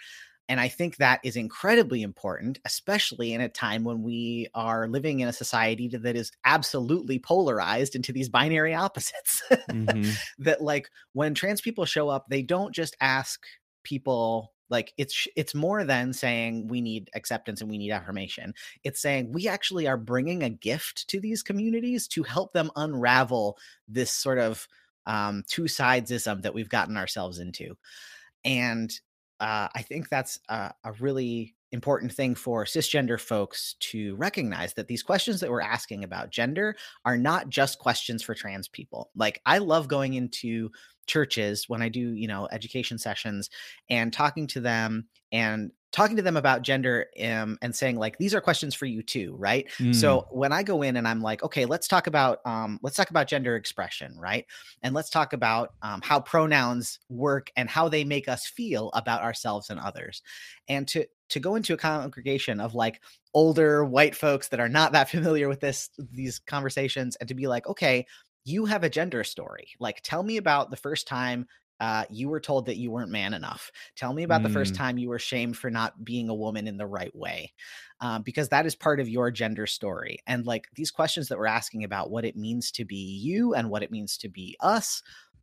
And 0.49 0.59
I 0.59 0.67
think 0.67 0.97
that 0.97 1.21
is 1.23 1.35
incredibly 1.35 2.01
important, 2.01 2.59
especially 2.65 3.33
in 3.33 3.41
a 3.41 3.49
time 3.49 3.83
when 3.83 4.03
we 4.03 4.47
are 4.53 4.87
living 4.87 5.21
in 5.21 5.27
a 5.29 5.33
society 5.33 5.87
that 5.87 6.15
is 6.15 6.31
absolutely 6.43 7.17
polarized 7.19 7.95
into 7.95 8.11
these 8.11 8.29
binary 8.29 8.73
opposites. 8.73 9.41
Mm-hmm. 9.51 10.11
that, 10.43 10.61
like, 10.61 10.89
when 11.13 11.33
trans 11.33 11.61
people 11.61 11.85
show 11.85 12.09
up, 12.09 12.25
they 12.27 12.41
don't 12.41 12.75
just 12.75 12.95
ask 12.99 13.41
people 13.83 14.53
like 14.69 14.93
it's 14.97 15.27
it's 15.35 15.53
more 15.53 15.83
than 15.83 16.13
saying 16.13 16.67
we 16.67 16.81
need 16.81 17.09
acceptance 17.15 17.61
and 17.61 17.69
we 17.69 17.77
need 17.77 17.91
affirmation 17.91 18.53
it's 18.83 19.01
saying 19.01 19.31
we 19.31 19.47
actually 19.47 19.87
are 19.87 19.97
bringing 19.97 20.41
a 20.41 20.49
gift 20.49 21.07
to 21.09 21.19
these 21.19 21.43
communities 21.43 22.07
to 22.07 22.23
help 22.23 22.53
them 22.53 22.71
unravel 22.77 23.57
this 23.89 24.11
sort 24.11 24.39
of 24.39 24.67
um, 25.05 25.43
two 25.49 25.63
sidesism 25.63 26.41
that 26.43 26.53
we've 26.53 26.69
gotten 26.69 26.95
ourselves 26.95 27.39
into 27.39 27.75
and 28.45 28.99
uh, 29.43 29.67
I 29.75 29.81
think 29.81 30.07
that's 30.07 30.39
a, 30.47 30.73
a 30.85 30.93
really 31.01 31.53
important 31.73 32.13
thing 32.13 32.33
for 32.33 32.63
cisgender 32.63 33.19
folks 33.19 33.75
to 33.79 34.15
recognize 34.15 34.73
that 34.75 34.87
these 34.87 35.03
questions 35.03 35.41
that 35.41 35.49
we're 35.49 35.59
asking 35.59 36.05
about 36.05 36.29
gender 36.29 36.77
are 37.03 37.17
not 37.17 37.49
just 37.49 37.77
questions 37.77 38.23
for 38.23 38.33
trans 38.33 38.69
people. 38.69 39.09
Like, 39.17 39.41
I 39.45 39.57
love 39.57 39.89
going 39.89 40.13
into 40.13 40.69
churches 41.05 41.67
when 41.67 41.81
I 41.81 41.89
do, 41.89 42.13
you 42.13 42.27
know, 42.27 42.47
education 42.51 42.97
sessions 42.97 43.49
and 43.89 44.11
talking 44.11 44.47
to 44.47 44.61
them 44.61 45.07
and 45.31 45.71
talking 45.91 46.15
to 46.15 46.23
them 46.23 46.37
about 46.37 46.63
gender 46.63 47.05
um, 47.23 47.57
and 47.61 47.75
saying 47.75 47.97
like 47.97 48.17
these 48.17 48.33
are 48.33 48.41
questions 48.41 48.73
for 48.73 48.87
you 48.87 49.03
too 49.03 49.35
right? 49.37 49.69
Mm. 49.77 49.93
so 49.93 50.27
when 50.31 50.51
i 50.51 50.63
go 50.63 50.81
in 50.81 50.97
and 50.97 51.07
i'm 51.07 51.21
like 51.21 51.43
okay 51.43 51.65
let's 51.65 51.87
talk 51.87 52.07
about 52.07 52.39
um, 52.45 52.79
let's 52.81 52.95
talk 52.95 53.11
about 53.11 53.27
gender 53.27 53.55
expression 53.55 54.13
right? 54.23 54.45
And 54.81 54.95
let's 54.95 55.09
talk 55.09 55.33
about 55.33 55.73
um, 55.81 56.01
how 56.01 56.19
pronouns 56.19 56.99
work 57.09 57.51
and 57.55 57.69
how 57.69 57.89
they 57.89 58.03
make 58.03 58.27
us 58.27 58.47
feel 58.47 58.89
about 58.93 59.21
ourselves 59.21 59.69
and 59.69 59.79
others. 59.79 60.21
And 60.67 60.87
to 60.87 61.05
to 61.29 61.39
go 61.39 61.55
into 61.55 61.73
a 61.73 61.77
congregation 61.77 62.59
of 62.59 62.73
like 62.73 63.01
older 63.33 63.83
white 63.83 64.15
folks 64.15 64.47
that 64.49 64.59
are 64.59 64.69
not 64.69 64.93
that 64.93 65.09
familiar 65.09 65.49
with 65.49 65.59
this 65.59 65.89
these 65.97 66.39
conversations 66.39 67.15
and 67.17 67.27
to 67.27 67.35
be 67.35 67.47
like 67.47 67.67
okay 67.67 68.05
you 68.45 68.65
have 68.65 68.83
a 68.83 68.89
gender 68.89 69.23
story. 69.23 69.69
Like, 69.79 70.01
tell 70.01 70.23
me 70.23 70.37
about 70.37 70.69
the 70.69 70.77
first 70.77 71.07
time 71.07 71.47
uh, 71.79 72.05
you 72.09 72.29
were 72.29 72.39
told 72.39 72.65
that 72.65 72.77
you 72.77 72.91
weren't 72.91 73.11
man 73.11 73.33
enough. 73.33 73.71
Tell 73.95 74.13
me 74.13 74.23
about 74.23 74.41
mm. 74.41 74.45
the 74.45 74.53
first 74.53 74.73
mm. 74.73 74.77
time 74.77 74.97
you 74.97 75.09
were 75.09 75.19
shamed 75.19 75.57
for 75.57 75.69
not 75.69 76.03
being 76.05 76.29
a 76.29 76.33
woman 76.33 76.67
in 76.67 76.77
the 76.77 76.85
right 76.85 77.13
way, 77.15 77.51
um, 77.99 78.21
because 78.21 78.49
that 78.49 78.65
is 78.65 78.75
part 78.75 78.99
of 78.99 79.09
your 79.09 79.31
gender 79.31 79.67
story. 79.67 80.19
And 80.27 80.45
like 80.45 80.67
these 80.75 80.91
questions 80.91 81.27
that 81.27 81.37
we're 81.37 81.47
asking 81.47 81.83
about 81.83 82.09
what 82.09 82.25
it 82.25 82.37
means 82.37 82.71
to 82.71 82.85
be 82.85 82.95
you 82.95 83.53
and 83.53 83.69
what 83.69 83.83
it 83.83 83.91
means 83.91 84.17
to 84.19 84.29
be 84.29 84.55
us 84.61 85.01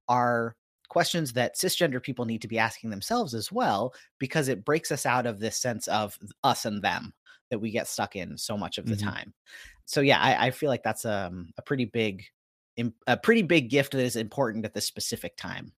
are 0.08 0.56
questions 0.88 1.34
that 1.34 1.56
cisgender 1.56 2.02
people 2.02 2.24
need 2.24 2.42
to 2.42 2.48
be 2.48 2.58
asking 2.58 2.90
themselves 2.90 3.34
as 3.34 3.52
well, 3.52 3.92
because 4.18 4.48
it 4.48 4.64
breaks 4.64 4.90
us 4.90 5.04
out 5.04 5.26
of 5.26 5.40
this 5.40 5.56
sense 5.56 5.88
of 5.88 6.18
us 6.42 6.64
and 6.64 6.82
them 6.82 7.12
that 7.50 7.58
we 7.58 7.70
get 7.70 7.88
stuck 7.88 8.16
in 8.16 8.38
so 8.38 8.56
much 8.56 8.78
of 8.78 8.86
the 8.86 8.94
mm-hmm. 8.94 9.08
time. 9.08 9.34
So 9.84 10.00
yeah, 10.00 10.20
I, 10.20 10.46
I, 10.46 10.50
feel 10.52 10.70
like 10.70 10.84
that's 10.84 11.04
um, 11.04 11.50
a 11.58 11.62
pretty 11.62 11.84
big 11.84 12.24
a 13.06 13.16
pretty 13.16 13.42
big 13.42 13.70
gift 13.70 13.92
that 13.92 14.00
is 14.00 14.16
important 14.16 14.64
at 14.64 14.74
this 14.74 14.86
specific 14.86 15.36
time. 15.36 15.72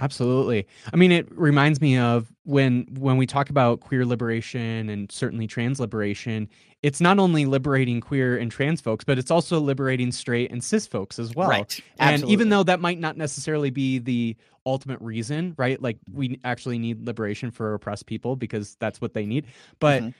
Absolutely. 0.00 0.66
I 0.92 0.96
mean, 0.96 1.10
it 1.10 1.26
reminds 1.36 1.80
me 1.80 1.98
of 1.98 2.32
when 2.44 2.86
when 2.98 3.16
we 3.16 3.26
talk 3.26 3.50
about 3.50 3.80
queer 3.80 4.06
liberation 4.06 4.88
and 4.88 5.10
certainly 5.10 5.46
trans 5.46 5.80
liberation, 5.80 6.48
it's 6.82 7.00
not 7.00 7.18
only 7.18 7.46
liberating 7.46 8.00
queer 8.00 8.36
and 8.36 8.50
trans 8.50 8.80
folks, 8.80 9.04
but 9.04 9.18
it's 9.18 9.30
also 9.30 9.58
liberating 9.58 10.12
straight 10.12 10.52
and 10.52 10.62
cis 10.62 10.86
folks 10.86 11.18
as 11.18 11.34
well. 11.34 11.48
Right. 11.48 11.80
And 11.98 12.24
even 12.24 12.48
though 12.48 12.62
that 12.62 12.80
might 12.80 13.00
not 13.00 13.16
necessarily 13.16 13.70
be 13.70 13.98
the 13.98 14.36
ultimate 14.66 15.00
reason, 15.00 15.54
right? 15.56 15.80
Like 15.82 15.98
we 16.12 16.38
actually 16.44 16.78
need 16.78 17.04
liberation 17.06 17.50
for 17.50 17.74
oppressed 17.74 18.06
people 18.06 18.36
because 18.36 18.76
that's 18.78 19.00
what 19.00 19.14
they 19.14 19.26
need. 19.26 19.46
But 19.80 20.02
mm-hmm 20.02 20.10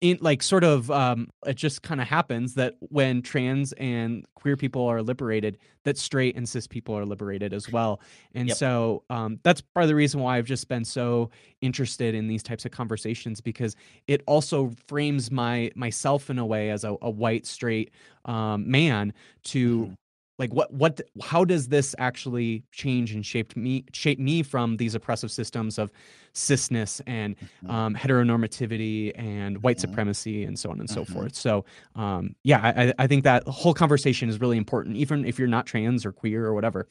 in 0.00 0.18
like 0.20 0.42
sort 0.42 0.64
of 0.64 0.90
um 0.90 1.28
it 1.46 1.56
just 1.56 1.82
kind 1.82 2.00
of 2.00 2.06
happens 2.06 2.54
that 2.54 2.74
when 2.80 3.20
trans 3.20 3.72
and 3.74 4.24
queer 4.34 4.56
people 4.56 4.86
are 4.86 5.02
liberated 5.02 5.58
that 5.84 5.98
straight 5.98 6.36
and 6.36 6.48
cis 6.48 6.66
people 6.66 6.96
are 6.96 7.04
liberated 7.04 7.52
as 7.52 7.70
well 7.70 8.00
and 8.34 8.48
yep. 8.48 8.56
so 8.56 9.02
um 9.10 9.38
that's 9.42 9.60
part 9.60 9.84
of 9.84 9.88
the 9.88 9.94
reason 9.94 10.20
why 10.20 10.38
i've 10.38 10.46
just 10.46 10.68
been 10.68 10.84
so 10.84 11.30
interested 11.60 12.14
in 12.14 12.28
these 12.28 12.42
types 12.42 12.64
of 12.64 12.70
conversations 12.70 13.40
because 13.40 13.76
it 14.06 14.22
also 14.26 14.72
frames 14.86 15.30
my 15.30 15.70
myself 15.74 16.30
in 16.30 16.38
a 16.38 16.46
way 16.46 16.70
as 16.70 16.84
a, 16.84 16.96
a 17.02 17.10
white 17.10 17.46
straight 17.46 17.90
um 18.24 18.70
man 18.70 19.12
to 19.42 19.80
mm-hmm 19.80 19.92
like 20.40 20.52
what 20.54 20.72
what 20.72 21.00
how 21.22 21.44
does 21.44 21.68
this 21.68 21.94
actually 21.98 22.64
change 22.72 23.12
and 23.12 23.24
shape 23.24 23.54
me 23.54 23.84
shape 23.92 24.18
me 24.18 24.42
from 24.42 24.78
these 24.78 24.94
oppressive 24.94 25.30
systems 25.30 25.78
of 25.78 25.92
cisness 26.32 27.00
and 27.06 27.36
mm-hmm. 27.36 27.70
um, 27.70 27.94
heteronormativity 27.94 29.12
and 29.16 29.62
white 29.62 29.76
mm-hmm. 29.76 29.90
supremacy 29.90 30.44
and 30.44 30.58
so 30.58 30.70
on 30.70 30.80
and 30.80 30.88
mm-hmm. 30.88 31.04
so 31.04 31.04
forth 31.04 31.36
so 31.36 31.64
um, 31.94 32.34
yeah 32.42 32.72
I, 32.98 33.04
I 33.04 33.06
think 33.06 33.22
that 33.24 33.46
whole 33.46 33.74
conversation 33.74 34.28
is 34.30 34.40
really 34.40 34.56
important 34.56 34.96
even 34.96 35.24
if 35.24 35.38
you're 35.38 35.46
not 35.46 35.66
trans 35.66 36.06
or 36.06 36.10
queer 36.10 36.46
or 36.46 36.54
whatever 36.54 36.88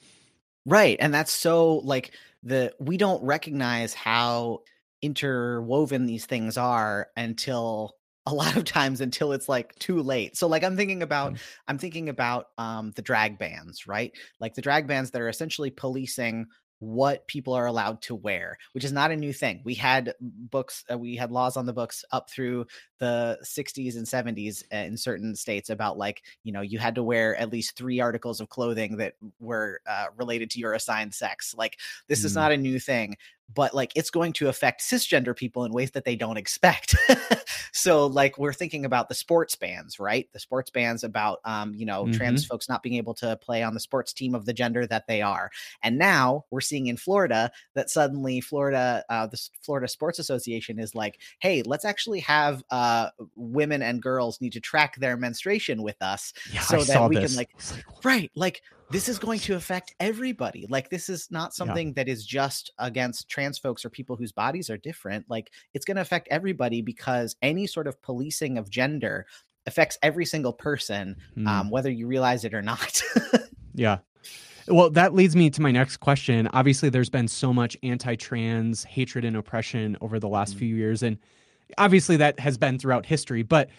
right 0.65 0.95
and 0.99 1.11
that's 1.11 1.33
so 1.33 1.77
like 1.77 2.11
the 2.43 2.71
we 2.79 2.97
don't 2.97 3.23
recognize 3.23 3.95
how 3.95 4.59
interwoven 5.01 6.05
these 6.05 6.25
things 6.27 6.55
are 6.55 7.07
until 7.17 7.95
a 8.25 8.33
lot 8.33 8.55
of 8.55 8.63
times 8.63 9.01
until 9.01 9.31
it's 9.31 9.49
like 9.49 9.77
too 9.79 10.01
late. 10.01 10.37
So 10.37 10.47
like 10.47 10.63
I'm 10.63 10.77
thinking 10.77 11.01
about 11.01 11.33
mm. 11.33 11.39
I'm 11.67 11.77
thinking 11.77 12.09
about 12.09 12.47
um 12.57 12.91
the 12.95 13.01
drag 13.01 13.39
bans, 13.39 13.87
right? 13.87 14.11
Like 14.39 14.55
the 14.55 14.61
drag 14.61 14.87
bans 14.87 15.11
that 15.11 15.21
are 15.21 15.29
essentially 15.29 15.71
policing 15.71 16.47
what 16.79 17.27
people 17.27 17.53
are 17.53 17.65
allowed 17.65 18.01
to 18.01 18.15
wear, 18.15 18.57
which 18.71 18.85
is 18.85 18.93
not 18.93 19.11
a 19.11 19.15
new 19.15 19.33
thing. 19.33 19.61
We 19.65 19.73
had 19.73 20.13
books, 20.21 20.85
uh, 20.91 20.97
we 20.97 21.15
had 21.15 21.31
laws 21.31 21.57
on 21.57 21.65
the 21.65 21.73
books 21.73 22.05
up 22.11 22.29
through 22.29 22.67
the 22.99 23.37
60s 23.43 23.97
and 23.97 24.05
70s 24.05 24.63
uh, 24.73 24.77
in 24.77 24.95
certain 24.95 25.35
states 25.35 25.69
about 25.69 25.97
like, 25.97 26.23
you 26.43 26.53
know, 26.53 26.61
you 26.61 26.79
had 26.79 26.95
to 26.95 27.03
wear 27.03 27.35
at 27.35 27.51
least 27.51 27.75
three 27.75 27.99
articles 27.99 28.39
of 28.39 28.49
clothing 28.49 28.97
that 28.97 29.15
were 29.39 29.81
uh, 29.87 30.05
related 30.17 30.49
to 30.51 30.59
your 30.59 30.73
assigned 30.73 31.13
sex. 31.13 31.53
Like, 31.53 31.77
this 32.07 32.21
mm. 32.21 32.25
is 32.25 32.35
not 32.35 32.53
a 32.53 32.57
new 32.57 32.79
thing 32.79 33.17
but 33.53 33.73
like 33.73 33.91
it's 33.95 34.09
going 34.09 34.33
to 34.33 34.47
affect 34.47 34.81
cisgender 34.81 35.35
people 35.35 35.65
in 35.65 35.71
ways 35.71 35.91
that 35.91 36.05
they 36.05 36.15
don't 36.15 36.37
expect. 36.37 36.95
so 37.73 38.05
like 38.07 38.37
we're 38.37 38.53
thinking 38.53 38.85
about 38.85 39.09
the 39.09 39.15
sports 39.15 39.55
bans, 39.55 39.99
right? 39.99 40.27
The 40.33 40.39
sports 40.39 40.69
bans 40.69 41.03
about 41.03 41.39
um, 41.45 41.73
you 41.73 41.85
know, 41.85 42.03
mm-hmm. 42.03 42.13
trans 42.13 42.45
folks 42.45 42.69
not 42.69 42.83
being 42.83 42.95
able 42.95 43.13
to 43.15 43.37
play 43.37 43.63
on 43.63 43.73
the 43.73 43.79
sports 43.79 44.13
team 44.13 44.35
of 44.35 44.45
the 44.45 44.53
gender 44.53 44.85
that 44.87 45.07
they 45.07 45.21
are. 45.21 45.49
And 45.83 45.97
now 45.97 46.45
we're 46.51 46.61
seeing 46.61 46.87
in 46.87 46.97
Florida 46.97 47.51
that 47.75 47.89
suddenly 47.89 48.41
Florida 48.41 49.03
uh 49.09 49.27
the 49.27 49.39
Florida 49.61 49.87
Sports 49.87 50.19
Association 50.19 50.79
is 50.79 50.93
like, 50.93 51.19
"Hey, 51.39 51.63
let's 51.63 51.85
actually 51.85 52.19
have 52.21 52.63
uh 52.69 53.09
women 53.35 53.81
and 53.81 54.01
girls 54.01 54.39
need 54.41 54.53
to 54.53 54.59
track 54.59 54.97
their 54.97 55.17
menstruation 55.17 55.81
with 55.81 56.01
us 56.01 56.33
yeah, 56.51 56.61
so 56.61 56.79
I 56.79 56.83
that 56.83 57.09
we 57.09 57.15
this. 57.17 57.31
can 57.31 57.37
like, 57.37 57.49
like 57.71 58.05
right, 58.05 58.31
like 58.35 58.61
this 58.91 59.07
is 59.07 59.19
going 59.19 59.39
to 59.39 59.55
affect 59.55 59.93
everybody. 59.99 60.65
Like 60.69 60.89
this 60.89 61.09
is 61.09 61.29
not 61.29 61.53
something 61.53 61.87
yeah. 61.87 61.93
that 61.97 62.09
is 62.09 62.25
just 62.25 62.71
against 62.79 63.29
trans 63.29 63.57
folks 63.57 63.85
or 63.85 63.89
people 63.89 64.15
whose 64.15 64.31
bodies 64.31 64.69
are 64.69 64.77
different. 64.77 65.25
Like 65.29 65.51
it's 65.73 65.85
going 65.85 65.95
to 65.95 66.01
affect 66.01 66.27
everybody 66.31 66.81
because 66.81 67.35
any 67.41 67.67
sort 67.67 67.87
of 67.87 68.01
policing 68.01 68.57
of 68.57 68.69
gender 68.69 69.27
affects 69.65 69.97
every 70.01 70.25
single 70.25 70.53
person, 70.53 71.15
mm. 71.37 71.47
um, 71.47 71.69
whether 71.69 71.91
you 71.91 72.07
realize 72.07 72.43
it 72.43 72.53
or 72.53 72.61
not. 72.61 73.01
yeah. 73.75 73.99
Well, 74.67 74.89
that 74.91 75.13
leads 75.13 75.35
me 75.35 75.49
to 75.51 75.61
my 75.61 75.71
next 75.71 75.97
question. 75.97 76.47
Obviously, 76.53 76.89
there's 76.89 77.09
been 77.09 77.27
so 77.27 77.53
much 77.53 77.77
anti 77.83 78.15
trans 78.15 78.83
hatred 78.83 79.25
and 79.25 79.35
oppression 79.35 79.97
over 80.01 80.19
the 80.19 80.29
last 80.29 80.55
mm. 80.55 80.59
few 80.59 80.75
years. 80.75 81.03
And 81.03 81.17
obviously, 81.77 82.17
that 82.17 82.39
has 82.39 82.57
been 82.57 82.77
throughout 82.77 83.05
history. 83.05 83.43
But 83.43 83.69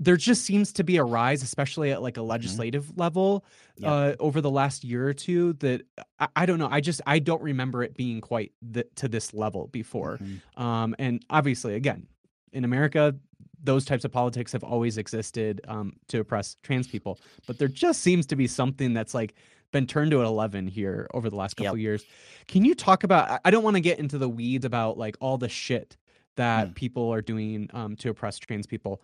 there 0.00 0.16
just 0.16 0.44
seems 0.44 0.72
to 0.74 0.84
be 0.84 0.96
a 0.96 1.04
rise, 1.04 1.42
especially 1.42 1.92
at 1.92 2.02
like 2.02 2.16
a 2.16 2.20
mm-hmm. 2.20 2.30
legislative 2.30 2.86
mm-hmm. 2.86 3.00
level, 3.00 3.44
yeah. 3.76 3.92
uh, 3.92 4.14
over 4.18 4.40
the 4.40 4.50
last 4.50 4.84
year 4.84 5.08
or 5.08 5.14
two. 5.14 5.52
That 5.54 5.82
I, 6.18 6.28
I, 6.36 6.46
don't 6.46 6.58
know. 6.58 6.68
I 6.70 6.80
just 6.80 7.00
I 7.06 7.18
don't 7.18 7.42
remember 7.42 7.82
it 7.82 7.94
being 7.94 8.20
quite 8.20 8.52
the, 8.60 8.84
to 8.96 9.08
this 9.08 9.32
level 9.32 9.68
before. 9.68 10.18
Mm-hmm. 10.18 10.62
Um, 10.62 10.94
and 10.98 11.24
obviously, 11.30 11.74
again, 11.74 12.06
in 12.52 12.64
America, 12.64 13.14
those 13.62 13.84
types 13.84 14.04
of 14.04 14.12
politics 14.12 14.52
have 14.52 14.64
always 14.64 14.98
existed 14.98 15.60
um, 15.68 15.94
to 16.08 16.20
oppress 16.20 16.56
trans 16.62 16.86
people. 16.86 17.18
But 17.46 17.58
there 17.58 17.68
just 17.68 18.02
seems 18.02 18.26
to 18.26 18.36
be 18.36 18.46
something 18.46 18.92
that's 18.92 19.14
like 19.14 19.34
been 19.72 19.86
turned 19.86 20.10
to 20.12 20.20
an 20.20 20.26
11 20.26 20.68
here 20.68 21.08
over 21.14 21.30
the 21.30 21.36
last 21.36 21.56
couple 21.56 21.76
yep. 21.76 21.82
years. 21.82 22.04
Can 22.46 22.64
you 22.64 22.74
talk 22.74 23.04
about? 23.04 23.40
I 23.44 23.50
don't 23.50 23.64
want 23.64 23.76
to 23.76 23.80
get 23.80 23.98
into 23.98 24.18
the 24.18 24.28
weeds 24.28 24.64
about 24.64 24.98
like 24.98 25.16
all 25.20 25.38
the 25.38 25.48
shit 25.48 25.96
that 26.36 26.68
mm. 26.68 26.74
people 26.74 27.12
are 27.12 27.22
doing 27.22 27.70
um, 27.72 27.96
to 27.96 28.10
oppress 28.10 28.38
trans 28.38 28.66
people. 28.66 29.02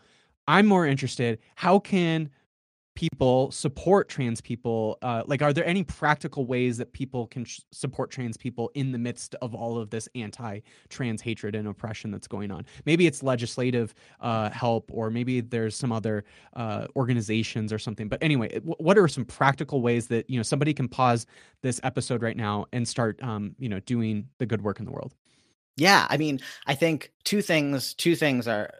I'm 0.49 0.66
more 0.66 0.86
interested. 0.86 1.38
How 1.55 1.78
can 1.78 2.30
people 2.97 3.51
support 3.51 4.09
trans 4.09 4.41
people? 4.41 4.99
Uh, 5.01 5.22
like, 5.26 5.41
are 5.41 5.53
there 5.53 5.64
any 5.64 5.82
practical 5.82 6.45
ways 6.45 6.76
that 6.76 6.93
people 6.93 7.26
can 7.28 7.45
sh- 7.45 7.61
support 7.72 8.11
trans 8.11 8.36
people 8.36 8.70
in 8.74 8.93
the 8.93 8.99
midst 8.99 9.34
of 9.36 9.55
all 9.55 9.78
of 9.78 9.88
this 9.91 10.09
anti-trans 10.14 11.22
hatred 11.22 11.55
and 11.55 11.66
oppression 11.66 12.11
that's 12.11 12.26
going 12.26 12.51
on? 12.51 12.66
Maybe 12.84 13.07
it's 13.07 13.22
legislative 13.22 13.95
uh, 14.20 14.51
help, 14.51 14.91
or 14.93 15.09
maybe 15.09 15.41
there's 15.41 15.76
some 15.76 15.93
other 15.93 16.24
uh, 16.55 16.88
organizations 16.97 17.72
or 17.72 17.78
something. 17.78 18.09
But 18.09 18.22
anyway, 18.22 18.49
w- 18.49 18.74
what 18.78 18.99
are 18.99 19.09
some 19.09 19.24
practical 19.24 19.80
ways 19.80 20.09
that 20.09 20.28
you 20.28 20.36
know 20.36 20.43
somebody 20.43 20.74
can 20.74 20.88
pause 20.88 21.26
this 21.62 21.80
episode 21.84 22.22
right 22.22 22.36
now 22.36 22.66
and 22.72 22.86
start, 22.86 23.22
um, 23.22 23.55
you 23.59 23.68
know, 23.68 23.80
doing 23.80 24.28
the 24.38 24.47
good 24.47 24.62
work 24.62 24.78
in 24.78 24.84
the 24.84 24.93
world? 24.93 25.14
Yeah, 25.76 26.07
I 26.11 26.18
mean, 26.18 26.41
I 26.66 26.74
think 26.74 27.12
two 27.24 27.41
things 27.41 27.95
two 27.95 28.14
things 28.14 28.47
are 28.47 28.74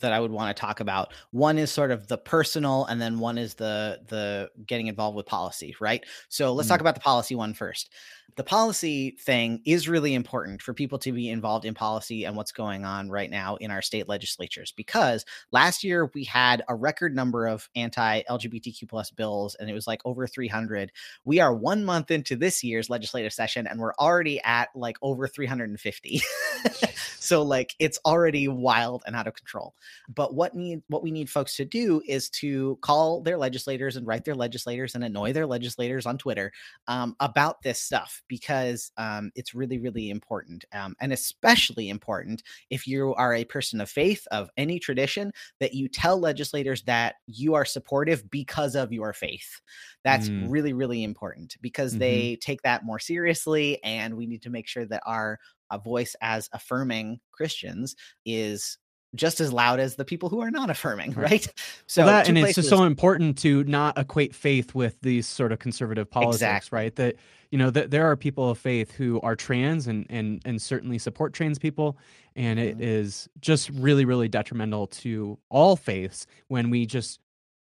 that 0.00 0.12
I 0.12 0.20
would 0.20 0.30
want 0.30 0.56
to 0.56 0.60
talk 0.60 0.80
about. 0.80 1.12
One 1.30 1.58
is 1.58 1.70
sort 1.70 1.90
of 1.90 2.06
the 2.06 2.18
personal, 2.18 2.86
and 2.86 3.00
then 3.00 3.18
one 3.18 3.38
is 3.38 3.54
the 3.54 4.00
the 4.08 4.50
getting 4.66 4.86
involved 4.86 5.16
with 5.16 5.26
policy, 5.26 5.74
right? 5.80 6.04
So 6.28 6.52
let's 6.52 6.66
mm. 6.66 6.70
talk 6.70 6.80
about 6.80 6.94
the 6.94 7.00
policy 7.00 7.34
one 7.34 7.54
first 7.54 7.90
the 8.36 8.44
policy 8.44 9.16
thing 9.20 9.60
is 9.64 9.88
really 9.88 10.14
important 10.14 10.62
for 10.62 10.74
people 10.74 10.98
to 10.98 11.12
be 11.12 11.28
involved 11.28 11.64
in 11.64 11.74
policy 11.74 12.24
and 12.24 12.36
what's 12.36 12.52
going 12.52 12.84
on 12.84 13.10
right 13.10 13.30
now 13.30 13.56
in 13.56 13.70
our 13.70 13.82
state 13.82 14.08
legislatures 14.08 14.72
because 14.76 15.24
last 15.52 15.82
year 15.82 16.10
we 16.14 16.24
had 16.24 16.62
a 16.68 16.74
record 16.74 17.14
number 17.14 17.46
of 17.46 17.68
anti-lgbtq 17.74 18.88
plus 18.88 19.10
bills 19.10 19.54
and 19.56 19.68
it 19.68 19.74
was 19.74 19.86
like 19.86 20.00
over 20.04 20.26
300 20.26 20.92
we 21.24 21.40
are 21.40 21.54
one 21.54 21.84
month 21.84 22.10
into 22.10 22.36
this 22.36 22.62
year's 22.62 22.90
legislative 22.90 23.32
session 23.32 23.66
and 23.66 23.80
we're 23.80 23.94
already 23.94 24.40
at 24.42 24.68
like 24.74 24.96
over 25.02 25.26
350 25.26 26.22
so 27.18 27.42
like 27.42 27.74
it's 27.78 27.98
already 28.04 28.48
wild 28.48 29.02
and 29.06 29.16
out 29.16 29.26
of 29.26 29.34
control 29.34 29.74
but 30.14 30.34
what 30.34 30.54
need 30.54 30.82
what 30.88 31.02
we 31.02 31.10
need 31.10 31.28
folks 31.28 31.56
to 31.56 31.64
do 31.64 32.02
is 32.06 32.28
to 32.30 32.78
call 32.82 33.20
their 33.20 33.36
legislators 33.36 33.96
and 33.96 34.06
write 34.06 34.24
their 34.24 34.34
legislators 34.34 34.94
and 34.94 35.04
annoy 35.04 35.32
their 35.32 35.46
legislators 35.46 36.06
on 36.06 36.18
twitter 36.18 36.52
um, 36.88 37.14
about 37.20 37.62
this 37.62 37.80
stuff 37.80 38.22
because 38.28 38.92
um, 38.96 39.30
it's 39.34 39.54
really, 39.54 39.78
really 39.78 40.10
important. 40.10 40.64
Um, 40.72 40.96
and 41.00 41.12
especially 41.12 41.88
important 41.88 42.42
if 42.70 42.86
you 42.86 43.14
are 43.14 43.34
a 43.34 43.44
person 43.44 43.80
of 43.80 43.90
faith 43.90 44.26
of 44.30 44.50
any 44.56 44.78
tradition 44.78 45.32
that 45.60 45.74
you 45.74 45.88
tell 45.88 46.18
legislators 46.18 46.82
that 46.82 47.16
you 47.26 47.54
are 47.54 47.64
supportive 47.64 48.28
because 48.30 48.74
of 48.74 48.92
your 48.92 49.12
faith. 49.12 49.60
That's 50.04 50.28
mm. 50.28 50.46
really, 50.48 50.72
really 50.72 51.04
important 51.04 51.56
because 51.60 51.92
mm-hmm. 51.92 52.00
they 52.00 52.38
take 52.40 52.62
that 52.62 52.84
more 52.84 52.98
seriously. 52.98 53.82
And 53.84 54.16
we 54.16 54.26
need 54.26 54.42
to 54.42 54.50
make 54.50 54.66
sure 54.66 54.86
that 54.86 55.02
our 55.06 55.38
uh, 55.70 55.78
voice 55.78 56.16
as 56.20 56.48
affirming 56.52 57.20
Christians 57.32 57.94
is 58.24 58.78
just 59.14 59.40
as 59.40 59.52
loud 59.52 59.80
as 59.80 59.96
the 59.96 60.04
people 60.04 60.28
who 60.28 60.40
are 60.40 60.50
not 60.50 60.70
affirming, 60.70 61.12
right? 61.12 61.46
So 61.86 62.04
well, 62.04 62.14
that, 62.14 62.28
and 62.28 62.36
places... 62.36 62.58
it's 62.58 62.68
just 62.68 62.68
so 62.68 62.84
important 62.84 63.36
to 63.38 63.64
not 63.64 63.98
equate 63.98 64.32
faith 64.32 64.76
with 64.76 65.00
these 65.00 65.26
sort 65.26 65.50
of 65.50 65.58
conservative 65.58 66.08
politics, 66.08 66.36
exactly. 66.36 66.76
right? 66.76 66.94
That 66.94 67.16
you 67.50 67.58
know 67.58 67.70
that 67.70 67.90
there 67.90 68.08
are 68.08 68.16
people 68.16 68.48
of 68.48 68.58
faith 68.58 68.92
who 68.92 69.20
are 69.22 69.34
trans 69.34 69.88
and 69.88 70.06
and 70.08 70.40
and 70.44 70.62
certainly 70.62 70.98
support 70.98 71.32
trans 71.32 71.58
people, 71.58 71.98
and 72.36 72.60
mm-hmm. 72.60 72.80
it 72.80 72.86
is 72.86 73.28
just 73.40 73.70
really 73.70 74.04
really 74.04 74.28
detrimental 74.28 74.86
to 74.86 75.36
all 75.48 75.74
faiths 75.74 76.26
when 76.46 76.70
we 76.70 76.86
just 76.86 77.18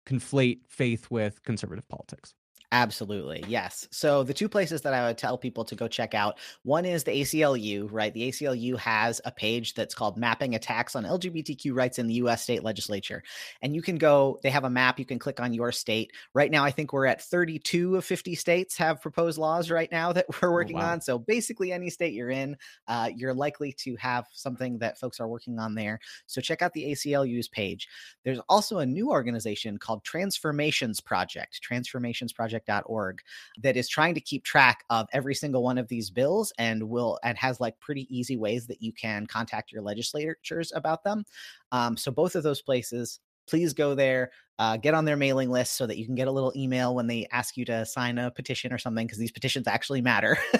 conflate 0.04 0.60
faith 0.66 1.10
with 1.10 1.42
conservative 1.44 1.88
politics. 1.88 2.34
Absolutely. 2.70 3.42
Yes. 3.48 3.88
So 3.90 4.22
the 4.22 4.34
two 4.34 4.48
places 4.48 4.82
that 4.82 4.92
I 4.92 5.06
would 5.06 5.16
tell 5.16 5.38
people 5.38 5.64
to 5.64 5.74
go 5.74 5.88
check 5.88 6.12
out 6.12 6.38
one 6.64 6.84
is 6.84 7.02
the 7.02 7.12
ACLU, 7.12 7.88
right? 7.90 8.12
The 8.12 8.28
ACLU 8.28 8.76
has 8.76 9.22
a 9.24 9.30
page 9.30 9.72
that's 9.72 9.94
called 9.94 10.18
Mapping 10.18 10.54
Attacks 10.54 10.94
on 10.94 11.04
LGBTQ 11.04 11.74
Rights 11.74 11.98
in 11.98 12.06
the 12.06 12.14
US 12.14 12.42
State 12.42 12.62
Legislature. 12.62 13.22
And 13.62 13.74
you 13.74 13.80
can 13.80 13.96
go, 13.96 14.38
they 14.42 14.50
have 14.50 14.64
a 14.64 14.70
map, 14.70 14.98
you 14.98 15.06
can 15.06 15.18
click 15.18 15.40
on 15.40 15.54
your 15.54 15.72
state. 15.72 16.12
Right 16.34 16.50
now, 16.50 16.62
I 16.62 16.70
think 16.70 16.92
we're 16.92 17.06
at 17.06 17.22
32 17.22 17.96
of 17.96 18.04
50 18.04 18.34
states 18.34 18.76
have 18.76 19.00
proposed 19.00 19.38
laws 19.38 19.70
right 19.70 19.90
now 19.90 20.12
that 20.12 20.26
we're 20.28 20.50
oh, 20.50 20.52
working 20.52 20.76
oh, 20.76 20.80
wow. 20.80 20.92
on. 20.92 21.00
So 21.00 21.18
basically, 21.18 21.72
any 21.72 21.88
state 21.88 22.12
you're 22.12 22.28
in, 22.28 22.54
uh, 22.86 23.08
you're 23.16 23.34
likely 23.34 23.72
to 23.78 23.96
have 23.96 24.26
something 24.32 24.76
that 24.78 24.98
folks 24.98 25.20
are 25.20 25.28
working 25.28 25.58
on 25.58 25.74
there. 25.74 26.00
So 26.26 26.42
check 26.42 26.60
out 26.60 26.74
the 26.74 26.84
ACLU's 26.92 27.48
page. 27.48 27.88
There's 28.24 28.40
also 28.50 28.80
a 28.80 28.86
new 28.86 29.10
organization 29.10 29.78
called 29.78 30.04
Transformations 30.04 31.00
Project. 31.00 31.62
Transformations 31.62 32.34
Project 32.34 32.57
project.org 32.58 33.20
that 33.62 33.76
is 33.76 33.88
trying 33.88 34.14
to 34.14 34.20
keep 34.20 34.44
track 34.44 34.84
of 34.90 35.06
every 35.12 35.34
single 35.34 35.62
one 35.62 35.78
of 35.78 35.88
these 35.88 36.10
bills 36.10 36.52
and 36.58 36.88
will 36.88 37.18
and 37.22 37.36
has 37.38 37.60
like 37.60 37.78
pretty 37.80 38.06
easy 38.14 38.36
ways 38.36 38.66
that 38.66 38.82
you 38.82 38.92
can 38.92 39.26
contact 39.26 39.72
your 39.72 39.82
legislatures 39.82 40.72
about 40.74 41.04
them. 41.04 41.24
Um, 41.72 41.96
so 41.96 42.10
both 42.10 42.34
of 42.34 42.42
those 42.42 42.62
places 42.62 43.20
please 43.48 43.72
go 43.72 43.94
there, 43.94 44.30
uh, 44.58 44.76
get 44.76 44.92
on 44.92 45.04
their 45.04 45.16
mailing 45.16 45.50
list 45.50 45.74
so 45.74 45.86
that 45.86 45.96
you 45.96 46.04
can 46.04 46.14
get 46.14 46.28
a 46.28 46.30
little 46.30 46.52
email 46.54 46.94
when 46.94 47.06
they 47.06 47.26
ask 47.32 47.56
you 47.56 47.64
to 47.64 47.86
sign 47.86 48.18
a 48.18 48.30
petition 48.30 48.72
or 48.72 48.78
something, 48.78 49.06
because 49.06 49.18
these 49.18 49.32
petitions 49.32 49.66
actually 49.66 50.02
matter. 50.02 50.36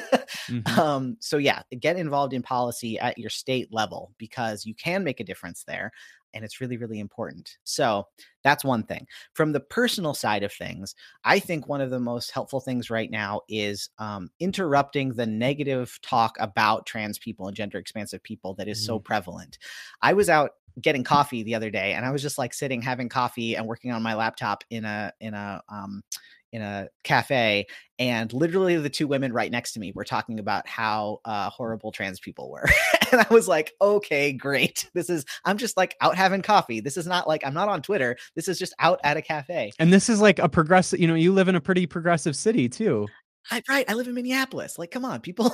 mm-hmm. 0.49 0.81
um, 0.81 1.17
so, 1.21 1.37
yeah, 1.37 1.63
get 1.81 1.97
involved 1.97 2.33
in 2.33 2.43
policy 2.43 2.99
at 2.99 3.19
your 3.19 3.29
state 3.29 3.69
level 3.73 4.15
because 4.17 4.65
you 4.65 4.75
can 4.75 5.05
make 5.05 5.21
a 5.21 5.25
difference 5.25 5.65
there 5.65 5.93
and 6.35 6.45
it's 6.45 6.61
really 6.61 6.77
really 6.77 7.01
important. 7.01 7.59
So 7.65 8.07
that's 8.45 8.65
one 8.65 8.85
thing. 8.85 9.07
From 9.35 9.53
the 9.53 9.61
personal 9.61 10.15
side 10.15 10.43
of 10.43 10.53
things 10.53 10.95
i 11.25 11.39
think 11.39 11.69
one 11.69 11.81
of 11.81 11.91
the 11.91 12.01
most 12.01 12.31
helpful 12.31 12.61
things 12.61 12.91
right 12.91 13.11
now 13.11 13.41
is 13.49 13.91
um, 13.99 14.31
interrupting 14.41 15.11
the 15.11 15.27
negative 15.27 15.99
talk 16.03 16.37
about 16.41 16.87
trans 16.87 17.19
people 17.19 17.47
and 17.47 17.57
gender 17.57 17.79
expansive 17.79 18.23
people 18.23 18.55
that 18.55 18.69
is 18.69 18.81
mm. 18.83 18.87
so 18.87 18.99
prevalent. 18.99 19.59
I 20.03 20.13
was 20.13 20.29
out 20.29 20.53
getting 20.81 21.03
coffee 21.03 21.43
the 21.43 21.57
other 21.57 21.71
day 21.71 21.95
and 21.95 22.07
i 22.07 22.11
was 22.11 22.23
just 22.23 22.39
like 22.39 22.55
sitting 22.55 22.81
having 22.81 23.09
coffee 23.09 23.57
and 23.57 23.67
working 23.67 23.91
on 23.91 24.01
my 24.01 24.15
laptop 24.15 24.63
in 24.71 24.85
a 24.85 25.13
in 25.21 25.35
a 25.35 25.61
um 25.69 26.03
in 26.53 26.63
a 26.63 26.89
cafe 27.05 27.67
and 27.99 28.33
literally 28.33 28.77
the 28.77 28.89
two 28.89 29.07
women 29.07 29.33
right 29.33 29.51
next 29.51 29.73
to 29.73 29.81
me 29.81 29.93
were 29.95 30.05
talking 30.05 30.39
about 30.39 30.67
how 30.67 31.19
uh, 31.25 31.51
horrible 31.51 31.93
trans 31.93 32.21
people 32.21 32.51
were 32.51 32.65
and 33.13 33.21
i 33.21 33.27
was 33.31 33.49
like 33.49 33.73
okay 33.81 34.33
great 34.33 34.89
this 34.95 35.11
is 35.11 35.25
i'm 35.45 35.59
just 35.59 35.77
like 35.77 35.97
out 36.01 36.17
having 36.17 36.43
coffee 36.43 36.81
this 36.81 36.97
is 36.97 37.07
not 37.07 37.29
like 37.29 37.45
i'm 37.45 37.55
not 37.55 37.69
on 37.69 37.83
twitter 37.83 38.17
this 38.35 38.49
is 38.49 38.59
just 38.59 38.75
out 38.79 39.01
at 39.05 39.17
a 39.17 39.23
cafe 39.23 39.71
and 39.79 39.93
this 39.93 40.09
is 40.09 40.21
like 40.21 40.39
a 40.39 40.49
progressive 40.49 40.99
you 40.99 41.07
know 41.07 41.15
you 41.15 41.33
live 41.33 41.49
in 41.49 41.55
a 41.55 41.61
pretty 41.61 41.87
progressive 41.87 42.35
city 42.35 42.69
too 42.69 43.07
I, 43.51 43.63
right. 43.69 43.91
I 43.91 43.95
live 43.95 44.09
in 44.09 44.15
Minneapolis. 44.15 44.79
Like, 44.79 44.91
come 44.91 45.05
on, 45.05 45.21
people. 45.21 45.51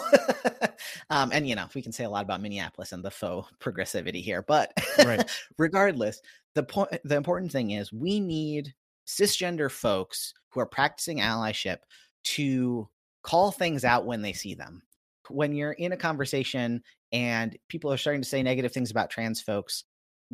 um, 1.10 1.30
and 1.32 1.48
you 1.48 1.54
know, 1.54 1.66
we 1.74 1.82
can 1.82 1.92
say 1.92 2.04
a 2.04 2.10
lot 2.10 2.24
about 2.24 2.42
Minneapolis 2.42 2.92
and 2.92 3.04
the 3.04 3.10
faux 3.10 3.48
progressivity 3.60 4.22
here, 4.22 4.42
but 4.42 4.72
right. 4.98 5.30
regardless, 5.58 6.20
the 6.54 6.64
point, 6.64 6.90
the 7.04 7.16
important 7.16 7.52
thing 7.52 7.70
is 7.70 7.92
we 7.92 8.20
need 8.20 8.74
cisgender 9.06 9.70
folks 9.70 10.34
who 10.50 10.60
are 10.60 10.66
practicing 10.66 11.18
allyship 11.18 11.78
to 12.24 12.88
call 13.22 13.50
things 13.50 13.84
out 13.84 14.06
when 14.06 14.22
they 14.22 14.32
see 14.32 14.54
them. 14.54 14.82
When 15.28 15.54
you're 15.54 15.72
in 15.72 15.92
a 15.92 15.96
conversation 15.96 16.82
and 17.12 17.56
people 17.68 17.92
are 17.92 17.96
starting 17.96 18.22
to 18.22 18.28
say 18.28 18.42
negative 18.42 18.72
things 18.72 18.90
about 18.90 19.10
trans 19.10 19.40
folks, 19.40 19.84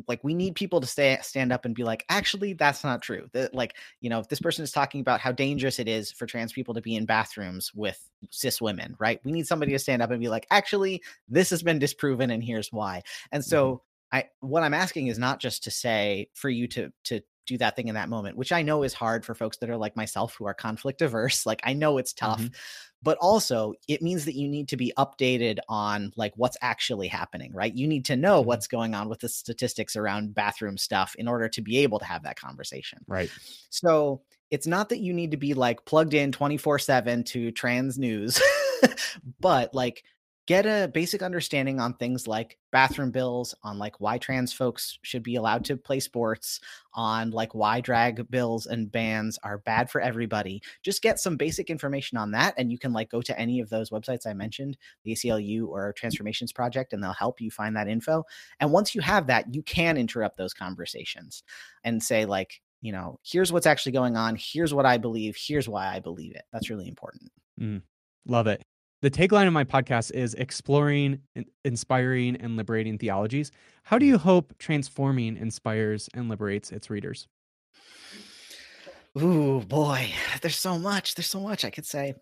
like 0.07 0.23
we 0.23 0.33
need 0.33 0.55
people 0.55 0.81
to 0.81 0.87
stay 0.87 1.17
stand 1.21 1.51
up 1.51 1.65
and 1.65 1.75
be 1.75 1.83
like 1.83 2.05
actually 2.09 2.53
that's 2.53 2.83
not 2.83 3.01
true 3.01 3.29
that 3.33 3.53
like 3.53 3.75
you 3.99 4.09
know 4.09 4.19
if 4.19 4.27
this 4.27 4.39
person 4.39 4.63
is 4.63 4.71
talking 4.71 5.01
about 5.01 5.19
how 5.19 5.31
dangerous 5.31 5.79
it 5.79 5.87
is 5.87 6.11
for 6.11 6.25
trans 6.25 6.53
people 6.53 6.73
to 6.73 6.81
be 6.81 6.95
in 6.95 7.05
bathrooms 7.05 7.71
with 7.75 8.09
cis 8.29 8.61
women 8.61 8.95
right 8.99 9.19
we 9.23 9.31
need 9.31 9.47
somebody 9.47 9.71
to 9.71 9.79
stand 9.79 10.01
up 10.01 10.11
and 10.11 10.19
be 10.19 10.29
like 10.29 10.47
actually 10.51 11.01
this 11.27 11.49
has 11.49 11.63
been 11.63 11.79
disproven 11.79 12.31
and 12.31 12.43
here's 12.43 12.71
why 12.71 13.01
and 13.31 13.43
mm-hmm. 13.43 13.49
so 13.49 13.73
mm-hmm. 14.13 14.17
i 14.17 14.23
what 14.39 14.63
i'm 14.63 14.73
asking 14.73 15.07
is 15.07 15.19
not 15.19 15.39
just 15.39 15.63
to 15.63 15.71
say 15.71 16.27
for 16.33 16.49
you 16.49 16.67
to 16.67 16.91
to 17.03 17.21
do 17.51 17.57
that 17.57 17.75
thing 17.75 17.87
in 17.87 17.95
that 17.95 18.09
moment, 18.09 18.37
which 18.37 18.51
I 18.51 18.61
know 18.61 18.83
is 18.83 18.93
hard 18.93 19.25
for 19.25 19.35
folks 19.35 19.57
that 19.57 19.69
are 19.69 19.77
like 19.77 19.95
myself 19.95 20.35
who 20.35 20.45
are 20.45 20.53
conflict 20.53 21.01
averse. 21.01 21.45
Like 21.45 21.61
I 21.63 21.73
know 21.73 21.97
it's 21.97 22.13
tough, 22.13 22.39
mm-hmm. 22.39 22.53
but 23.03 23.17
also 23.19 23.73
it 23.87 24.01
means 24.01 24.25
that 24.25 24.35
you 24.35 24.47
need 24.47 24.69
to 24.69 24.77
be 24.77 24.93
updated 24.97 25.59
on 25.67 26.13
like 26.15 26.33
what's 26.35 26.57
actually 26.61 27.07
happening, 27.07 27.51
right? 27.53 27.73
You 27.73 27.87
need 27.87 28.05
to 28.05 28.15
know 28.15 28.39
mm-hmm. 28.39 28.47
what's 28.47 28.67
going 28.67 28.95
on 28.95 29.09
with 29.09 29.19
the 29.19 29.29
statistics 29.29 29.95
around 29.95 30.33
bathroom 30.33 30.77
stuff 30.77 31.13
in 31.15 31.27
order 31.27 31.49
to 31.49 31.61
be 31.61 31.79
able 31.79 31.99
to 31.99 32.05
have 32.05 32.23
that 32.23 32.39
conversation. 32.39 32.99
Right. 33.07 33.29
So 33.69 34.21
it's 34.49 34.67
not 34.67 34.89
that 34.89 34.99
you 34.99 35.13
need 35.13 35.31
to 35.31 35.37
be 35.37 35.53
like 35.53 35.85
plugged 35.85 36.13
in 36.13 36.31
24 36.31 36.79
7 36.79 37.23
to 37.25 37.51
trans 37.51 37.99
news, 37.99 38.41
but 39.39 39.73
like 39.73 40.03
get 40.47 40.65
a 40.65 40.89
basic 40.91 41.21
understanding 41.21 41.79
on 41.79 41.93
things 41.93 42.27
like 42.27 42.57
bathroom 42.71 43.11
bills, 43.11 43.53
on 43.63 43.77
like 43.77 43.99
why 43.99 44.17
trans 44.17 44.51
folks 44.51 44.97
should 45.03 45.23
be 45.23 45.35
allowed 45.35 45.63
to 45.65 45.77
play 45.77 45.99
sports, 45.99 46.59
on 46.93 47.31
like 47.31 47.53
why 47.53 47.79
drag 47.79 48.29
bills 48.29 48.65
and 48.65 48.91
bans 48.91 49.37
are 49.43 49.59
bad 49.59 49.89
for 49.89 50.01
everybody. 50.01 50.61
Just 50.83 51.01
get 51.01 51.19
some 51.19 51.37
basic 51.37 51.69
information 51.69 52.17
on 52.17 52.31
that. 52.31 52.55
And 52.57 52.71
you 52.71 52.79
can 52.79 52.91
like 52.91 53.09
go 53.09 53.21
to 53.21 53.39
any 53.39 53.59
of 53.59 53.69
those 53.69 53.91
websites 53.91 54.25
I 54.25 54.33
mentioned, 54.33 54.77
the 55.03 55.13
ACLU 55.13 55.67
or 55.67 55.93
Transformations 55.93 56.51
Project, 56.51 56.93
and 56.93 57.03
they'll 57.03 57.13
help 57.13 57.39
you 57.39 57.51
find 57.51 57.75
that 57.75 57.87
info. 57.87 58.25
And 58.59 58.71
once 58.71 58.95
you 58.95 59.01
have 59.01 59.27
that, 59.27 59.53
you 59.53 59.61
can 59.61 59.97
interrupt 59.97 60.37
those 60.37 60.53
conversations 60.53 61.43
and 61.83 62.01
say, 62.01 62.25
like, 62.25 62.61
you 62.81 62.91
know, 62.91 63.19
here's 63.23 63.53
what's 63.53 63.67
actually 63.67 63.91
going 63.91 64.17
on. 64.17 64.35
Here's 64.39 64.73
what 64.73 64.87
I 64.87 64.97
believe. 64.97 65.37
Here's 65.37 65.69
why 65.69 65.93
I 65.93 65.99
believe 65.99 66.35
it. 66.35 66.43
That's 66.51 66.69
really 66.69 66.87
important. 66.87 67.31
Mm, 67.59 67.83
love 68.25 68.47
it. 68.47 68.63
The 69.01 69.09
tagline 69.09 69.47
of 69.47 69.53
my 69.53 69.63
podcast 69.63 70.11
is 70.11 70.35
exploring, 70.35 71.21
inspiring, 71.65 72.35
and 72.35 72.55
liberating 72.55 72.99
theologies. 72.99 73.51
How 73.81 73.97
do 73.97 74.05
you 74.05 74.19
hope 74.19 74.53
transforming 74.59 75.37
inspires 75.37 76.07
and 76.13 76.29
liberates 76.29 76.71
its 76.71 76.91
readers? 76.91 77.27
Ooh, 79.19 79.61
boy, 79.61 80.11
there's 80.43 80.55
so 80.55 80.77
much. 80.77 81.15
There's 81.15 81.27
so 81.27 81.39
much 81.39 81.65
I 81.65 81.71
could 81.71 81.87
say. 81.87 82.13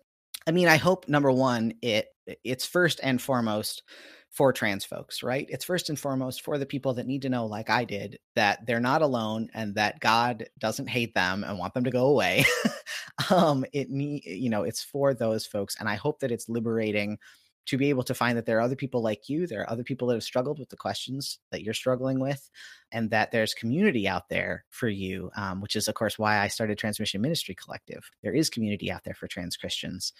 I 0.46 0.52
mean, 0.52 0.68
I 0.68 0.78
hope 0.78 1.06
number 1.06 1.30
one, 1.30 1.74
it 1.82 2.08
it's 2.44 2.64
first 2.64 2.98
and 3.02 3.20
foremost 3.20 3.82
for 4.30 4.52
trans 4.52 4.84
folks, 4.84 5.22
right? 5.22 5.46
It's 5.50 5.64
first 5.64 5.88
and 5.88 5.98
foremost 5.98 6.42
for 6.42 6.56
the 6.56 6.66
people 6.66 6.94
that 6.94 7.06
need 7.06 7.22
to 7.22 7.28
know, 7.28 7.46
like 7.46 7.68
I 7.68 7.84
did, 7.84 8.18
that 8.36 8.64
they're 8.64 8.80
not 8.80 9.02
alone 9.02 9.48
and 9.54 9.74
that 9.74 9.98
God 10.00 10.46
doesn't 10.58 10.88
hate 10.88 11.14
them 11.14 11.42
and 11.42 11.58
want 11.58 11.74
them 11.74 11.84
to 11.84 11.90
go 11.90 12.06
away. 12.06 12.44
um, 13.30 13.64
it 13.72 13.90
need, 13.90 14.24
you 14.24 14.48
know, 14.48 14.62
it's 14.62 14.82
for 14.84 15.14
those 15.14 15.46
folks, 15.46 15.76
and 15.80 15.88
I 15.88 15.96
hope 15.96 16.20
that 16.20 16.30
it's 16.30 16.48
liberating 16.48 17.18
to 17.66 17.76
be 17.76 17.90
able 17.90 18.02
to 18.04 18.14
find 18.14 18.38
that 18.38 18.46
there 18.46 18.58
are 18.58 18.62
other 18.62 18.76
people 18.76 19.02
like 19.02 19.28
you, 19.28 19.46
there 19.46 19.62
are 19.62 19.70
other 19.70 19.84
people 19.84 20.08
that 20.08 20.14
have 20.14 20.22
struggled 20.22 20.58
with 20.58 20.68
the 20.70 20.76
questions 20.76 21.38
that 21.50 21.62
you're 21.62 21.74
struggling 21.74 22.20
with, 22.20 22.48
and 22.92 23.10
that 23.10 23.30
there's 23.30 23.54
community 23.54 24.08
out 24.08 24.28
there 24.28 24.64
for 24.68 24.88
you, 24.88 25.30
um, 25.36 25.60
which 25.60 25.76
is, 25.76 25.88
of 25.88 25.94
course, 25.94 26.18
why 26.18 26.38
I 26.38 26.48
started 26.48 26.78
Transmission 26.78 27.20
Ministry 27.20 27.54
Collective. 27.54 28.10
There 28.22 28.34
is 28.34 28.50
community 28.50 28.90
out 28.90 29.04
there 29.04 29.14
for 29.14 29.28
trans 29.28 29.56
Christians 29.56 30.12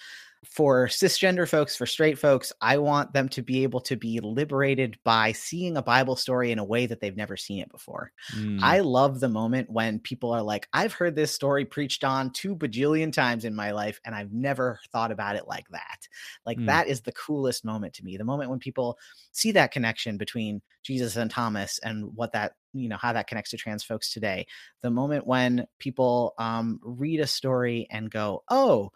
for 0.44 0.86
cisgender 0.86 1.46
folks, 1.46 1.76
for 1.76 1.84
straight 1.84 2.18
folks, 2.18 2.50
I 2.62 2.78
want 2.78 3.12
them 3.12 3.28
to 3.30 3.42
be 3.42 3.62
able 3.62 3.80
to 3.82 3.96
be 3.96 4.20
liberated 4.20 4.96
by 5.04 5.32
seeing 5.32 5.76
a 5.76 5.82
Bible 5.82 6.16
story 6.16 6.50
in 6.50 6.58
a 6.58 6.64
way 6.64 6.86
that 6.86 7.00
they've 7.00 7.16
never 7.16 7.36
seen 7.36 7.60
it 7.60 7.70
before. 7.70 8.10
Mm. 8.34 8.60
I 8.62 8.80
love 8.80 9.20
the 9.20 9.28
moment 9.28 9.68
when 9.70 9.98
people 9.98 10.32
are 10.32 10.42
like, 10.42 10.66
I've 10.72 10.94
heard 10.94 11.14
this 11.14 11.34
story 11.34 11.66
preached 11.66 12.04
on 12.04 12.30
two 12.30 12.56
bajillion 12.56 13.12
times 13.12 13.44
in 13.44 13.54
my 13.54 13.72
life, 13.72 14.00
and 14.04 14.14
I've 14.14 14.32
never 14.32 14.80
thought 14.92 15.12
about 15.12 15.36
it 15.36 15.46
like 15.46 15.68
that. 15.70 16.08
Like, 16.46 16.58
mm. 16.58 16.66
that 16.66 16.88
is 16.88 17.02
the 17.02 17.12
coolest 17.12 17.64
moment 17.64 17.92
to 17.94 18.04
me. 18.04 18.16
The 18.16 18.24
moment 18.24 18.48
when 18.48 18.60
people 18.60 18.98
see 19.32 19.52
that 19.52 19.72
connection 19.72 20.16
between 20.16 20.62
Jesus 20.82 21.16
and 21.16 21.30
Thomas 21.30 21.78
and 21.80 22.16
what 22.16 22.32
that 22.32 22.54
you 22.72 22.88
know 22.88 22.96
how 22.96 23.12
that 23.12 23.26
connects 23.26 23.50
to 23.50 23.56
trans 23.56 23.82
folks 23.82 24.12
today 24.12 24.46
the 24.82 24.90
moment 24.90 25.26
when 25.26 25.66
people 25.78 26.34
um, 26.38 26.78
read 26.82 27.20
a 27.20 27.26
story 27.26 27.86
and 27.90 28.10
go 28.10 28.42
oh 28.50 28.90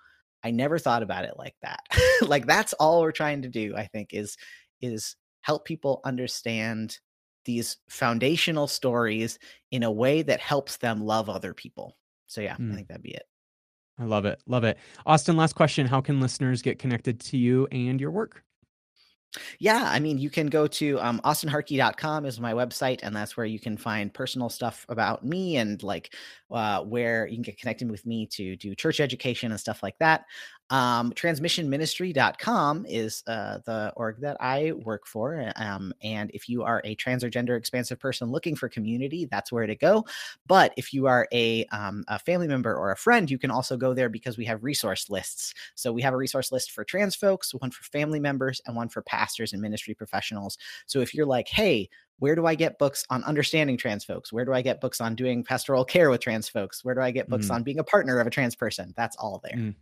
I 0.45 0.51
never 0.51 0.79
thought 0.79 1.03
about 1.03 1.25
it 1.25 1.35
like 1.39 1.57
that. 1.63 1.81
like 2.23 2.47
that's 2.47 2.75
all 2.75 3.01
we're 3.01 3.13
trying 3.13 3.43
to 3.43 3.49
do, 3.49 3.75
I 3.75 3.87
think, 3.87 4.11
is 4.13 4.37
is 4.83 5.17
help 5.41 5.65
people 5.65 6.01
understand 6.05 6.99
these 7.47 7.79
foundational 7.89 8.67
stories 8.67 9.39
in 9.71 9.83
a 9.83 9.91
way 9.91 10.23
that 10.23 10.41
helps 10.41 10.77
them 10.77 11.01
love 11.01 11.29
other 11.29 11.55
people. 11.55 11.97
So 12.27 12.43
yeah, 12.43 12.57
mm. 12.57 12.73
I 12.73 12.77
think 12.77 12.89
that'd 12.89 13.03
be 13.03 13.15
it. 13.15 13.25
I 13.99 14.05
love 14.05 14.27
it. 14.27 14.41
Love 14.47 14.65
it. 14.65 14.77
Austen, 15.07 15.37
last 15.37 15.55
question. 15.55 15.87
How 15.87 16.01
can 16.01 16.21
listeners 16.21 16.63
get 16.63 16.79
connected 16.79 17.21
to 17.21 17.39
you 17.39 17.67
and 17.71 18.01
your 18.01 18.11
work? 18.11 18.43
Yeah, 19.59 19.83
I 19.85 19.99
mean, 20.01 20.19
you 20.19 20.31
can 20.31 20.47
go 20.47 20.67
to 20.69 20.99
um, 21.01 21.21
austenhartke.com 21.25 22.25
is 22.25 22.39
my 22.41 22.53
website, 22.53 23.01
and 23.03 23.15
that's 23.15 23.37
where 23.37 23.47
you 23.47 23.59
can 23.59 23.77
find 23.77 24.13
personal 24.13 24.49
stuff 24.49 24.87
about 24.89 25.25
me 25.25 25.57
and 25.57 25.83
like 25.83 26.15
uh, 26.51 26.83
where 26.83 27.27
you 27.27 27.35
can 27.37 27.43
get 27.43 27.59
connected 27.59 27.91
with 27.91 28.07
me 28.07 28.27
to 28.29 28.57
do 28.57 28.75
church 28.75 29.01
education 29.01 29.51
and 29.51 29.61
stuff 29.61 29.83
like 29.83 29.99
that. 29.99 30.25
Um, 30.71 31.13
transmissionministry.com 31.13 32.87
is 32.89 33.23
uh, 33.27 33.59
the 33.65 33.93
org 33.97 34.21
that 34.21 34.37
I 34.41 34.73
work 34.73 35.07
for. 35.07 35.53
Um, 35.57 35.93
and 36.03 36.31
if 36.33 36.49
you 36.49 36.63
are 36.63 36.81
a 36.85 36.95
trans 36.95 37.23
or 37.23 37.31
gender 37.31 37.57
expansive 37.57 37.99
person 37.99 38.31
looking 38.31 38.57
for 38.57 38.69
community, 38.69 39.27
that's 39.27 39.53
where 39.53 39.67
to 39.67 39.77
go. 39.77 40.05
But 40.47 40.73
if 40.77 40.93
you 40.93 41.07
are 41.07 41.29
a, 41.33 41.65
um, 41.67 42.05
a 42.09 42.19
family 42.19 42.49
member 42.49 42.75
or 42.75 42.93
a 42.93 42.97
friend, 42.97 43.31
you 43.31 43.39
can 43.39 43.51
also 43.51 43.77
go 43.77 43.93
there 43.95 44.09
because 44.09 44.39
we 44.39 44.47
have 44.47 44.65
resource 44.65 45.11
lists. 45.11 45.55
So 45.75 45.93
we 45.93 46.03
have 46.03 46.15
a 46.15 46.19
resource 46.19 46.51
list 46.51 46.73
for 46.73 46.85
trans 46.85 47.15
folks, 47.15 47.55
one 47.55 47.71
for 47.71 47.85
family 47.85 48.21
members, 48.21 48.61
and 48.67 48.75
one 48.75 48.89
for 48.89 49.03
pastors 49.03 49.53
and 49.53 49.61
ministry 49.61 49.95
professionals. 49.95 50.57
So 50.87 51.01
if 51.01 51.15
you're 51.15 51.27
like, 51.27 51.49
hey, 51.49 51.91
where 52.19 52.35
do 52.35 52.47
I 52.47 52.55
get 52.55 52.79
books 52.79 53.05
on 53.11 53.25
understanding 53.25 53.77
trans 53.77 54.05
folks? 54.05 54.33
Where 54.33 54.45
do 54.45 54.53
I 54.53 54.63
get 54.63 54.81
books 54.81 55.01
on 55.01 55.15
doing 55.15 55.45
pastoral 55.45 55.85
care 55.85 56.11
with 56.11 56.21
trans 56.21 56.49
folks? 56.49 56.85
Where 56.85 56.95
do 56.95 57.01
I 57.01 57.11
get 57.11 57.29
books 57.29 57.49
mm. 57.49 57.55
on 57.55 57.63
being 57.63 57.81
a 57.81 57.85
partner 57.85 58.21
of 58.21 58.27
a 58.27 58.31
trans 58.31 58.55
person? 58.55 58.95
That's 58.97 59.17
all 59.17 59.41
there. 59.43 59.59
Mm. 59.59 59.75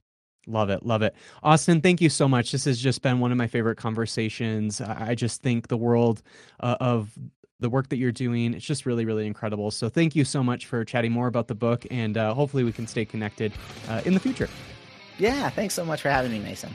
Love 0.46 0.70
it. 0.70 0.84
Love 0.84 1.02
it. 1.02 1.14
Austen, 1.42 1.80
thank 1.80 2.00
you 2.00 2.08
so 2.08 2.28
much. 2.28 2.52
This 2.52 2.64
has 2.64 2.80
just 2.80 3.02
been 3.02 3.20
one 3.20 3.30
of 3.30 3.38
my 3.38 3.46
favorite 3.46 3.76
conversations. 3.76 4.80
I 4.80 5.14
just 5.14 5.42
think 5.42 5.68
the 5.68 5.76
world 5.76 6.22
uh, 6.60 6.76
of 6.80 7.16
the 7.60 7.70
work 7.70 7.88
that 7.90 7.96
you're 7.96 8.12
doing, 8.12 8.54
it's 8.54 8.64
just 8.64 8.84
really, 8.84 9.04
really 9.04 9.26
incredible. 9.26 9.70
So 9.70 9.88
thank 9.88 10.16
you 10.16 10.24
so 10.24 10.42
much 10.42 10.66
for 10.66 10.84
chatting 10.84 11.12
more 11.12 11.28
about 11.28 11.46
the 11.46 11.54
book, 11.54 11.86
and 11.90 12.18
uh, 12.18 12.34
hopefully 12.34 12.64
we 12.64 12.72
can 12.72 12.86
stay 12.86 13.04
connected 13.04 13.52
uh, 13.88 14.02
in 14.04 14.14
the 14.14 14.20
future. 14.20 14.48
Yeah, 15.18 15.48
thanks 15.50 15.74
so 15.74 15.84
much 15.84 16.02
for 16.02 16.10
having 16.10 16.32
me, 16.32 16.40
Mason. 16.40 16.74